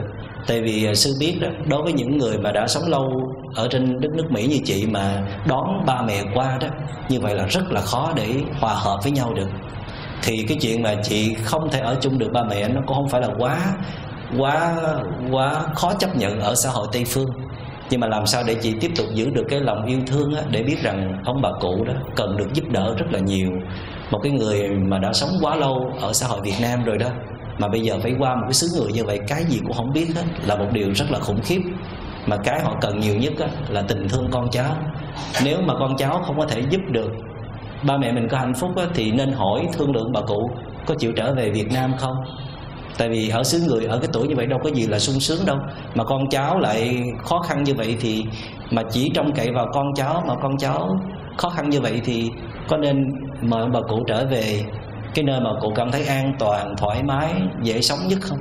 [0.47, 3.69] Tại vì à, sư biết đó đối với những người mà đã sống lâu ở
[3.70, 6.69] trên đất nước mỹ như chị mà đón ba mẹ qua đó
[7.09, 8.27] như vậy là rất là khó để
[8.61, 9.48] hòa hợp với nhau được.
[10.23, 13.09] Thì cái chuyện mà chị không thể ở chung được ba mẹ nó cũng không
[13.09, 13.59] phải là quá
[14.39, 14.77] quá
[15.31, 17.31] quá khó chấp nhận ở xã hội tây phương.
[17.90, 20.43] Nhưng mà làm sao để chị tiếp tục giữ được cái lòng yêu thương á,
[20.51, 23.51] để biết rằng ông bà cụ đó cần được giúp đỡ rất là nhiều
[24.11, 27.09] một cái người mà đã sống quá lâu ở xã hội Việt Nam rồi đó
[27.59, 29.93] mà bây giờ phải qua một cái xứ người như vậy cái gì cũng không
[29.93, 31.61] biết hết là một điều rất là khủng khiếp.
[32.27, 34.77] Mà cái họ cần nhiều nhất á, là tình thương con cháu.
[35.45, 37.11] Nếu mà con cháu không có thể giúp được
[37.87, 40.51] ba mẹ mình có hạnh phúc á, thì nên hỏi thương lượng bà cụ
[40.87, 42.17] có chịu trở về Việt Nam không?
[42.99, 45.21] Tại vì ở xứ người ở cái tuổi như vậy đâu có gì là sung
[45.21, 45.57] sướng đâu.
[45.95, 48.25] Mà con cháu lại khó khăn như vậy thì
[48.71, 51.01] mà chỉ trông cậy vào con cháu mà con cháu
[51.36, 52.31] khó khăn như vậy thì
[52.69, 52.97] có nên
[53.40, 54.65] mời ông bà cụ trở về
[55.15, 57.32] cái nơi mà cụ cảm thấy an toàn thoải mái
[57.62, 58.39] dễ sống nhất không?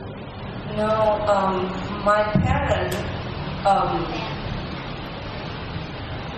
[0.78, 1.70] No, um,
[2.06, 2.98] my parents,
[3.66, 4.06] um,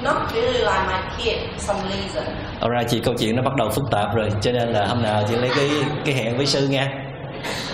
[0.04, 2.24] not really like my kid, some reason.
[2.62, 5.24] Alright chị câu chuyện nó bắt đầu phức tạp rồi cho nên là hôm nào
[5.30, 5.70] chị lấy cái
[6.06, 6.92] cái hẹn với sư nha.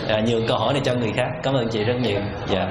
[0.08, 1.28] À, nhường câu hỏi này cho người khác.
[1.44, 2.20] Cảm ơn chị rất nhiều.
[2.50, 2.68] Dạ.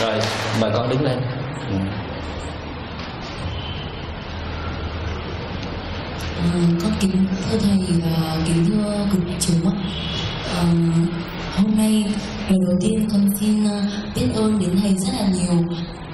[0.00, 0.14] Rồi
[0.60, 1.18] mời con đứng lên
[6.36, 6.60] ừ.
[6.82, 9.72] Con kính thưa thầy và kính thưa cục trưởng ạ.
[10.54, 10.64] À,
[11.56, 12.04] hôm nay
[12.48, 13.82] lần đầu tiên con xin ờ,
[14.14, 15.64] biết ơn đến thầy rất là nhiều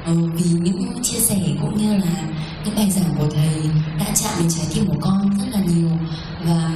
[0.04, 2.28] à, vì những chia sẻ cũng như là
[2.64, 5.90] những bài giảng của thầy đã chạm đến trái tim của con rất là nhiều
[6.44, 6.70] và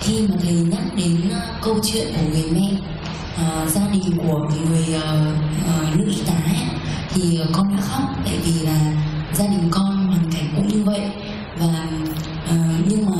[0.00, 2.70] khi mà thầy nhắc đến ờ, câu chuyện của người mẹ
[3.36, 4.86] à, gia đình của người
[5.96, 6.77] nữ y tá ấy,
[7.22, 8.92] thì con đã khóc tại vì là
[9.32, 11.00] gia đình con hoàn cảnh cũng như vậy.
[11.58, 11.86] Và
[12.50, 13.16] uh, nhưng mà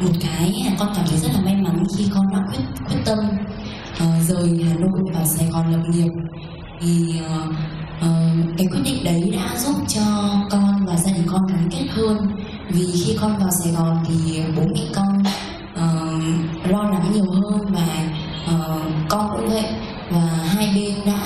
[0.00, 2.98] một cái là con cảm thấy rất là may mắn khi con đã quyết quyết
[3.04, 3.18] tâm
[3.92, 6.10] uh, rời Hà Nội vào Sài Gòn lập nghiệp.
[6.80, 7.48] Thì uh,
[8.00, 10.02] uh, cái quyết định đấy đã giúp cho
[10.50, 12.16] con và gia đình con gắn kết hơn.
[12.70, 15.22] Vì khi con vào Sài Gòn thì bố mẹ con
[15.74, 17.88] uh, lo lắng nhiều hơn và
[18.54, 19.66] uh, con cũng vậy.
[20.10, 20.20] Và
[20.56, 21.20] hai bên đã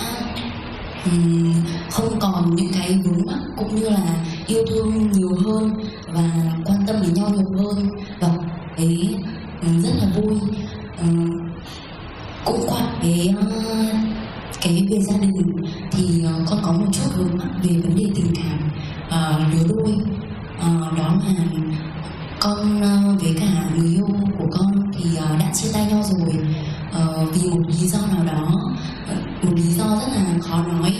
[1.04, 1.54] um,
[1.92, 5.74] không còn những cái vướng mắc cũng như là yêu thương nhiều hơn
[6.14, 6.30] và
[6.64, 7.88] quan tâm đến nhau nhiều hơn.
[8.20, 8.28] Và
[8.76, 9.16] ấy
[9.62, 10.38] ừ, rất là vui.
[10.98, 11.06] Ừ,
[12.44, 13.46] cũng qua cái ờ,
[14.62, 15.56] cái về gia đình
[15.90, 18.70] thì ờ, con có một chút vướng mắc về vấn đề tình cảm
[19.10, 19.96] ờ, lứa đôi.
[20.98, 21.44] Đó là
[22.40, 22.80] con
[23.18, 24.08] với cả người yêu
[24.38, 26.36] của con thì đã chia tay nhau rồi.
[27.32, 28.48] Vì một lý do nào đó
[29.42, 30.94] một lý do rất là khó nói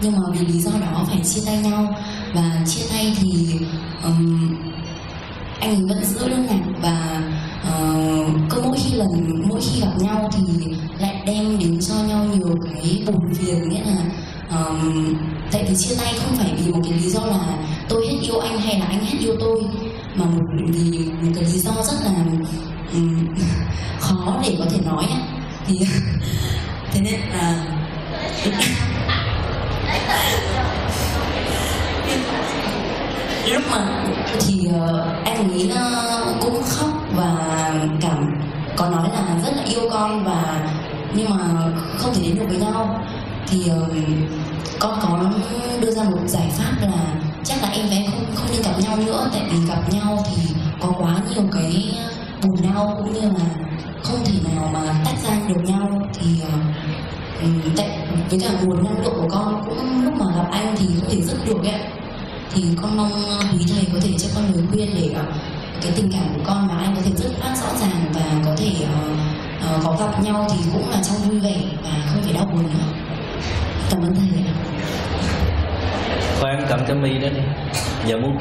[0.00, 1.96] nhưng mà vì lý do đó phải chia tay nhau.
[2.34, 3.58] Và chia tay thì
[4.04, 4.35] um,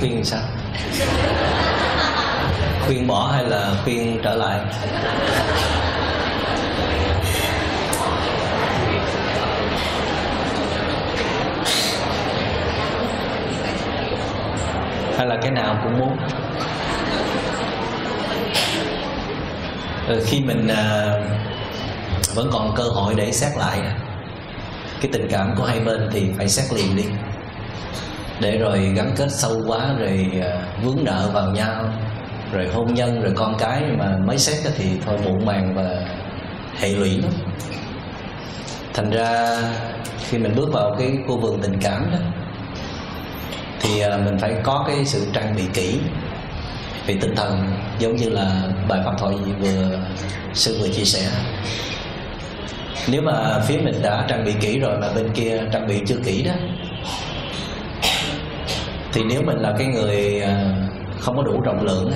[0.06, 0.42] giờ khuyên sao?
[2.86, 4.60] Khuyên bỏ hay là khuyên trở lại?
[15.18, 16.18] Hay là cái nào cũng muốn?
[20.08, 21.14] Ừ, khi mình à,
[22.36, 23.80] vẫn còn cơ hội để xét lại
[25.02, 27.04] cái tình cảm của hai bên thì phải xét liền đi
[28.40, 31.94] để rồi gắn kết sâu quá, rồi à, vướng nợ vào nhau,
[32.54, 33.82] rồi hôn nhân, rồi con cái.
[33.98, 36.06] Mà mới xét thì thôi muộn màng và
[36.80, 37.32] hệ lụy lắm.
[38.94, 39.58] Thành ra
[40.30, 42.18] khi mình bước vào cái khu vườn tình cảm đó,
[43.82, 46.00] thì à, mình phải có cái sự trang bị kỹ.
[47.08, 50.00] Về tinh thần giống như là bài pháp thoại vừa
[50.54, 51.30] sư vừa chia sẻ.
[53.08, 56.18] Nếu mà phía mình đã trang bị kỹ rồi mà bên kia trang bị chưa
[56.26, 56.54] kỹ đó
[59.16, 60.76] thì nếu mình là cái người à,
[61.20, 62.12] không có đủ rộng lượng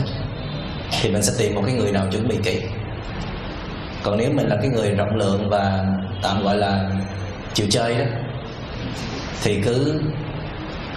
[1.02, 2.62] thì mình sẽ tìm một cái người nào chuẩn bị kỹ.
[4.04, 5.86] Còn nếu mình là cái người rộng lượng và
[6.24, 6.90] tạm gọi là
[7.54, 8.06] chịu chơi đó
[9.44, 10.02] thì cứ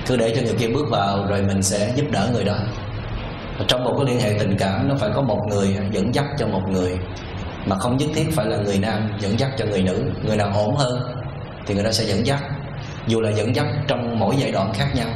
[0.07, 2.57] cứ để cho người kia bước vào rồi mình sẽ giúp đỡ người đó.
[3.69, 6.47] Trong một cái liên hệ tình cảm, nó phải có một người dẫn dắt cho
[6.47, 6.99] một người,
[7.67, 10.05] mà không nhất thiết phải là người nam dẫn dắt cho người nữ.
[10.27, 11.03] Người nào ổn hơn
[11.67, 12.43] thì người đó sẽ dẫn dắt.
[13.07, 15.09] Dù là dẫn dắt trong mỗi giai đoạn khác nhau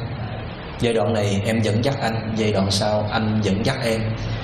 [0.80, 4.00] giai đoạn này em dẫn dắt anh, giai đoạn sau anh dẫn dắt em.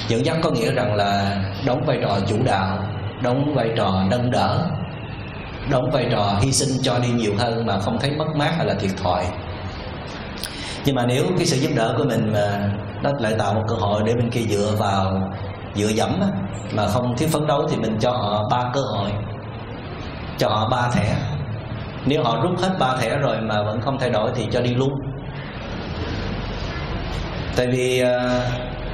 [0.08, 1.36] Dẫn dắt có nghĩa rằng là
[1.66, 2.78] đóng vai trò chủ đạo,
[3.22, 4.70] đóng vai trò nâng đỡ,
[5.70, 8.66] đóng vai trò hy sinh cho đi nhiều hơn mà không thấy mất mát hay
[8.66, 9.24] là thiệt thòi.
[10.84, 12.70] Nhưng mà nếu cái sự giúp đỡ của mình mà
[13.02, 15.32] nó lại tạo một cơ hội để bên kia dựa vào,
[15.74, 16.20] dựa dẫm
[16.74, 19.10] mà không thiếu phấn đấu thì mình cho họ ba cơ hội,
[20.38, 21.16] cho họ ba thẻ.
[22.06, 24.74] Nếu họ rút hết ba thẻ rồi mà vẫn không thay đổi thì cho đi
[24.74, 24.92] luôn
[27.56, 28.42] tại vì ờ,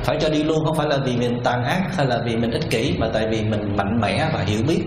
[0.05, 2.51] phải cho đi luôn, không phải là vì mình tàn ác hay là vì mình
[2.51, 4.82] ích kỷ, mà tại vì mình mạnh mẽ và hiểu biết.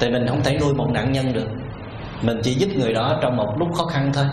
[0.00, 1.48] Tại mình không thể nuôi một nạn nhân được.
[2.22, 4.24] Mình chỉ giúp người đó trong một lúc khó khăn thôi.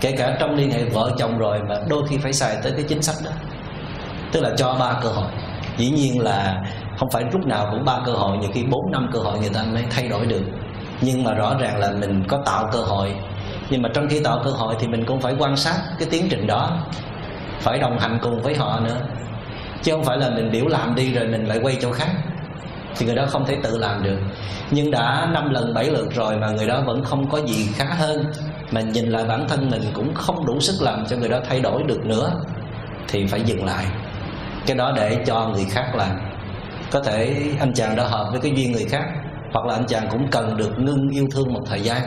[0.00, 2.84] Kể cả trong liên hệ vợ chồng rồi, mà đôi khi phải xài tới cái
[2.88, 3.30] chính sách đó.
[4.32, 5.30] Tức là cho ba cơ hội.
[5.76, 6.62] Dĩ nhiên là
[6.98, 9.50] không phải lúc nào cũng ba cơ hội, nhiều khi bốn, năm cơ hội người
[9.54, 10.42] ta mới thay đổi được.
[11.00, 13.14] Nhưng mà rõ ràng là mình có tạo cơ hội.
[13.70, 16.26] Nhưng mà trong khi tạo cơ hội thì mình cũng phải quan sát cái tiến
[16.30, 16.78] trình đó
[17.60, 18.96] phải đồng hành cùng với họ nữa.
[19.82, 22.10] Chứ không phải là mình biểu làm đi rồi mình lại quay chỗ khác.
[22.96, 24.18] Thì người đó không thể tự làm được.
[24.70, 27.84] Nhưng đã năm lần, bảy lượt rồi mà người đó vẫn không có gì khá
[27.84, 28.24] hơn,
[28.70, 31.60] mà nhìn lại bản thân mình cũng không đủ sức làm cho người đó thay
[31.60, 32.32] đổi được nữa,
[33.08, 33.86] thì phải dừng lại.
[34.66, 36.20] Cái đó để cho người khác làm.
[36.90, 39.04] Có thể anh chàng đã hợp với cái duyên người khác,
[39.52, 42.02] hoặc là anh chàng cũng cần được ngưng yêu thương một thời gian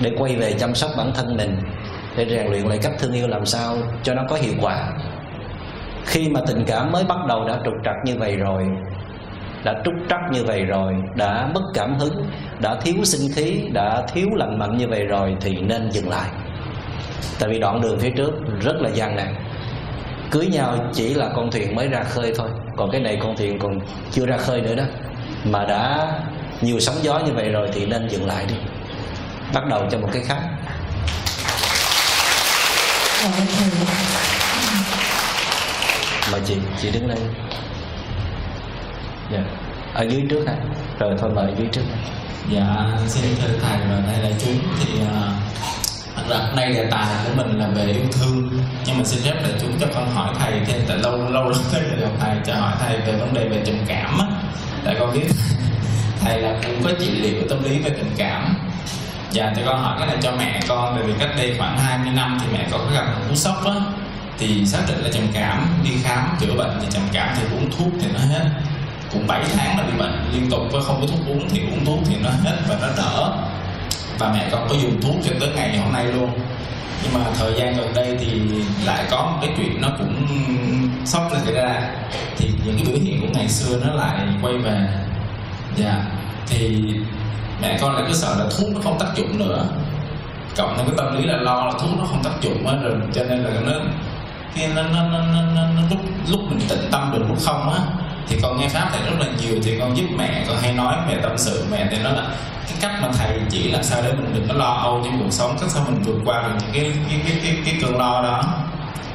[0.00, 1.56] để quay về chăm sóc bản thân mình
[2.16, 4.92] để rèn luyện lại cách thương yêu làm sao cho nó có hiệu quả.
[6.04, 8.64] Khi mà tình cảm mới bắt đầu đã trục trặc như vậy rồi,
[9.64, 12.26] đã trúc trắc như vậy rồi, đã mất cảm hứng,
[12.60, 16.28] đã thiếu sinh khí, đã thiếu lạnh mạnh như vậy rồi thì nên dừng lại.
[17.40, 19.34] Tại vì đoạn đường phía trước rất là gian nan.
[20.30, 22.48] Cưới nhau chỉ là con thuyền mới ra khơi thôi.
[22.76, 23.80] Còn cái này con thuyền còn
[24.10, 24.84] chưa ra khơi nữa đó.
[25.44, 26.12] Mà đã
[26.60, 28.54] nhiều sóng gió như vậy rồi thì nên dừng lại đi.
[29.54, 30.40] Bắt đầu cho một cái khác
[36.32, 37.18] mời chị chị đứng lên.
[39.32, 39.38] Dạ.
[39.94, 40.54] Ở dưới trước hả?
[40.98, 41.82] Rồi thôi mời dưới trước.
[42.50, 42.64] Dạ,
[43.08, 47.58] xin thưa thầy và đây là chúng thì uh, đặt đây đề tài của mình
[47.58, 48.50] là về yêu thương.
[48.86, 51.60] Nhưng mà xin phép là chúng cho con hỏi thầy thêm tại lâu lâu lắm
[51.72, 54.26] tới gặp thầy cho hỏi thầy về vấn đề về trầm cảm á.
[54.84, 55.26] Tại con biết
[56.20, 58.56] thầy là cũng có trị liệu tâm lý về tình cảm
[59.34, 62.12] dạ thì con hỏi cái này cho mẹ con, bởi vì cách đây khoảng 20
[62.16, 63.74] năm thì mẹ con có gặp một cú sốc á.
[64.38, 67.70] Thì xác định là trầm cảm, đi khám, chữa bệnh thì trầm cảm thì uống
[67.70, 68.50] thuốc thì nó hết.
[69.12, 71.84] Cũng 7 tháng là bị bệnh liên tục với không có thuốc uống thì uống
[71.84, 73.32] thuốc thì nó hết và nó đỡ.
[74.18, 76.30] Và mẹ con có dùng thuốc cho tới ngày hôm nay luôn.
[77.02, 78.40] Nhưng mà thời gian gần đây thì
[78.84, 80.26] lại có một cái chuyện nó cũng
[81.04, 81.82] sốc là xảy ra.
[82.36, 84.88] Thì những cái biểu hiện của ngày xưa nó lại quay về.
[85.76, 85.94] Dạ
[86.46, 86.84] thì
[87.62, 89.66] mẹ con lại cứ sợ là thuốc nó không tác dụng nữa.
[90.56, 92.94] Cộng thêm cái tâm lý là lo là thuốc nó không tác dụng á rồi
[93.12, 93.72] cho nên là nó
[94.54, 97.72] khi nó, nó, nó, nó, nó, nó lúc lúc mình tĩnh tâm được lúc không
[97.72, 97.80] á
[98.28, 100.96] thì con nghe pháp thầy rất là nhiều thì con giúp mẹ con hay nói
[101.08, 102.28] mẹ tâm sự mẹ thì nó là
[102.66, 105.30] cái cách mà thầy chỉ làm sao để mình đừng có lo âu trong cuộc
[105.30, 108.22] sống cách sao mình vượt qua được những cái cái cái cái, cái cơn lo
[108.22, 108.42] đó.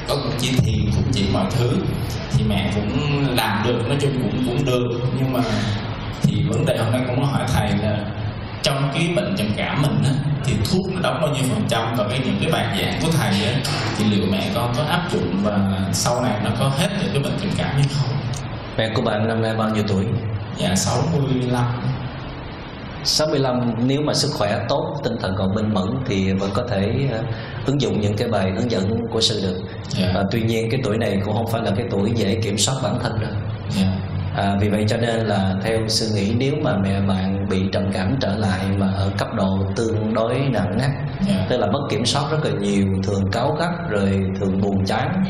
[0.08, 1.72] Có cũng chỉ thì cũng chỉ mọi thứ
[2.32, 5.40] thì mẹ cũng làm được nói chung cũng cũng được nhưng mà
[6.22, 7.98] thì vấn đề hôm nay cũng hỏi thầy là
[8.64, 10.12] trong cái bệnh trầm cảm mình á,
[10.44, 13.12] thì thuốc nó đóng bao nhiêu phần trăm và cái những cái bài giảng của
[13.18, 13.60] thầy á,
[13.98, 15.58] thì liệu mẹ con có áp dụng và
[15.94, 18.18] sau này nó có hết được cái bệnh trầm cảm hay không?
[18.78, 20.06] Mẹ của bạn năm nay bao nhiêu tuổi?
[20.58, 21.66] dạ 65
[23.04, 26.92] 65 nếu mà sức khỏe tốt tinh thần còn minh mẫn thì vẫn có thể
[27.20, 27.26] uh,
[27.66, 29.62] ứng dụng những cái bài hướng dẫn của sư được.
[29.90, 30.12] Dạ.
[30.16, 32.76] À, tuy nhiên cái tuổi này cũng không phải là cái tuổi dễ kiểm soát
[32.84, 33.32] bản thân đâu.
[33.70, 37.62] Dạ à, vì vậy cho nên là theo sư nghĩ nếu mà mẹ bạn bị
[37.72, 40.90] trầm cảm trở lại mà ở cấp độ tương đối nặng á
[41.28, 41.46] dạ.
[41.50, 45.24] tức là mất kiểm soát rất là nhiều thường cáu gắt rồi thường buồn chán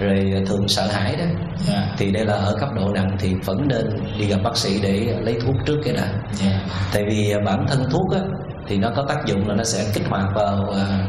[0.00, 1.24] rồi thường sợ hãi đó
[1.58, 1.94] dạ.
[1.98, 3.86] thì đây là ở cấp độ nặng thì vẫn nên
[4.18, 6.08] đi gặp bác sĩ để lấy thuốc trước cái đã.
[6.32, 6.60] Dạ.
[6.92, 8.20] Tại vì bản thân thuốc á,
[8.68, 11.06] thì nó có tác dụng là nó sẽ kích hoạt vào à,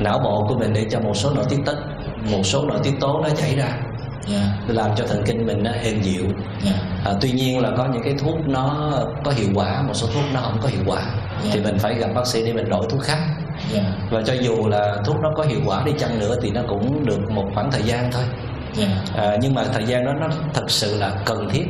[0.00, 1.72] não bộ của mình để cho một số nội tiết tố
[2.30, 3.68] một số nội tiết tố nó chảy ra
[4.26, 4.40] dạ.
[4.66, 6.24] Làm cho thần kinh mình nó êm dịu.
[6.62, 6.72] Dạ.
[7.04, 8.92] À, tuy nhiên là có những cái thuốc nó
[9.24, 11.02] có hiệu quả một số thuốc nó không có hiệu quả.
[11.52, 13.18] Thì mình phải gặp bác sĩ để mình đổi thuốc khác.
[13.72, 13.82] Dạ.
[14.10, 17.06] Và cho dù là thuốc nó có hiệu quả đi chăng nữa thì nó cũng
[17.06, 18.24] được một khoảng thời gian thôi.
[18.74, 18.86] Dạ.
[19.16, 21.64] À, nhưng mà thời gian đó nó thật sự là cần thiết.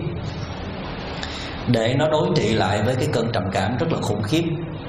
[1.67, 4.45] Để nó đối trị lại với cái cơn trầm cảm rất là khủng khiếp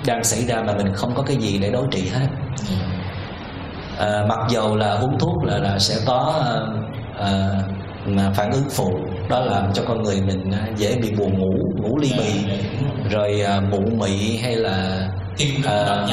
[0.06, 2.27] đang xảy ra mà mình không có cái gì để đối trị hết.
[2.56, 2.76] Dạ.
[3.99, 6.44] À, mặc dầu là uống thuốc là là sẽ có
[7.19, 7.49] à,
[8.05, 8.89] mà phản ứng phụ
[9.29, 12.51] đó làm cho con người mình à, dễ bị buồn ngủ ngủ ly bì.
[13.09, 13.41] Rồi.
[13.41, 15.07] À, mụ mị hay là
[15.65, 16.05] à,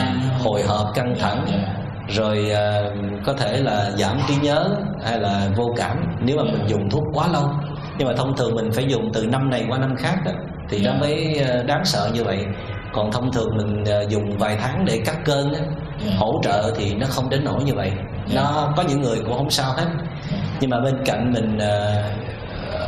[0.44, 1.44] hồi hộp căng thẳng.
[1.48, 1.74] Dạ.
[2.08, 2.82] Rồi à,
[3.24, 4.64] có thể là giảm trí nhớ
[5.04, 7.50] hay là vô cảm nếu mà mình dùng thuốc quá lâu.
[7.98, 10.32] Nhưng mà thông thường mình phải dùng từ năm này qua năm khác đó
[10.70, 10.98] thì nó Dạ.
[11.00, 12.44] mới đáng sợ như vậy.
[12.92, 15.60] Còn thông thường mình dùng vài tháng để cắt cơn á,
[16.06, 16.12] Dạ.
[16.18, 17.92] hỗ trợ thì nó không đến nỗi như vậy.
[18.26, 18.40] Dạ.
[18.40, 19.86] nó có những người cũng không sao hết.
[20.25, 20.25] Dạ.
[20.60, 22.02] Nhưng mà bên cạnh mình à,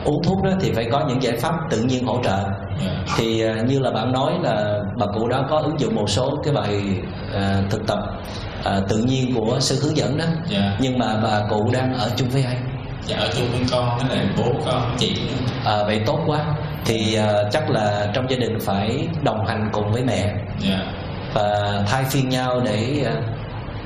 [0.05, 2.39] uống thuốc đó thì phải có những giải pháp tự nhiên hỗ trợ.
[3.17, 6.39] Thì à, như là bạn nói là bà cụ đó có ứng dụng một số
[6.45, 6.83] cái bài
[7.35, 7.99] à, thực tập
[8.65, 10.25] à, tự nhiên của sư hướng dẫn đó.
[10.49, 10.77] Dạ.
[10.81, 12.57] Nhưng mà bà cụ đang ở chung với ai?
[13.07, 15.17] Dạ ở chung với con với lại bố con chị.
[15.65, 16.45] À, vậy tốt quá.
[16.85, 20.35] Thì à, chắc là trong gia đình phải đồng hành cùng với mẹ.
[20.59, 20.79] Dạ.
[21.35, 23.13] Và thay phiên nhau để à,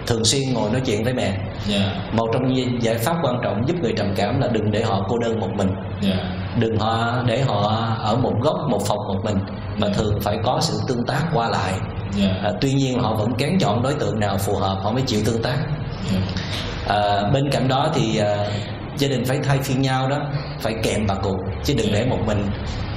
[0.06, 1.38] thường xuyên ngồi nói chuyện với mẹ.
[1.66, 1.92] Dạ.
[2.12, 5.06] Một trong những giải pháp quan trọng giúp người trầm cảm là đừng để họ
[5.08, 5.70] cô đơn một mình.
[6.00, 6.14] Dạ.
[6.58, 9.36] Đừng họ để họ ở một góc một phòng một mình
[9.78, 11.72] mà thường phải có sự tương tác qua lại.
[12.12, 12.28] Dạ.
[12.42, 15.20] À, tuy nhiên họ vẫn kén chọn đối tượng nào phù hợp họ mới chịu
[15.26, 15.56] tương tác.
[16.12, 16.18] Dạ.
[16.88, 18.46] À, bên cạnh đó thì à,
[18.98, 20.18] gia đình phải thay phiên nhau đó
[20.60, 22.46] phải kèm bà cụ chứ đừng để một mình.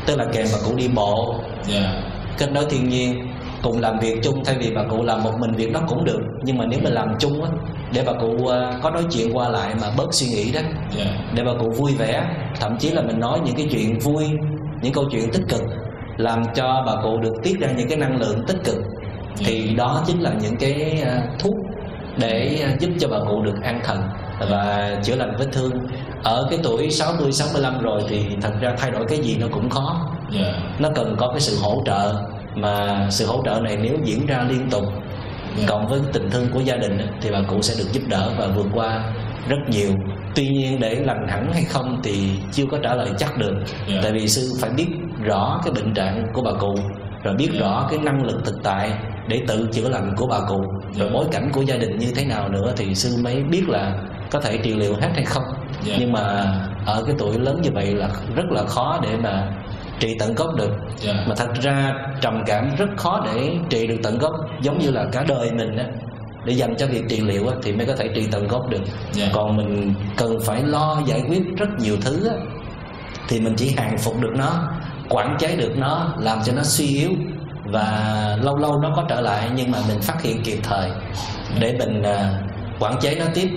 [0.05, 1.35] Tức là kèm bà cụ đi bộ.
[1.67, 2.01] Dạ.
[2.37, 3.27] Kết nối thiên nhiên
[3.63, 6.21] cùng làm việc chung thay vì bà cụ làm một mình việc đó cũng được.
[6.43, 7.49] Nhưng mà nếu mình làm chung á
[7.93, 10.59] để bà cụ à, có nói chuyện qua lại mà bớt suy nghĩ đó
[10.97, 11.05] dạ.
[11.33, 12.29] để bà cụ vui vẻ
[12.59, 14.25] thậm chí là mình nói những cái chuyện vui
[14.81, 15.61] những câu chuyện tích cực
[16.17, 18.77] làm cho bà cụ được tiết ra những cái năng lượng tích cực
[19.37, 21.55] thì đó chính là những cái à, thuốc
[22.17, 24.03] để à, giúp cho bà cụ được an thần
[24.49, 25.71] và chữa lành vết thương.
[26.23, 29.69] Ở cái tuổi 60 65 rồi thì thật ra thay đổi cái gì nó cũng
[29.69, 30.11] khó.
[30.31, 30.53] Dạ.
[30.79, 32.13] Nó cần có cái sự hỗ trợ
[32.55, 34.83] mà sự hỗ trợ này nếu diễn ra liên tục
[35.67, 38.47] cộng với tình thương của gia đình thì bà cụ sẽ được giúp đỡ và
[38.55, 39.13] vượt qua
[39.49, 39.91] rất nhiều
[40.35, 43.53] tuy nhiên để lành hẳn hay không thì chưa có trả lời chắc được
[43.87, 43.99] Dạ.
[44.03, 44.87] tại vì sư phải biết
[45.23, 46.75] rõ cái bệnh trạng của bà cụ
[47.23, 47.59] rồi biết Dạ.
[47.59, 48.91] rõ cái năng lực thực tại
[49.27, 50.61] để tự chữa lành của bà cụ
[50.95, 51.13] rồi Dạ.
[51.13, 53.93] bối cảnh của gia đình như thế nào nữa thì sư mới biết là
[54.31, 55.43] có thể trị liệu hết hay không
[55.83, 55.95] Dạ.
[55.99, 56.21] nhưng mà
[56.85, 59.47] ở cái tuổi lớn như vậy là rất là khó để mà
[59.99, 61.13] trị tận gốc được Dạ.
[61.27, 65.05] mà thật ra trầm cảm rất khó để trị được tận gốc giống như là
[65.11, 65.85] cả đời mình á
[66.45, 68.81] để dành cho việc trị liệu á, thì mới có thể trị tận gốc được
[69.13, 69.27] Dạ.
[69.33, 72.35] còn mình cần phải lo giải quyết rất nhiều thứ á,
[73.27, 74.51] thì mình chỉ hàng phục được nó
[75.09, 77.11] quản chế được nó làm cho nó suy yếu
[77.65, 80.91] và lâu lâu nó có trở lại nhưng mà mình phát hiện kịp thời
[81.59, 82.39] để mình à,
[82.79, 83.49] quản chế nó tiếp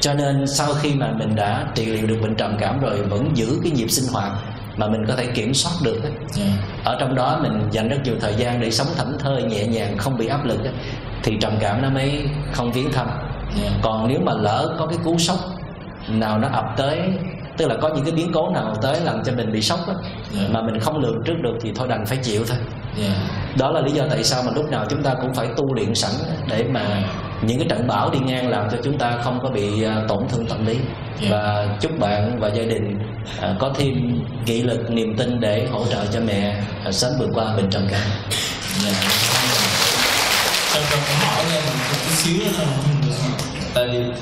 [0.00, 3.30] cho nên sau khi mà mình đã trị liệu được bệnh trầm cảm rồi vẫn
[3.34, 4.32] giữ cái nhịp sinh hoạt
[4.76, 6.12] mà mình có thể kiểm soát được ấy.
[6.32, 6.44] Dạ.
[6.84, 9.98] ở trong đó mình dành rất nhiều thời gian để sống thảnh thơi nhẹ nhàng
[9.98, 10.72] không bị áp lực ấy,
[11.22, 13.06] thì trầm cảm nó mới không viếng thăm
[13.62, 13.70] Dạ.
[13.82, 15.36] còn nếu mà lỡ có cái cú sốc
[16.08, 17.00] nào nó ập tới
[17.56, 19.94] tức là có những cái biến cố nào tới làm cho mình bị sốc á,
[20.32, 20.42] Dạ.
[20.52, 22.58] mà mình không lường trước được thì thôi đành phải chịu thôi
[23.58, 25.94] đó là lý do tại sao mà lúc nào chúng ta cũng phải tu luyện
[25.94, 26.10] sẵn
[26.48, 27.02] để mà
[27.42, 30.28] những cái trận bão đi ngang làm cho chúng ta không có bị à, tổn
[30.28, 30.76] thương tâm lý
[31.22, 31.28] Dạ.
[31.30, 32.98] và chúc bạn và gia đình
[33.40, 33.94] à, có thêm
[34.46, 37.86] nghị lực niềm tin để hỗ trợ cho mẹ à, sớm vượt qua bệnh trầm
[37.90, 38.00] cảm.
[40.74, 42.38] Cho con cũng hỏi lên một chút xíu
[43.01, 43.01] vì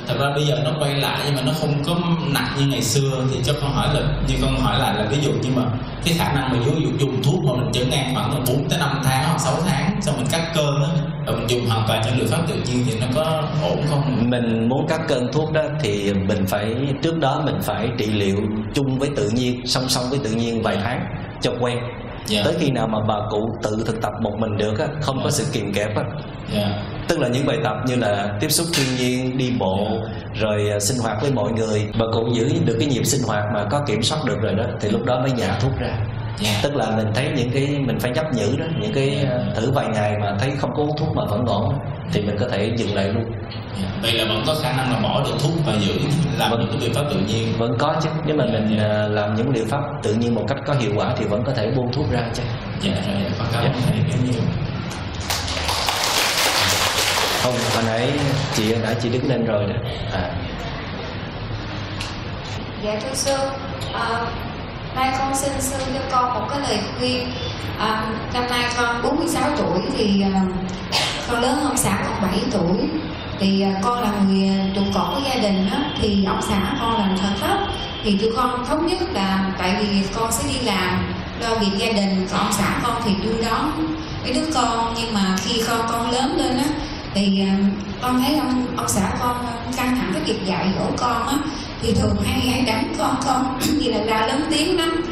[0.08, 1.96] thật ra bây giờ nó quay lại nhưng mà nó không có
[2.32, 5.18] nặng như ngày xưa thì cho con hỏi là như con hỏi lại là ví
[5.22, 5.62] dụ như mà
[6.04, 8.68] cái khả năng mà ví dụ dùng thuốc mà mình chấn ngang khoảng là 4
[8.68, 10.88] tới 5 tháng hoặc 6 tháng, xong mình cắt cơn á
[11.26, 14.30] và mình dùng hoàn toàn những liệu pháp tự nhiên thì nó có ổn không?
[14.30, 18.36] mình muốn cắt cơn thuốc đó thì mình phải trước đó mình phải trị liệu
[18.74, 21.00] chung với tự nhiên, song song với tự nhiên vài tháng
[21.40, 21.78] cho quen
[22.26, 22.42] Dạ.
[22.44, 25.30] tới khi nào mà bà cụ tự thực tập một mình được á, không có
[25.30, 26.02] sự kìm kẹp á
[26.54, 26.82] Dạ.
[27.08, 29.86] tức là những bài tập như là tiếp xúc thiên nhiên đi bộ
[30.34, 33.44] rồi à, sinh hoạt với mọi người bà cụ giữ được cái nhịp sinh hoạt
[33.54, 35.98] mà có kiểm soát được rồi đó thì lúc đó mới nhả thuốc ra
[36.40, 36.60] Dạ.
[36.62, 39.70] tức là mình thấy những cái mình phải nhấp nhử đó những cái à, thử
[39.70, 41.74] vài ngày mà thấy không có uống thuốc mà vẫn ổn
[42.12, 43.24] thì mình có thể dừng lại luôn
[43.82, 43.88] Dạ.
[44.02, 45.92] Vậy là vẫn có khả năng là bỏ được thuốc và giữ
[46.38, 46.60] làm Vâng.
[46.60, 47.52] những cái biện pháp tự nhiên.
[47.58, 48.84] vẫn có chứ nếu mà mình Dạ.
[48.84, 51.52] à, làm những liệu pháp tự nhiên một cách có hiệu quả thì vẫn có
[51.52, 52.42] thể buông thuốc ra chứ
[52.80, 54.42] Dạ rồi, con cảm ơn thầy rất nhiều.
[57.42, 58.10] không hồi nãy
[58.54, 59.74] chị đã chị đứng lên rồi đó
[60.12, 60.30] à,
[62.84, 63.34] Dạ thưa sư,
[63.94, 64.26] à,
[64.94, 67.32] nay con xin sư cho con một cái lời khuyên.
[67.78, 68.02] À,
[68.34, 70.42] năm nay con 46 tuổi thì à,
[71.30, 72.78] con lớn hơn xã con 7 tuổi.
[73.38, 76.98] Thì à, con là người trụ cột của gia đình đó thì ông xã con
[76.98, 77.58] làm thợ thấp.
[78.04, 81.92] Thì tụi con thống nhất là tại vì con sẽ đi làm lo việc gia
[81.92, 83.94] đình, còn ông xã con thì đưa đón
[84.24, 84.94] cái đứa con.
[84.96, 86.64] Nhưng mà khi con con lớn lên á,
[87.14, 87.56] thì à,
[88.02, 89.36] con thấy ông ông xã con
[89.76, 91.36] căng thẳng cái việc dạy dỗ con á
[91.82, 95.04] thì thường hay hay đánh con con vì là la lớn tiếng lắm.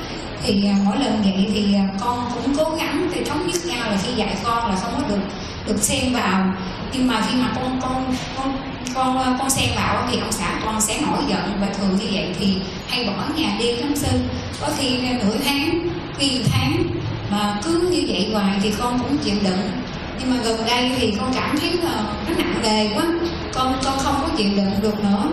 [0.42, 3.90] Thì à, mỗi lần vậy thì à, con cũng cố gắng thì thống nhất nhau
[3.90, 5.20] là khi dạy con là không có được
[5.66, 6.52] được xen vào.
[6.92, 8.56] Nhưng mà khi mà con con con
[8.94, 12.06] con à, con xen vào thì ông xã con sẽ nổi giận và thường như
[12.12, 12.56] vậy thì
[12.88, 14.28] hay bỏ nhà đi khám sinh
[14.60, 15.88] có khi nửa tháng
[16.18, 16.84] khi tháng
[17.30, 19.70] mà cứ như vậy hoài thì con cũng chịu đựng
[20.18, 23.04] nhưng mà gần đây thì con cảm thấy là nó nặng nề quá.
[23.54, 25.24] Con con không có chịu đựng được nữa.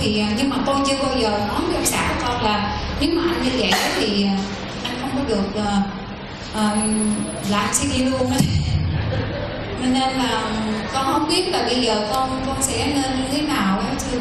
[0.00, 2.78] Thì à, nhưng mà con chưa bao giờ nói với ông xã của con là
[3.00, 4.38] nếu mà anh như vậy thì à,
[4.84, 6.04] anh không có được uh,
[6.54, 6.76] là
[7.50, 8.36] làm sẽ đi luôn đó
[9.80, 10.50] nên là ừ,
[10.94, 14.18] con không biết là bây giờ con con sẽ nên như thế nào á thưa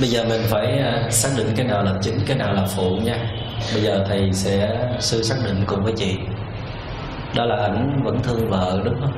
[0.00, 3.16] bây giờ mình phải xác định cái nào là chính cái nào là phụ nha.
[3.74, 4.68] Bây giờ thầy sẽ
[5.00, 6.14] sư xác định cùng với chị
[7.36, 9.12] đó là ảnh vẫn thương vợ đúng không?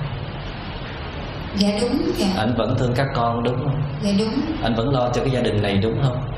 [1.56, 2.26] Dạ đúng dạ.
[2.36, 3.82] Ảnh vẫn thương các con đúng không?
[4.02, 4.40] Dạ đúng.
[4.62, 6.32] Anh vẫn lo cho cái gia đình này đúng không?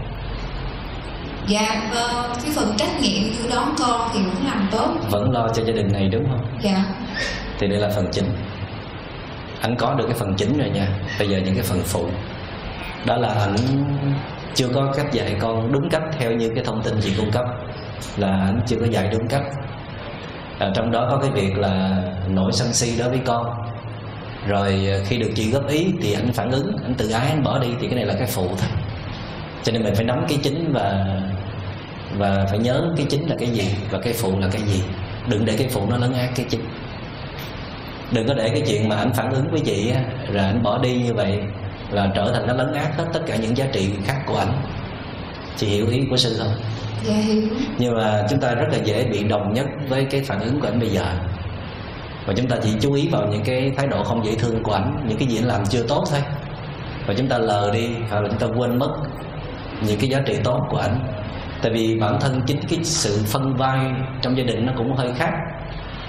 [1.46, 4.88] Dạ ờ, cái phần trách nhiệm đưa đón con thì cũng làm tốt.
[5.10, 6.46] Vẫn lo cho gia đình này đúng không?
[6.60, 6.84] Dạ.
[7.58, 8.26] Thì đây là phần chính.
[9.60, 10.88] Anh có được cái phần chính rồi nha.
[11.18, 12.06] Bây giờ những cái phần phụ.
[13.06, 13.56] Đó là ảnh
[14.54, 17.44] chưa có cách dạy con đúng cách theo như cái thông tin chị cung cấp.
[18.16, 19.42] Là ảnh chưa có dạy đúng cách
[20.60, 23.46] à, trong đó có cái việc là nổi sân si đối với con.
[24.48, 27.42] Rồi ờ, khi được chị góp ý thì anh phản ứng anh tự ái anh
[27.42, 28.70] bỏ đi thì cái này là cái phụ thôi.
[29.62, 31.04] Cho nên mình phải nắm cái chính và
[32.18, 34.82] và phải nhớ cái chính là cái gì và cái phụ là cái gì.
[35.28, 36.64] Đừng để cái phụ nó lấn át cái chính.
[38.12, 40.00] Đừng có để cái chuyện mà anh phản ứng với chị á,
[40.32, 41.40] rồi anh bỏ đi như vậy
[41.90, 44.52] là trở thành nó lấn át hết tất cả những giá trị khác của ảnh
[45.60, 46.52] chị hiểu ý của sư không?
[47.04, 47.42] Dạ hiểu.
[47.78, 50.68] Nhưng mà chúng ta rất là dễ bị đồng nhất với cái phản ứng của
[50.68, 51.04] ảnh bây giờ.
[52.26, 54.72] Và chúng ta chỉ chú ý vào những cái thái độ không dễ thương của
[54.72, 56.20] ảnh những cái gì anh làm chưa tốt thôi.
[57.06, 58.90] Và chúng ta lờ đi hoặc là chúng ta quên mất
[59.86, 61.00] những cái giá trị tốt của ảnh.
[61.62, 63.86] Tại vì bản thân chính cái sự phân vai
[64.22, 65.30] trong gia đình nó cũng hơi khác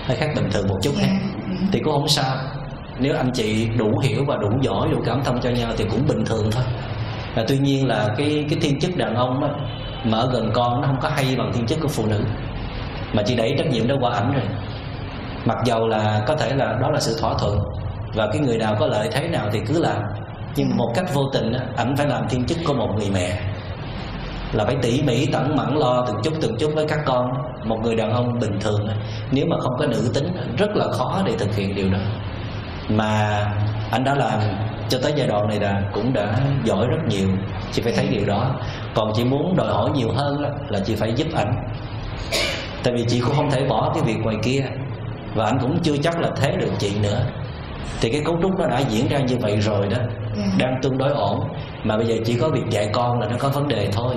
[0.05, 1.67] hơi khác bình thường một chút dạ, ha dạ.
[1.71, 2.35] thì cũng không sao.
[2.99, 6.07] Nếu anh chị đủ hiểu và đủ giỏi đủ cảm thông cho nhau thì cũng
[6.07, 6.63] bình thường thôi
[7.35, 9.49] à, tuy nhiên là cái cái thiên chức đàn ông á,
[10.03, 12.23] mà ở gần con nó không có hay bằng thiên chức của phụ nữ.
[13.13, 14.43] Mà chỉ đẩy trách nhiệm đó qua ảnh rồi.
[15.45, 17.59] Mặc dầu là có thể là đó là sự thỏa thuận
[18.13, 20.01] và cái người nào có lợi thế nào thì cứ làm.
[20.55, 23.39] Nhưng một cách vô tình á, ảnh phải làm thiên chức của một người mẹ.
[24.53, 27.31] Là phải tỉ mỉ tẩn mẫn lo từng chút từng chút với các con.
[27.65, 28.87] Một người đàn ông bình thường
[29.31, 30.27] nếu mà không có nữ tính
[30.57, 31.99] rất là khó để thực hiện điều đó.
[32.89, 33.43] Mà
[33.91, 34.39] anh đã làm
[34.89, 37.27] cho tới giai đoạn này là cũng đã giỏi rất nhiều.
[37.71, 38.55] Chị phải thấy điều đó.
[38.95, 41.53] Còn chị muốn đòi hỏi nhiều hơn là chị phải giúp ảnh.
[42.83, 44.63] Tại vì chị cũng không thể bỏ cái việc ngoài kia.
[45.35, 47.25] Và anh cũng chưa chắc là thế được chị nữa.
[48.01, 49.97] Thì cái cấu trúc nó đã diễn ra như vậy rồi đó.
[50.37, 50.43] Dạ.
[50.57, 51.39] đang tương đối ổn.
[51.83, 54.15] Mà bây giờ chỉ có việc dạy con là nó có vấn đề thôi.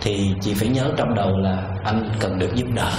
[0.00, 2.90] Thì chị phải nhớ trong đầu là anh cần được giúp đỡ.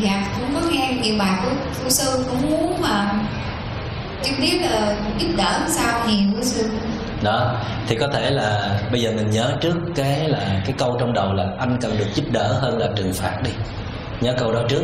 [0.00, 1.50] Dạ cũng có nghe nhiều bài của
[1.84, 3.10] của sư cũng muốn mà
[4.22, 6.68] trực tiếp là giúp đỡ sao thì của sư?
[7.22, 11.12] Đó, thì có thể là bây giờ mình nhớ trước cái là, cái câu trong
[11.12, 13.50] đầu là anh cần được giúp đỡ hơn là trừng phạt đi.
[14.20, 14.82] Nhớ câu đó trước.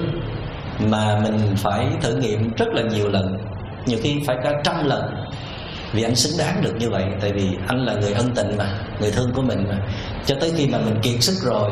[0.78, 3.38] Mà mình phải thử nghiệm rất là nhiều lần,
[3.86, 5.02] nhiều khi phải cả trăm lần.
[5.92, 8.64] Vì anh xứng đáng được như vậy, tại vì anh là người ân tình mà,
[9.00, 9.78] người thương của mình mà.
[10.26, 11.70] Cho tới khi mà mình kiệt sức rồi,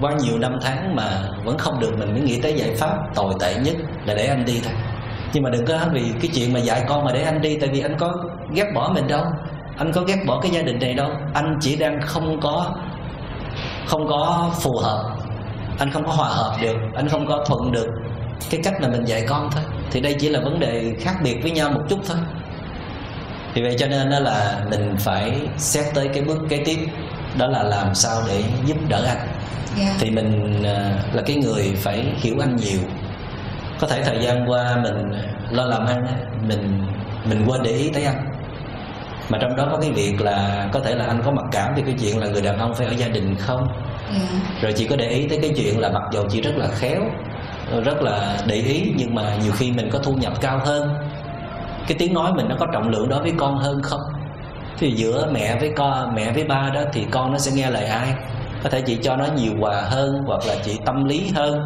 [0.00, 3.34] qua nhiều năm tháng mà vẫn không được, mình mới nghĩ tới giải pháp tồi
[3.40, 4.74] tệ nhất là để anh đi thôi
[5.32, 7.68] nhưng mà đừng có vì cái chuyện mà dạy con mà để anh đi tại
[7.72, 8.14] vì anh có
[8.54, 9.24] ghét bỏ mình đâu.
[9.76, 11.10] Anh có ghét bỏ cái gia đình này đâu.
[11.34, 12.74] Anh chỉ đang không có
[13.86, 15.16] không có phù hợp.
[15.78, 16.76] Anh không có hòa hợp được.
[16.94, 17.88] Anh không có thuận được
[18.50, 19.62] cái cách mà mình dạy con thôi.
[19.90, 22.16] Thì đây chỉ là vấn đề khác biệt với nhau một chút thôi.
[23.54, 26.78] Vì vậy cho nên đó là mình phải xét tới cái bước kế tiếp.
[27.38, 29.28] Đó là làm sao để giúp đỡ anh.
[29.78, 29.94] Dạ.
[29.98, 32.80] Thì mình à, là cái người phải hiểu anh nhiều
[33.80, 35.12] có thể thời gian qua mình
[35.50, 36.06] lo làm ăn
[36.48, 36.82] mình
[37.24, 38.26] mình quên để ý tới anh.
[39.28, 41.82] Mà trong đó có cái việc là có thể là anh có mặc cảm về
[41.86, 43.68] cái chuyện là người đàn ông phải ở gia đình không?
[44.12, 44.38] Dạ.
[44.62, 47.00] Rồi chị có để ý tới cái chuyện là mặc dù chị rất là khéo
[47.84, 50.94] rất là để ý nhưng mà nhiều khi mình có thu nhập cao hơn.
[51.88, 54.00] Cái tiếng nói mình nó có trọng lượng đối với con hơn không?
[54.78, 57.84] Thì giữa mẹ với con mẹ với ba đó thì con nó sẽ nghe lời
[57.84, 58.14] ai?
[58.62, 61.60] Có thể chị cho nó nhiều quà hơn hoặc là chị tâm lý hơn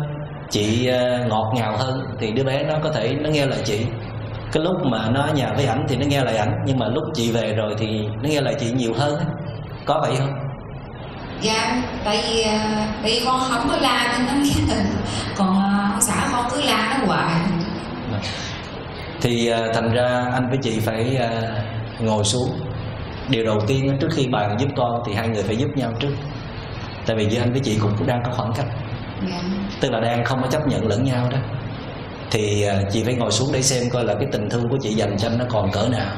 [0.51, 3.87] chị ờ, ngọt ngào hơn thì đứa bé nó có thể nó nghe lời chị.
[4.53, 6.89] Cái lúc mà nó ở nhà với ảnh thì nó nghe lời ảnh nhưng mà
[6.89, 7.87] lúc chị về rồi thì
[8.23, 9.25] nó nghe lời chị nhiều hơn
[9.87, 10.35] có vậy không?
[11.41, 14.87] Dạ tại vì à, tại vì con không có la nên nó nghe lời
[15.37, 17.35] còn à, ông xã con cứ la nó hoài.
[19.21, 21.19] Thì thành ra anh với chị phải
[22.01, 22.51] ngồi xuống.
[23.29, 26.15] Điều đầu tiên trước khi bàn giúp con thì hai người phải giúp nhau trước.
[27.07, 28.67] Tại vì giữa anh với chị cũng đang có khoảng cách.
[29.31, 29.41] Dạ
[29.81, 31.39] tức là đang không có chấp nhận lẫn nhau đó.
[32.31, 34.95] Thì à, chị phải ngồi xuống để xem coi là cái tình thương của chị
[34.95, 36.11] dành cho anh nó còn cỡ nào.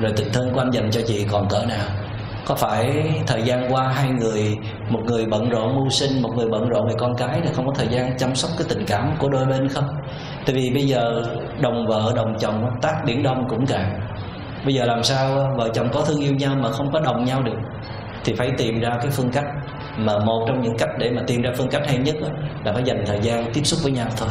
[0.00, 1.86] Rồi tình thương của anh dành cho chị còn cỡ nào.
[2.46, 4.56] Có phải thời gian qua hai người
[4.88, 7.66] một người bận rộn mưu sinh một người bận rộn về con cái là không
[7.66, 9.84] có thời gian chăm sóc cái tình cảm của đôi bên không?
[10.46, 11.22] Tại vì bây giờ
[11.60, 14.00] đồng vợ đồng chồng tác điển đông cũng cạn
[14.64, 17.42] bây giờ làm sao vợ chồng có thương yêu nhau mà không có đồng nhau
[17.42, 17.58] được?
[18.24, 19.44] Thì phải tìm ra cái phương cách
[19.96, 22.28] mà một trong những cách để mà tìm ra phương cách hay nhất đó,
[22.66, 24.28] là phải dành thời gian tiếp xúc với nhau thôi.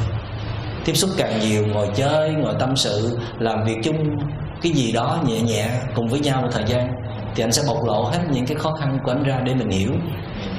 [0.86, 4.18] Tiếp xúc càng nhiều, ngồi chơi, ngồi tâm sự, làm việc chung,
[4.62, 6.88] cái gì đó nhẹ nhẹ cùng với nhau một thời gian,
[7.36, 9.70] thì anh sẽ bộc lộ hết những cái khó khăn của anh ra để mình
[9.70, 9.91] hiểu.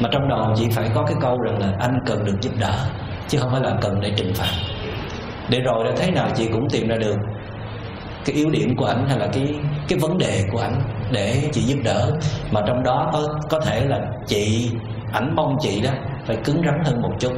[0.01, 2.75] Mà trong đầu chị phải có cái câu rằng là anh cần được giúp đỡ,
[3.29, 4.53] chứ không phải là cần để trừng phạt.
[5.49, 7.17] Để rồi đã thế nào chị cũng tìm ra được
[8.25, 9.55] cái yếu điểm của ảnh hay là cái
[9.89, 10.81] cái vấn đề của ảnh
[11.13, 12.11] để chị giúp đỡ.
[12.51, 14.71] Mà trong đó có có thể là chị,
[15.13, 15.91] ảnh mong chị đó
[16.27, 17.33] phải cứng rắn hơn một chút.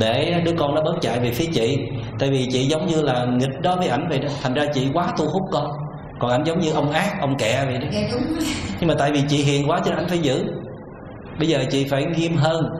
[0.00, 1.78] Để đứa con nó bớt chạy về phía chị
[2.18, 4.28] tại vì chị giống như là nghịch đó với ảnh vậy đó.
[4.42, 5.70] Thành ra chị quá thu hút con.
[6.18, 7.86] Còn ảnh giống như ông ác ông kẹ vậy đó.
[7.92, 8.00] Dạ
[8.80, 10.44] nhưng mà tại vì chị hiền quá cho nên anh phải giữ.
[11.38, 12.70] Bây giờ chị phải nghiêm hơn.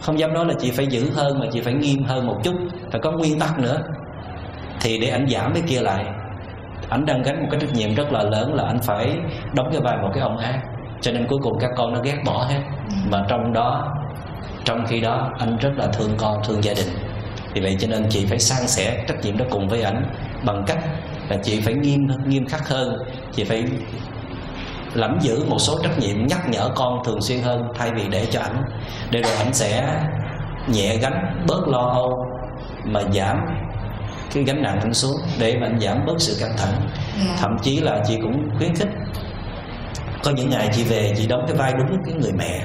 [0.00, 2.54] Không dám nói là chị phải giữ hơn mà chị phải nghiêm hơn một chút.
[2.90, 3.82] Phải có nguyên tắc nữa.
[4.80, 6.04] Thì để anh giảm cái kia lại
[6.88, 9.16] anh đang gánh một cái trách nhiệm rất là lớn là anh phải
[9.54, 10.60] đóng cái vai một cái ông ác
[11.00, 12.60] cho nên cuối cùng các con nó ghét bỏ hết.
[13.10, 13.94] Mà trong đó
[14.64, 16.88] trong khi đó anh rất là thương con thương gia đình.
[17.54, 20.04] Vì vậy cho nên chị phải san sẻ trách nhiệm đó cùng với ảnh
[20.44, 20.78] bằng cách
[21.28, 22.98] là chị phải nghiêm nghiêm khắc hơn.
[23.32, 23.64] Chị phải
[24.94, 28.26] lãnh giữ một số trách nhiệm nhắc nhở con thường xuyên hơn thay vì để
[28.30, 28.62] cho ảnh.
[29.10, 30.00] Để rồi ảnh sẽ
[30.68, 32.26] nhẹ gánh bớt lo âu
[32.84, 33.36] mà giảm
[34.34, 36.88] cái gánh nặng ảnh xuống để mà anh giảm bớt sự căng thẳng.
[37.26, 37.36] Dạ.
[37.38, 38.88] Thậm chí là chị cũng khuyến khích
[40.24, 42.60] có những ngày chị về chị đóng cái vai đúng cái người mẹ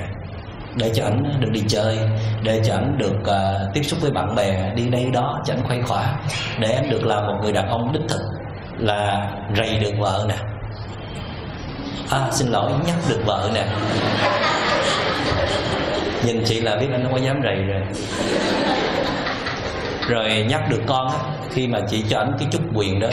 [0.75, 1.99] để cho ảnh được đi chơi
[2.43, 5.63] để cho ảnh được uh, tiếp xúc với bạn bè đi đây đó cho ảnh
[5.67, 6.19] khuây khỏa
[6.59, 8.21] để anh được làm một người đàn ông đích thực
[8.77, 10.35] là rầy được vợ nè.
[12.09, 13.65] À xin lỗi nhắc được vợ nè.
[16.25, 17.81] Nhìn chị là biết anh không có dám rầy rồi.
[20.07, 21.17] Rồi nhắc được con á
[21.51, 23.07] khi mà chị cho ảnh cái chút quyền đó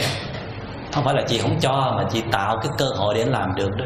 [0.93, 3.55] không phải là chị không cho mà chị tạo cái cơ hội để anh làm
[3.55, 3.85] được đó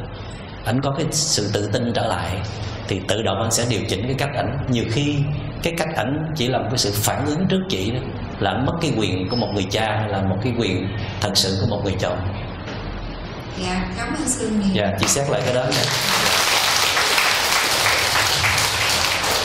[0.67, 2.37] ảnh có cái sự tự tin trở lại
[2.87, 4.57] thì tự động anh sẽ điều chỉnh cái cách ảnh.
[4.69, 5.15] Nhiều khi
[5.63, 7.99] cái cách ảnh chỉ là một cái sự phản ứng trước chị đó
[8.39, 10.87] là anh mất cái quyền của một người cha hay là một cái quyền
[11.21, 12.17] thật sự của một người chồng.
[13.57, 15.83] Dạ cảm ơn sư nhiều dạ chị xét lại cái đó nha.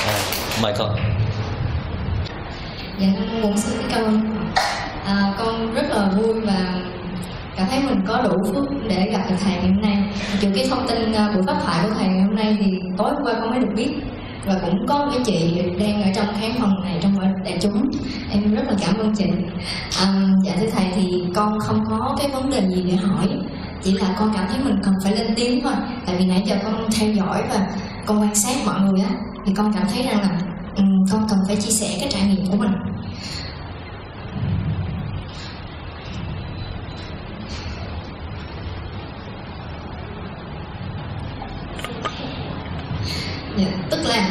[0.07, 0.19] À,
[0.63, 0.97] mời con.
[2.99, 4.37] Dạ con muốn xin cảm ơn
[5.07, 6.75] à, Con rất là vui và
[7.57, 9.92] cảm thấy mình có đủ phước để gặp được thầy ngày hôm nay
[10.43, 13.11] những cái thông tin à, buổi phát thoại của thầy ngày hôm nay thì tối
[13.15, 13.91] hôm qua con mới được biết.
[14.47, 17.15] Và cũng có một cái chị đang ở trong khán phòng này trong
[17.45, 17.91] đại chúng.
[18.31, 19.25] Em rất là cảm ơn chị.
[20.01, 20.07] À,
[20.45, 23.29] dạ thưa thầy thì con không có cái vấn đề gì để hỏi.
[23.83, 25.73] Chỉ là con cảm thấy mình cần phải lên tiếng thôi.
[26.07, 27.67] Tại vì nãy giờ con theo dõi và
[28.07, 29.11] con quan sát mọi người á
[29.47, 30.41] thì con cảm thấy rằng là
[30.77, 32.73] um, con cần phải chia sẻ cái trải nghiệm của mình.
[43.57, 44.31] Dạ, tức là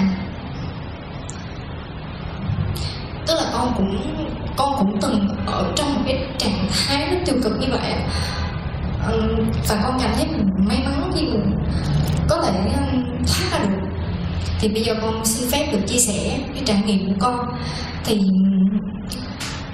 [3.27, 3.97] tức là con cũng
[4.57, 7.93] con cũng từng ở trong một cái trạng thái rất tiêu cực như vậy
[9.69, 11.55] và con cảm thấy mình may mắn khi mình
[12.29, 12.51] có thể
[13.27, 13.87] thoát ra được.
[14.59, 17.39] Thì bây giờ con xin phép được chia sẻ cái trải nghiệm của con.
[18.03, 18.21] Thì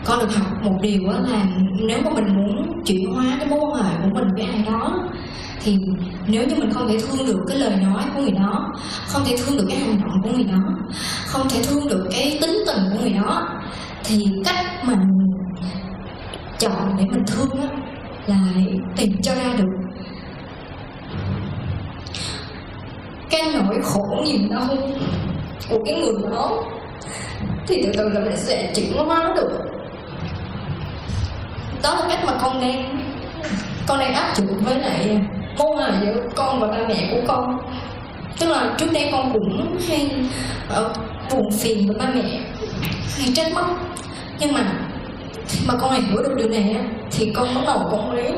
[0.06, 1.46] con được học một điều là
[1.88, 5.10] nếu mà mình muốn chuyển hóa cái mối quan hệ của mình với ai đó
[5.68, 5.78] thì
[6.28, 8.74] nếu như mình không thể thương được cái lời nói của người đó
[9.08, 10.60] không thể thương được cái hành động của người đó
[11.28, 13.48] không thể thương được cái tính tình của người đó
[14.04, 15.00] thì cách mình
[16.60, 17.68] chọn để mình thương đó,
[18.28, 18.40] là
[18.98, 19.72] tìm cho ra được.
[23.30, 24.68] Cái nỗi khổ niềm đau
[25.70, 26.64] của cái người đó
[27.68, 29.52] thì từ từ là mình sẽ chuyển hóa được.
[31.84, 33.00] Đó là cách mà con đang
[33.88, 35.22] con đang áp dụng với lại
[35.58, 37.58] vô quan giữa con và ba mẹ của con.
[38.40, 40.10] Tức là trước đây con cũng hay
[40.70, 40.94] ở
[41.32, 42.40] buồn phiền với ba mẹ
[43.18, 43.66] hay trách móc.
[44.40, 44.62] Nhưng mà
[45.48, 46.76] khi mà con này hiểu được điều này
[47.12, 48.32] thì con bắt đầu con mới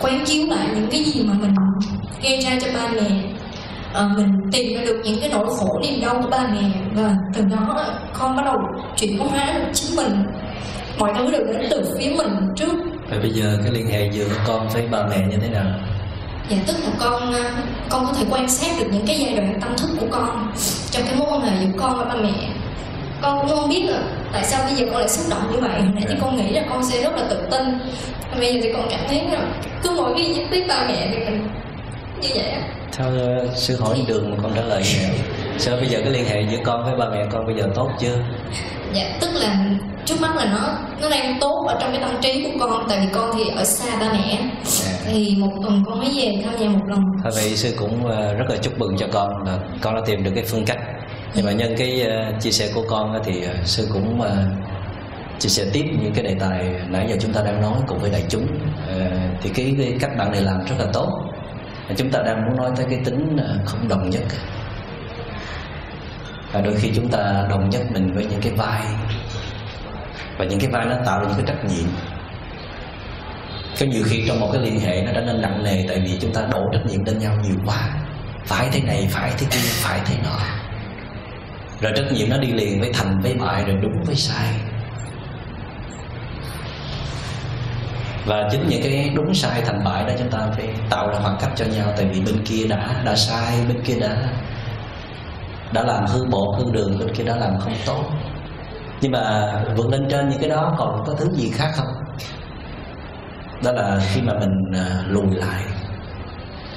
[0.00, 1.54] quán chiếu lại những cái gì mà mình
[2.22, 3.22] gây ra cho ba mẹ.
[3.94, 7.16] À, mình tìm ra được những cái nỗi khổ niềm đau của ba mẹ và
[7.34, 8.56] từ đó con bắt đầu
[8.96, 10.24] chuyển hóa được chính mình.
[10.98, 12.72] Mọi thứ đều đến từ phía mình trước.
[13.10, 15.66] Vậy bây giờ cái liên hệ giữa con với ba mẹ như thế nào?
[16.48, 17.50] Dạ tức là con à,
[17.90, 20.52] con có thể quan sát được những cái giai đoạn tâm thức của con
[20.90, 22.48] trong cái mối quan hệ giữa con và ba mẹ.
[23.22, 23.98] Con cũng không biết là
[24.32, 25.80] tại sao bây giờ con lại xúc động như vậy.
[25.80, 27.78] Hồi nãy thì con nghĩ là con sẽ rất là tự tin.
[28.38, 29.40] Bây giờ thì con cảm thấy là
[29.82, 31.48] cứ mỗi khi nhắc tới ba mẹ thì mình
[32.20, 32.60] như vậy á.
[32.92, 35.18] Sao ờ, sư hỏi đường mà con trả lời như vậy?
[35.58, 37.90] Sao bây giờ cái liên hệ giữa con với ba mẹ con bây giờ tốt
[38.00, 38.18] chưa?
[38.94, 39.56] dạ tức là
[40.04, 42.98] trước mắt là nó nó đang tốt ở trong cái tâm trí của con tại
[43.00, 44.38] vì con thì ở xa ba mẹ
[45.06, 48.34] thì một tuần con mới về thăm nhà một lần Thôi vậy sư cũng ờ,
[48.34, 50.78] rất là chúc mừng cho con là con đã tìm được cái phương cách.
[51.34, 54.20] Nhưng mà nhân cái ờ, chia sẻ của con thì ờ, sư cũng
[55.38, 58.10] chia sẻ tiếp những cái đề tài nãy giờ chúng ta đang nói cùng với
[58.10, 58.46] đại chúng.
[59.42, 61.08] Thì cái, cái cách bạn này làm rất là tốt.
[61.96, 64.22] Chúng ta đang muốn nói tới cái tính không đồng nhất.
[66.52, 68.82] Và đôi khi chúng ta đồng nhất mình với những cái vai.
[70.38, 71.88] Và những cái vai nó tạo ra những cái trách nhiệm.
[73.80, 76.18] Có nhiều khi trong một cái liên hệ nó trở nên nặng nề tại vì
[76.20, 77.78] chúng ta đổ trách nhiệm lên nhau nhiều quá.
[78.46, 80.38] Phải thế này, phải thế kia, phải thế nọ.
[81.80, 84.48] Rồi trách nhiệm nó đi liền với thành, với bại, rồi đúng với sai.
[88.26, 91.36] Và chính những cái đúng, sai, thành bại đó chúng ta phải tạo ra khoảng
[91.40, 91.92] cách cho nhau.
[91.96, 94.16] Tại vì bên kia đã đã sai, bên kia đã
[95.72, 98.04] đã làm hư bộ hư đường, bên kia đã làm không tốt.
[99.00, 101.86] Nhưng mà vượt lên trên những cái đó còn có thứ gì khác không?
[103.64, 105.62] Đó là khi mà mình à, lùi lại,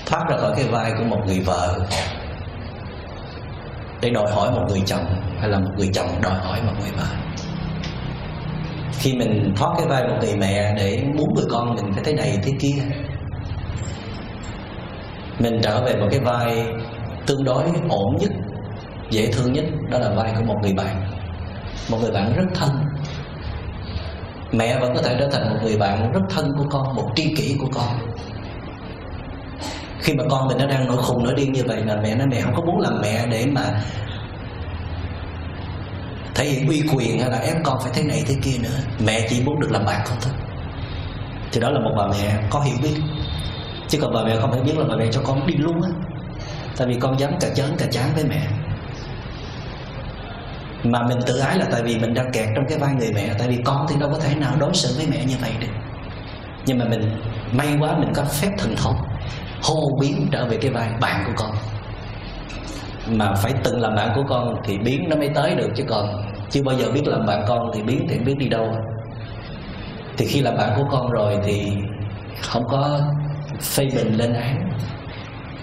[0.06, 1.80] thoát ra khỏi cái vai của một người vợ
[4.02, 5.06] để đòi hỏi một người chồng,
[5.40, 7.06] hay là một người chồng đòi hỏi một người vợ.
[9.00, 12.14] Khi mình thoát cái vai một người mẹ để muốn người con mình phải thế
[12.14, 12.84] này thế kia,
[15.40, 16.66] mình trở về một cái vai
[17.28, 18.32] tương đối ổn nhất
[19.10, 21.08] dễ thương nhất, đó là vai của một người bạn.
[21.90, 22.70] Một người bạn rất thân.
[24.52, 27.36] Mẹ vẫn có thể trở thành một người bạn rất thân của con, một tri
[27.36, 28.00] kỷ của con.
[30.00, 32.26] Khi mà con mình nó đang nổi khùng nổi điên như vậy mà mẹ nó
[32.26, 33.82] mẹ không có muốn làm mẹ để mà
[36.36, 38.80] thể hiện uy quyền hay là ép con phải thế này thế kia nữa.
[39.06, 40.34] Mẹ chỉ muốn được làm bạn con thôi.
[41.52, 42.96] Thì đó là một bà mẹ có hiểu biết.
[43.88, 45.90] Chứ còn bà mẹ không hiểu biết là bà mẹ cho con đi luôn á.
[46.78, 48.48] Tại vì con dám cả chớn cả chán với mẹ
[50.84, 53.30] mà mình tự ái là tại vì mình đang kẹt trong cái vai người mẹ,
[53.40, 55.74] tại vì con thì đâu có thể nào đối xử với mẹ như vậy được.
[56.66, 57.02] Nhưng mà mình,
[57.52, 58.96] may quá mình có phép thần thông,
[59.64, 61.52] hô biến trở về cái vai bạn của con.
[63.08, 66.26] Mà phải từng làm bạn của con thì biến nó mới tới được chứ còn
[66.50, 68.76] chưa bao giờ biết làm bạn con thì biến thì biết đi đâu.
[70.18, 71.72] Thì khi làm bạn của con rồi thì
[72.42, 73.00] không có
[73.62, 74.70] phê bình lên án,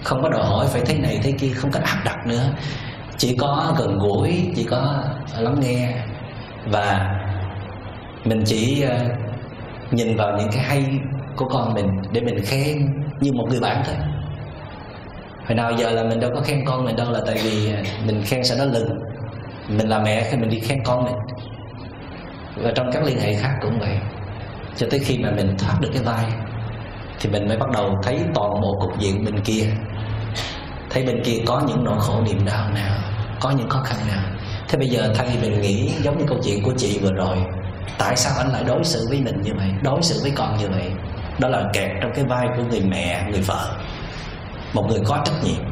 [0.03, 2.43] không có đòi hỏi phải thế này thế kia, không có áp đặt nữa
[3.17, 5.03] chỉ có gần gũi, chỉ có
[5.39, 5.93] lắng nghe.
[6.71, 7.15] Và
[8.25, 8.99] mình chỉ ờ,
[9.91, 10.85] nhìn vào những cái hay
[11.35, 12.77] của con mình để mình khen
[13.19, 13.95] như một người bạn thôi.
[15.45, 17.81] Hồi nào giờ là mình đâu có khen con mình đâu là tại vì ờ,
[18.05, 18.99] mình khen sẽ nó lừng.
[19.69, 21.15] Mình là mẹ khi mình đi khen con mình.
[22.55, 23.97] Và trong các liên hệ khác cũng vậy.
[24.75, 26.25] Cho tới khi mà mình thoát được cái vai
[27.19, 29.65] thì mình mới bắt đầu thấy toàn bộ cục diện bên kia
[30.93, 32.95] thấy bên kia có những nỗi khổ niềm đau nào,
[33.39, 34.23] có những khó khăn nào.
[34.69, 37.37] Thế bây giờ thay vì mình nghĩ giống như câu chuyện của chị vừa rồi,
[37.97, 40.69] tại sao anh lại đối xử với mình như vậy, đối xử với con như
[40.69, 40.91] vậy?
[41.39, 43.75] Đó là kẹt trong cái vai của người mẹ, người vợ.
[44.73, 45.63] Một người có trách nhiệm.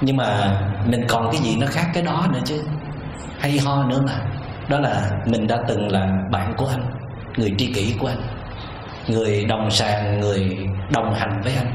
[0.00, 2.62] Nhưng mà mình còn cái gì nó khác cái đó nữa chứ.
[3.40, 4.20] Hay ho nữa mà.
[4.68, 6.90] Đó là mình đã từng là bạn của anh,
[7.36, 8.22] người tri kỷ của anh,
[9.08, 10.56] người đồng sàng, người
[10.90, 11.72] đồng hành với anh.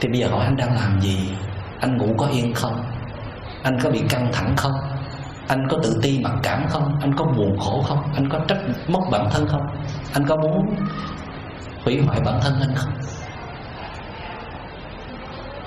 [0.00, 1.28] Thì bây giờ hỏi anh đang làm gì?
[1.80, 2.84] Anh ngủ có yên không?
[3.62, 4.72] Anh có bị căng thẳng không?
[5.48, 6.98] Anh có tự ti mặc cảm không?
[7.00, 7.98] Anh có buồn khổ không?
[8.14, 9.66] Anh có trách móc bản thân không?
[10.12, 10.74] Anh có muốn
[11.84, 12.92] hủy hoại bản thân anh không?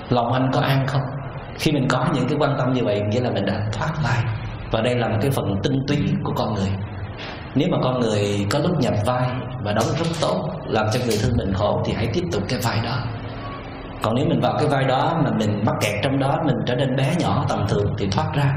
[0.08, 1.02] Lòng anh có an không?
[1.58, 4.24] Khi mình có những cái quan tâm như vậy, nghĩa là mình đã thoát vai
[4.70, 6.70] và đây là một cái phần tinh túy của con người.
[7.54, 9.30] Nếu mà con người có lúc nhập vai
[9.62, 12.60] và đóng rất tốt, làm cho người thương mình khổ, thì hãy tiếp tục cái
[12.62, 12.96] vai đó
[14.02, 16.74] còn nếu mình vào cái vai đó mà mình mắc kẹt trong đó mình trở
[16.74, 18.54] nên bé nhỏ tầm thường thì thoát ra.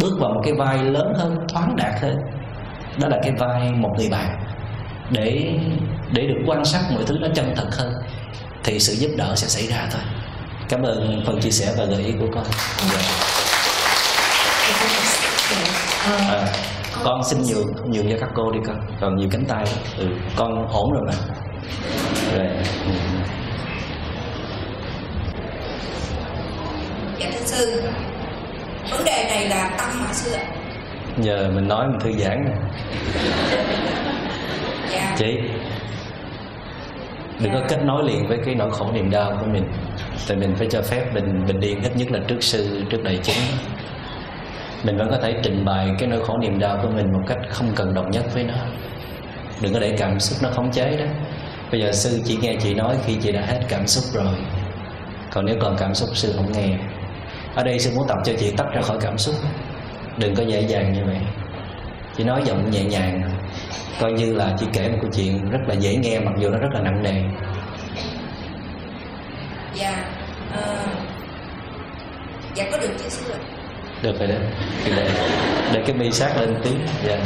[0.00, 2.16] Bước vào một cái vai lớn hơn thoáng đạt hơn.
[3.00, 4.28] Đó là cái vai một người bạn.
[5.10, 5.58] Để
[6.12, 7.92] để được quan sát mọi thứ nó chân thật hơn
[8.64, 10.02] thì sự giúp đỡ sẽ xảy ra thôi.
[10.68, 12.44] Cảm ơn phần chia sẻ và gợi ý của con.
[12.92, 13.00] Dạ.
[16.30, 16.46] à,
[17.04, 18.76] con xin nhường nhường cho các cô đi con.
[19.00, 19.64] Còn nhiều cánh tay.
[19.98, 21.14] Ừ, con ổn rồi mà.
[22.36, 22.48] Rồi
[27.24, 27.82] dạ thưa sư.
[28.90, 30.44] Vấn đề này là tâm hả sư ạ?
[31.20, 32.52] Giờ mình nói mình thư giãn nè.
[34.92, 35.14] Dạ.
[35.18, 35.36] Chị
[37.40, 39.64] đừng có kết nối liền với cái nỗi khổ niềm đau của mình.
[40.28, 43.18] Tại mình phải cho phép mình bình yên ít nhất là trước sư trước đại
[43.22, 43.44] chúng.
[44.84, 47.38] Mình vẫn có thể trình bày cái nỗi khổ niềm đau của mình một cách
[47.50, 48.54] không cần đồng nhất với nó.
[49.62, 51.04] Đừng có để cảm xúc nó khống chế đó.
[51.72, 54.34] Bây giờ sư chỉ nghe chị nói khi chị đã hết cảm xúc rồi.
[55.32, 56.76] Còn nếu còn cảm xúc sư không nghe
[57.54, 59.34] ở đây sư muốn tập cho chị tách ra khỏi cảm xúc.
[60.16, 61.18] Đừng có dễ dàng như vậy.
[62.16, 63.22] Chị nói giọng nhẹ nhàng.
[64.00, 66.58] Coi như là chị kể một câu chuyện rất là dễ nghe mặc dù nó
[66.58, 67.22] rất là nặng nề.
[69.74, 70.04] Dạ
[70.52, 70.76] ờ,
[72.54, 73.38] dạ có được chứ sư ạ.
[74.02, 74.34] Được rồi đó.
[74.84, 75.10] Thì để
[75.72, 76.70] để cái mi sát lên tí.
[77.06, 77.16] Dạ.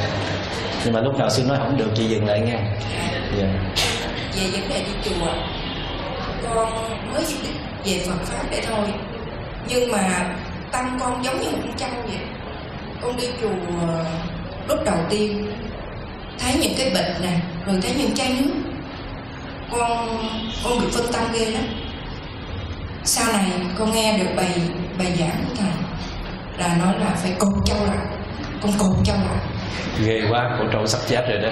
[0.84, 2.58] Nhưng mà lúc nào sư nói không được chị dừng lại nghe.
[3.38, 3.46] Dạ.
[4.36, 5.32] Về vấn đề đi chùa
[6.42, 6.72] con
[7.12, 7.24] mới
[7.84, 8.86] về Phật pháp để thôi
[9.68, 10.26] nhưng mà
[10.72, 12.18] tâm con giống như một con trâu vậy.
[13.02, 13.48] Con đi chùa
[14.68, 15.52] lúc đầu tiên
[16.38, 18.50] thấy những cái bệnh nè rồi thấy những chai nước.
[19.70, 20.18] Con
[20.64, 21.64] con bị phân tâm ghê lắm.
[23.04, 24.60] Sau này con nghe được bài
[24.98, 25.70] bài giảng của thầy
[26.58, 28.06] là nói là phải cột trâu lại
[28.62, 29.46] con cột trâu lại.
[30.04, 31.48] Ghê quá cổ trâu sắp chết rồi đó.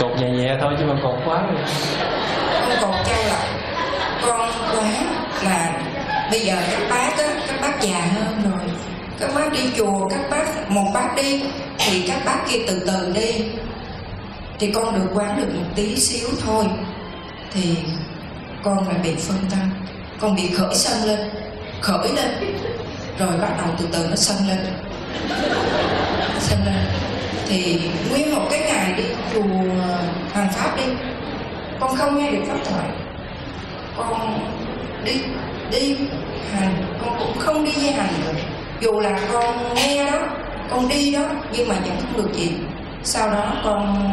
[0.00, 1.62] Cột nhẹ nhẹ thôi chứ mà cột quá rồi.
[2.60, 3.48] Con cột trâu lại.
[4.26, 5.82] Con đoán là
[6.30, 8.76] bây giờ các bác á, các bác già hơn rồi.
[9.20, 11.42] Các bác đi chùa, các bác, một bác đi,
[11.78, 13.44] thì các bác kia từ từ đi.
[14.58, 16.64] Thì con được quán được một tí xíu thôi.
[17.54, 17.76] Thì
[18.62, 19.70] con lại bị phân tâm.
[20.20, 21.30] Con bị khởi sân lên.
[21.80, 22.54] Khởi lên.
[23.18, 24.58] Rồi bắt đầu từ từ nó sân lên.
[26.40, 26.84] Sân lên.
[27.48, 27.80] Thì
[28.10, 29.04] nguyên một cái ngày đi,
[29.34, 29.42] chùa
[29.82, 29.98] à,
[30.32, 30.82] hoàng pháp đi,
[31.80, 32.88] con không nghe được pháp thoại.
[33.96, 34.38] Con
[35.04, 35.20] đi
[35.70, 35.96] đi
[36.52, 38.38] hành, con cũng không đi với hành được.
[38.80, 40.18] Dù là con nghe đó,
[40.70, 42.52] con đi đó, nhưng mà vẫn không được gì.
[43.02, 44.06] Sau đó con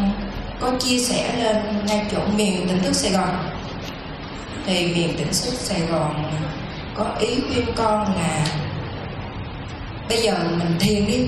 [0.60, 3.36] có chia sẻ lên ngay chỗ miền tỉnh thức sài gòn.
[4.66, 6.24] Thì miền tỉnh thức sài gòn
[6.96, 8.46] có ý khuyên con là
[10.10, 11.20] bây giờ mình thiền đi.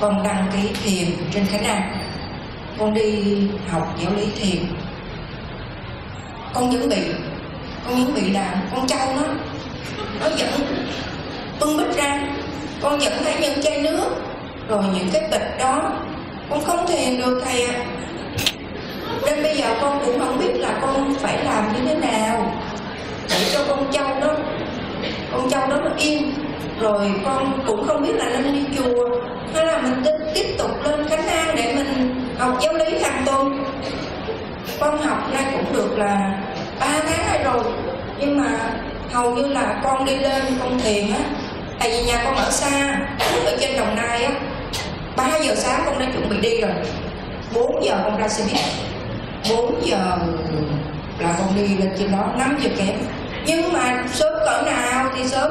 [0.00, 1.98] Con đăng ký thiền trên khánh an
[2.78, 3.36] con đi
[3.70, 4.62] học giáo lý thiền.
[6.54, 7.02] Con chuẩn bị
[7.84, 9.22] con vẫn bị là con trâu nó
[10.20, 10.50] nó vẫn
[11.60, 12.20] bưng bít ra.
[12.82, 14.10] Con vẫn thấy những chai nước.
[14.68, 15.92] Rồi những cái bịch đó
[16.50, 17.84] con không thiền được thầy ạ.
[19.26, 22.52] Nên bây giờ con cũng không biết là con phải làm như thế nào
[23.30, 24.34] để cho con trâu đó
[25.32, 26.34] con trâu đó nó yên.
[26.80, 29.08] Rồi con cũng không biết là nên đi chùa
[29.54, 33.22] hay là mình tiếp, tiếp tục lên khánh an để mình học giáo lý hàng
[33.26, 33.64] tuần
[34.80, 36.40] con học nay cũng được là
[36.82, 37.64] ba tháng nay rồi.
[38.18, 38.50] Nhưng mà
[39.12, 41.20] hầu như là con đi lên con thiền á,
[41.80, 42.98] tại vì nhà con ở xa,
[43.44, 44.32] ở trên đồng nai á,
[45.16, 46.72] ba giờ sáng con đã chuẩn bị đi rồi
[47.54, 48.60] 4 giờ con ra xe buýt
[49.56, 50.18] 4 giờ
[51.18, 52.98] là con đi lên trên đó 5 giờ kém.
[53.46, 55.50] Nhưng mà sớm cỡ nào thì sớm.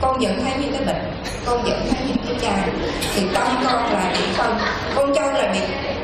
[0.00, 1.12] Con vẫn thấy những cái bệnh,
[1.46, 2.68] con vẫn thấy những cái chai
[3.14, 4.58] thì tâm con là bị phân,
[4.96, 5.58] con trâu là bị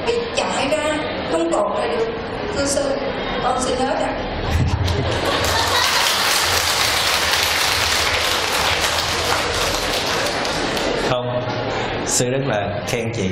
[0.07, 0.97] bị chạy ra,
[1.33, 2.07] không còn lại được.
[2.57, 2.83] Thưa sư,
[3.45, 4.38] con xin hết ạ
[11.09, 11.43] không
[12.07, 13.31] sư rất là khen chị.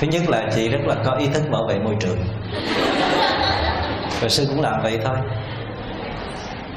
[0.00, 2.18] Thứ nhất là chị rất là có ý thức bảo vệ môi trường.
[4.20, 5.16] Và sư cũng làm vậy thôi.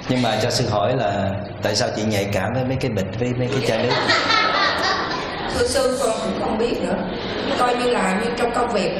[0.09, 1.29] Nhưng mà cho sư hỏi là
[1.63, 3.93] tại sao chị nhạy cảm với mấy cái bịch với mấy cái chai nước?
[5.53, 6.95] Thưa sư con cũng không biết nữa.
[7.59, 8.91] Coi như là như trong công việc.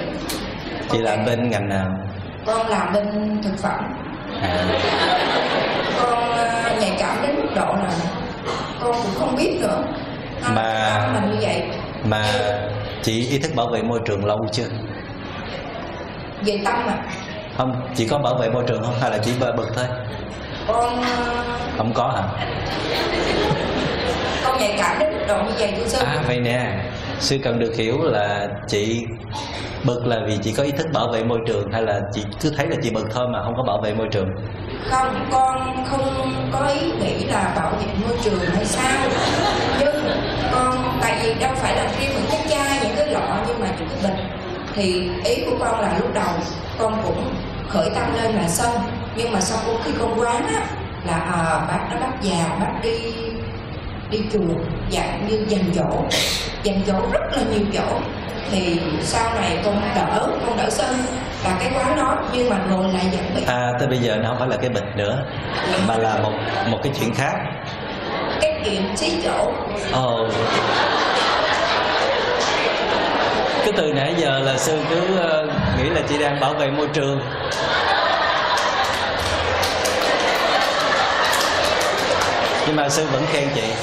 [0.92, 1.88] Chị làm bên ngành nào
[2.46, 3.94] con làm bên thực phẩm.
[4.42, 4.58] À,
[6.02, 7.90] con ờ, nhạy cảm đến mức độ là
[8.82, 9.84] con cũng không biết nữa.
[10.44, 11.64] Nên Mà- như vậy.
[12.04, 12.24] mà
[13.04, 14.68] chị ý thức bảo vệ môi trường lâu chưa?
[16.42, 16.94] Về tâm mà.
[17.58, 18.96] Không chị có bảo vệ môi trường không?
[19.02, 19.86] Hay là chỉ bơ bực thôi?
[20.68, 21.34] Con ờ,
[21.78, 22.24] không có hả?
[24.46, 26.72] con nhạy cảm đến mức độ như vậy thưa sư à vậy nè
[27.20, 29.06] sư cần được hiểu là chị
[29.84, 32.52] bực là vì chị có ý thức bảo vệ môi trường hay là chị cứ
[32.58, 34.30] thấy là chị bực thôi mà không có bảo vệ môi trường?
[34.90, 39.10] Không con không có ý nghĩ là bảo vệ môi trường hay sao.
[39.80, 39.96] Nhưng
[40.52, 43.68] con tại vì đâu phải là riêng những cái chai những cái lọ nhưng mà
[43.80, 44.28] những cái bình
[44.76, 46.34] thì ý của con là lúc đầu
[46.80, 47.34] con cũng
[47.70, 48.72] khởi tâm lên là sân
[49.16, 50.66] nhưng mà sau khi con quán á
[51.06, 53.00] là à, bác nó bắt già bác đi
[54.10, 54.56] đi chùa
[54.92, 56.04] dạng như dành chỗ.
[56.64, 58.00] Dành chỗ rất là nhiều chỗ.
[58.52, 60.96] Thì sau này con đỡ con đỡ sân
[61.44, 64.30] là cái quán đó nhưng mà rồi lại vẫn bị à tới bây giờ nó
[64.30, 65.24] không phải là cái bịch nữa
[65.88, 66.32] mà là một
[66.68, 67.34] một cái chuyện khác.
[68.42, 69.52] Cái chuyện xí chỗ.
[69.94, 70.28] Ồ.
[73.60, 76.88] Cái từ nãy giờ là sư cứ ờ, nghĩ là chị đang bảo vệ môi
[76.94, 77.20] trường
[82.68, 83.74] nhưng mà sư vẫn khen chị.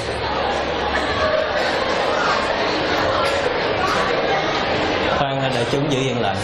[5.17, 6.37] Khoan để chúng giữ yên lặng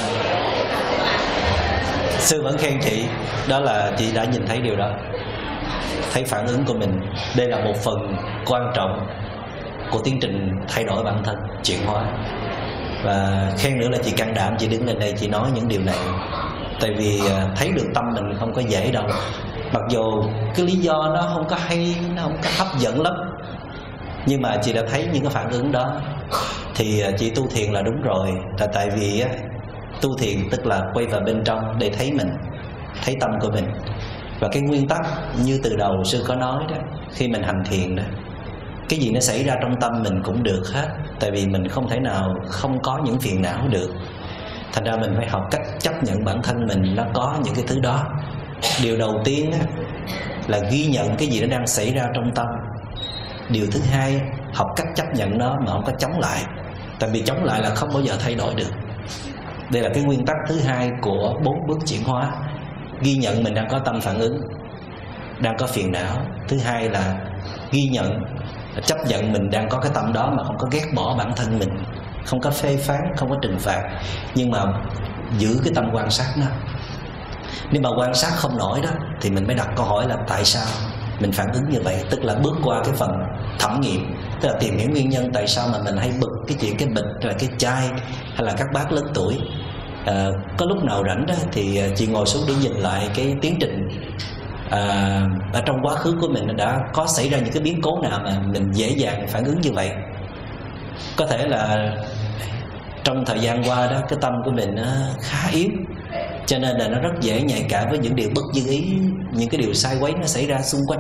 [2.30, 3.06] sư vẫn khen chị,
[3.48, 4.90] đó là chị đã nhìn thấy điều đó.
[6.14, 7.02] Thấy phản ứng của mình,
[7.38, 9.08] đây là một phần quan trọng
[9.92, 12.04] của tiến trình thay đổi bản thân, chuyển hóa.
[13.04, 15.82] Và khen nữa là chị can đảm, chị đứng lên đây, chị nói những điều
[15.82, 15.98] này.
[16.82, 19.06] Tại vì à, thấy được tâm mình không có dễ đâu
[19.74, 20.24] mặc dù
[20.56, 23.14] cái lý do nó không có hay nó không có hấp dẫn lắm
[24.26, 26.02] nhưng mà chị đã thấy những cái phản ứng đó.
[26.76, 28.30] Thì à, chị tu thiền là đúng rồi
[28.60, 29.30] là tại vì á,
[30.02, 32.30] tu thiền tức là quay vào bên trong để thấy mình
[33.06, 33.66] thấy tâm của mình.
[34.40, 35.02] Và cái nguyên tắc
[35.46, 36.78] như từ đầu sư có nói đó
[37.12, 38.04] khi mình hành thiền đó
[38.90, 40.88] cái gì nó xảy ra trong tâm mình cũng được hết
[41.20, 43.90] tại vì mình không thể nào không có những phiền não được.
[44.74, 47.64] Thành ra mình phải học cách chấp nhận bản thân mình nó có những cái
[47.68, 48.04] thứ đó
[48.84, 49.52] điều đầu tiên
[50.48, 52.48] là ghi nhận cái gì nó đang xảy ra trong tâm.
[53.50, 54.22] Điều thứ hai,
[54.54, 56.44] học cách chấp nhận nó mà không có chống lại.
[57.00, 58.72] Tại vì chống lại là không bao giờ thay đổi được.
[59.72, 62.32] Đây là cái nguyên tắc thứ hai của bốn bước chuyển hóa.
[63.02, 64.42] Ghi nhận mình đang có tâm phản ứng,
[65.40, 66.26] đang có phiền não.
[66.48, 67.16] Thứ hai là
[67.72, 68.24] ghi nhận,
[68.86, 71.60] chấp nhận mình đang có cái tâm đó mà không có ghét bỏ bản thân
[71.60, 71.70] mình.
[72.26, 73.90] Không có phê phán, không có trừng phạt.
[74.36, 74.64] Nhưng mà
[75.38, 76.46] giữ cái tâm quan sát nó
[77.72, 78.90] nếu mà quan sát không nổi đó
[79.22, 80.66] thì mình mới đặt câu hỏi là tại sao
[81.20, 82.04] mình phản ứng như vậy?
[82.10, 83.12] Tức là bước qua cái phần
[83.60, 86.58] thẩm nghiệm tức là tìm hiểu nguyên nhân tại sao mà mình hay bực cái
[86.62, 87.88] chuyện cái bịch rồi cái chai
[88.36, 89.38] hay là các bác lớn tuổi.
[90.06, 90.28] À,
[90.58, 93.58] có lúc nào rảnh đó thì ờ, chị ngồi xuống để nhìn lại cái tiến
[93.60, 93.90] trình
[94.70, 94.82] à,
[95.54, 98.20] ở trong quá khứ của mình đã có xảy ra những cái biến cố nào
[98.24, 99.92] mà mình dễ dàng phản ứng như vậy.
[101.18, 101.94] Có thể là
[103.04, 104.84] trong thời gian qua đó cái tâm của mình nó
[105.22, 105.70] khá yếu
[106.50, 108.84] cho nên là nó rất dễ nhạy cảm với những điều bất như ý,
[109.32, 111.00] những cái điều sai quấy nó xảy ra xung quanh.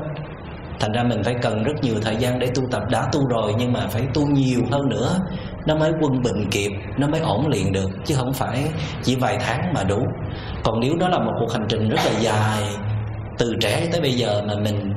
[0.79, 2.83] Thành ra mình phải cần rất nhiều thời gian để tu tập.
[2.89, 5.19] Đã tu rồi nhưng mà phải tu nhiều hơn nữa.
[5.65, 8.63] Nó mới quân bình kịp, nó mới ổn liền được, chứ không phải
[9.03, 9.99] chỉ vài tháng mà đủ.
[10.63, 12.63] Còn nếu đó là một cuộc hành trình rất là dài,
[13.37, 14.93] từ trẻ tới bây giờ mà mình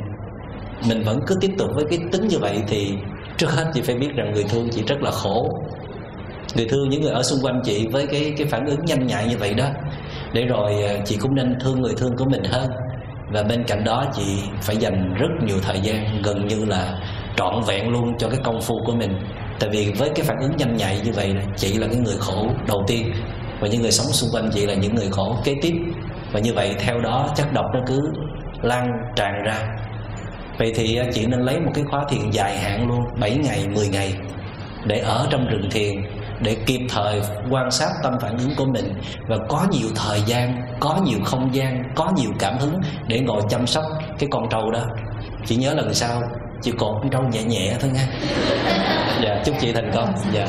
[0.89, 2.95] mình vẫn cứ tiếp tục với cái tính như vậy thì
[3.37, 5.59] trước hết chị phải biết rằng người thương chị rất là khổ.
[6.57, 9.27] Người thương những người ở xung quanh chị với cái cái phản ứng nhanh nhạy
[9.27, 9.66] như vậy đó
[10.33, 12.71] để rồi à, chị cũng nên thương người thương của mình hơn.
[13.33, 14.23] Và bên cạnh đó, chị
[14.63, 16.99] phải dành rất nhiều thời gian, gần như là
[17.37, 19.17] trọn vẹn luôn cho cái công phu của mình.
[19.61, 22.47] Tại vì với cái phản ứng nhanh nhạy như vậy, chị là cái người khổ
[22.69, 23.13] đầu tiên.
[23.61, 25.73] Và những người sống xung quanh chị là những người khổ kế tiếp.
[26.33, 28.01] Và như vậy, theo đó, chất độc nó cứ
[28.63, 28.87] lan
[29.17, 29.59] tràn ra.
[30.59, 33.67] Vậy thì à, chị nên lấy một cái khóa thiền dài hạn luôn 7 ngày
[33.75, 34.15] 10 ngày,
[34.85, 35.93] để ở trong rừng thiền
[36.43, 37.20] để kịp thời
[37.51, 38.94] quan sát tâm phản ứng của mình
[39.28, 43.43] và có nhiều thời gian, có nhiều không gian, có nhiều cảm hứng để ngồi
[43.51, 43.85] chăm sóc
[44.19, 44.85] cái con trâu đó.
[45.47, 46.23] Chị nhớ lần sau,
[46.62, 48.06] chị cột con trâu nhẹ nhẹ thôi nha.
[49.23, 50.14] Dạ chúc chị thành công.
[50.32, 50.47] Dạ.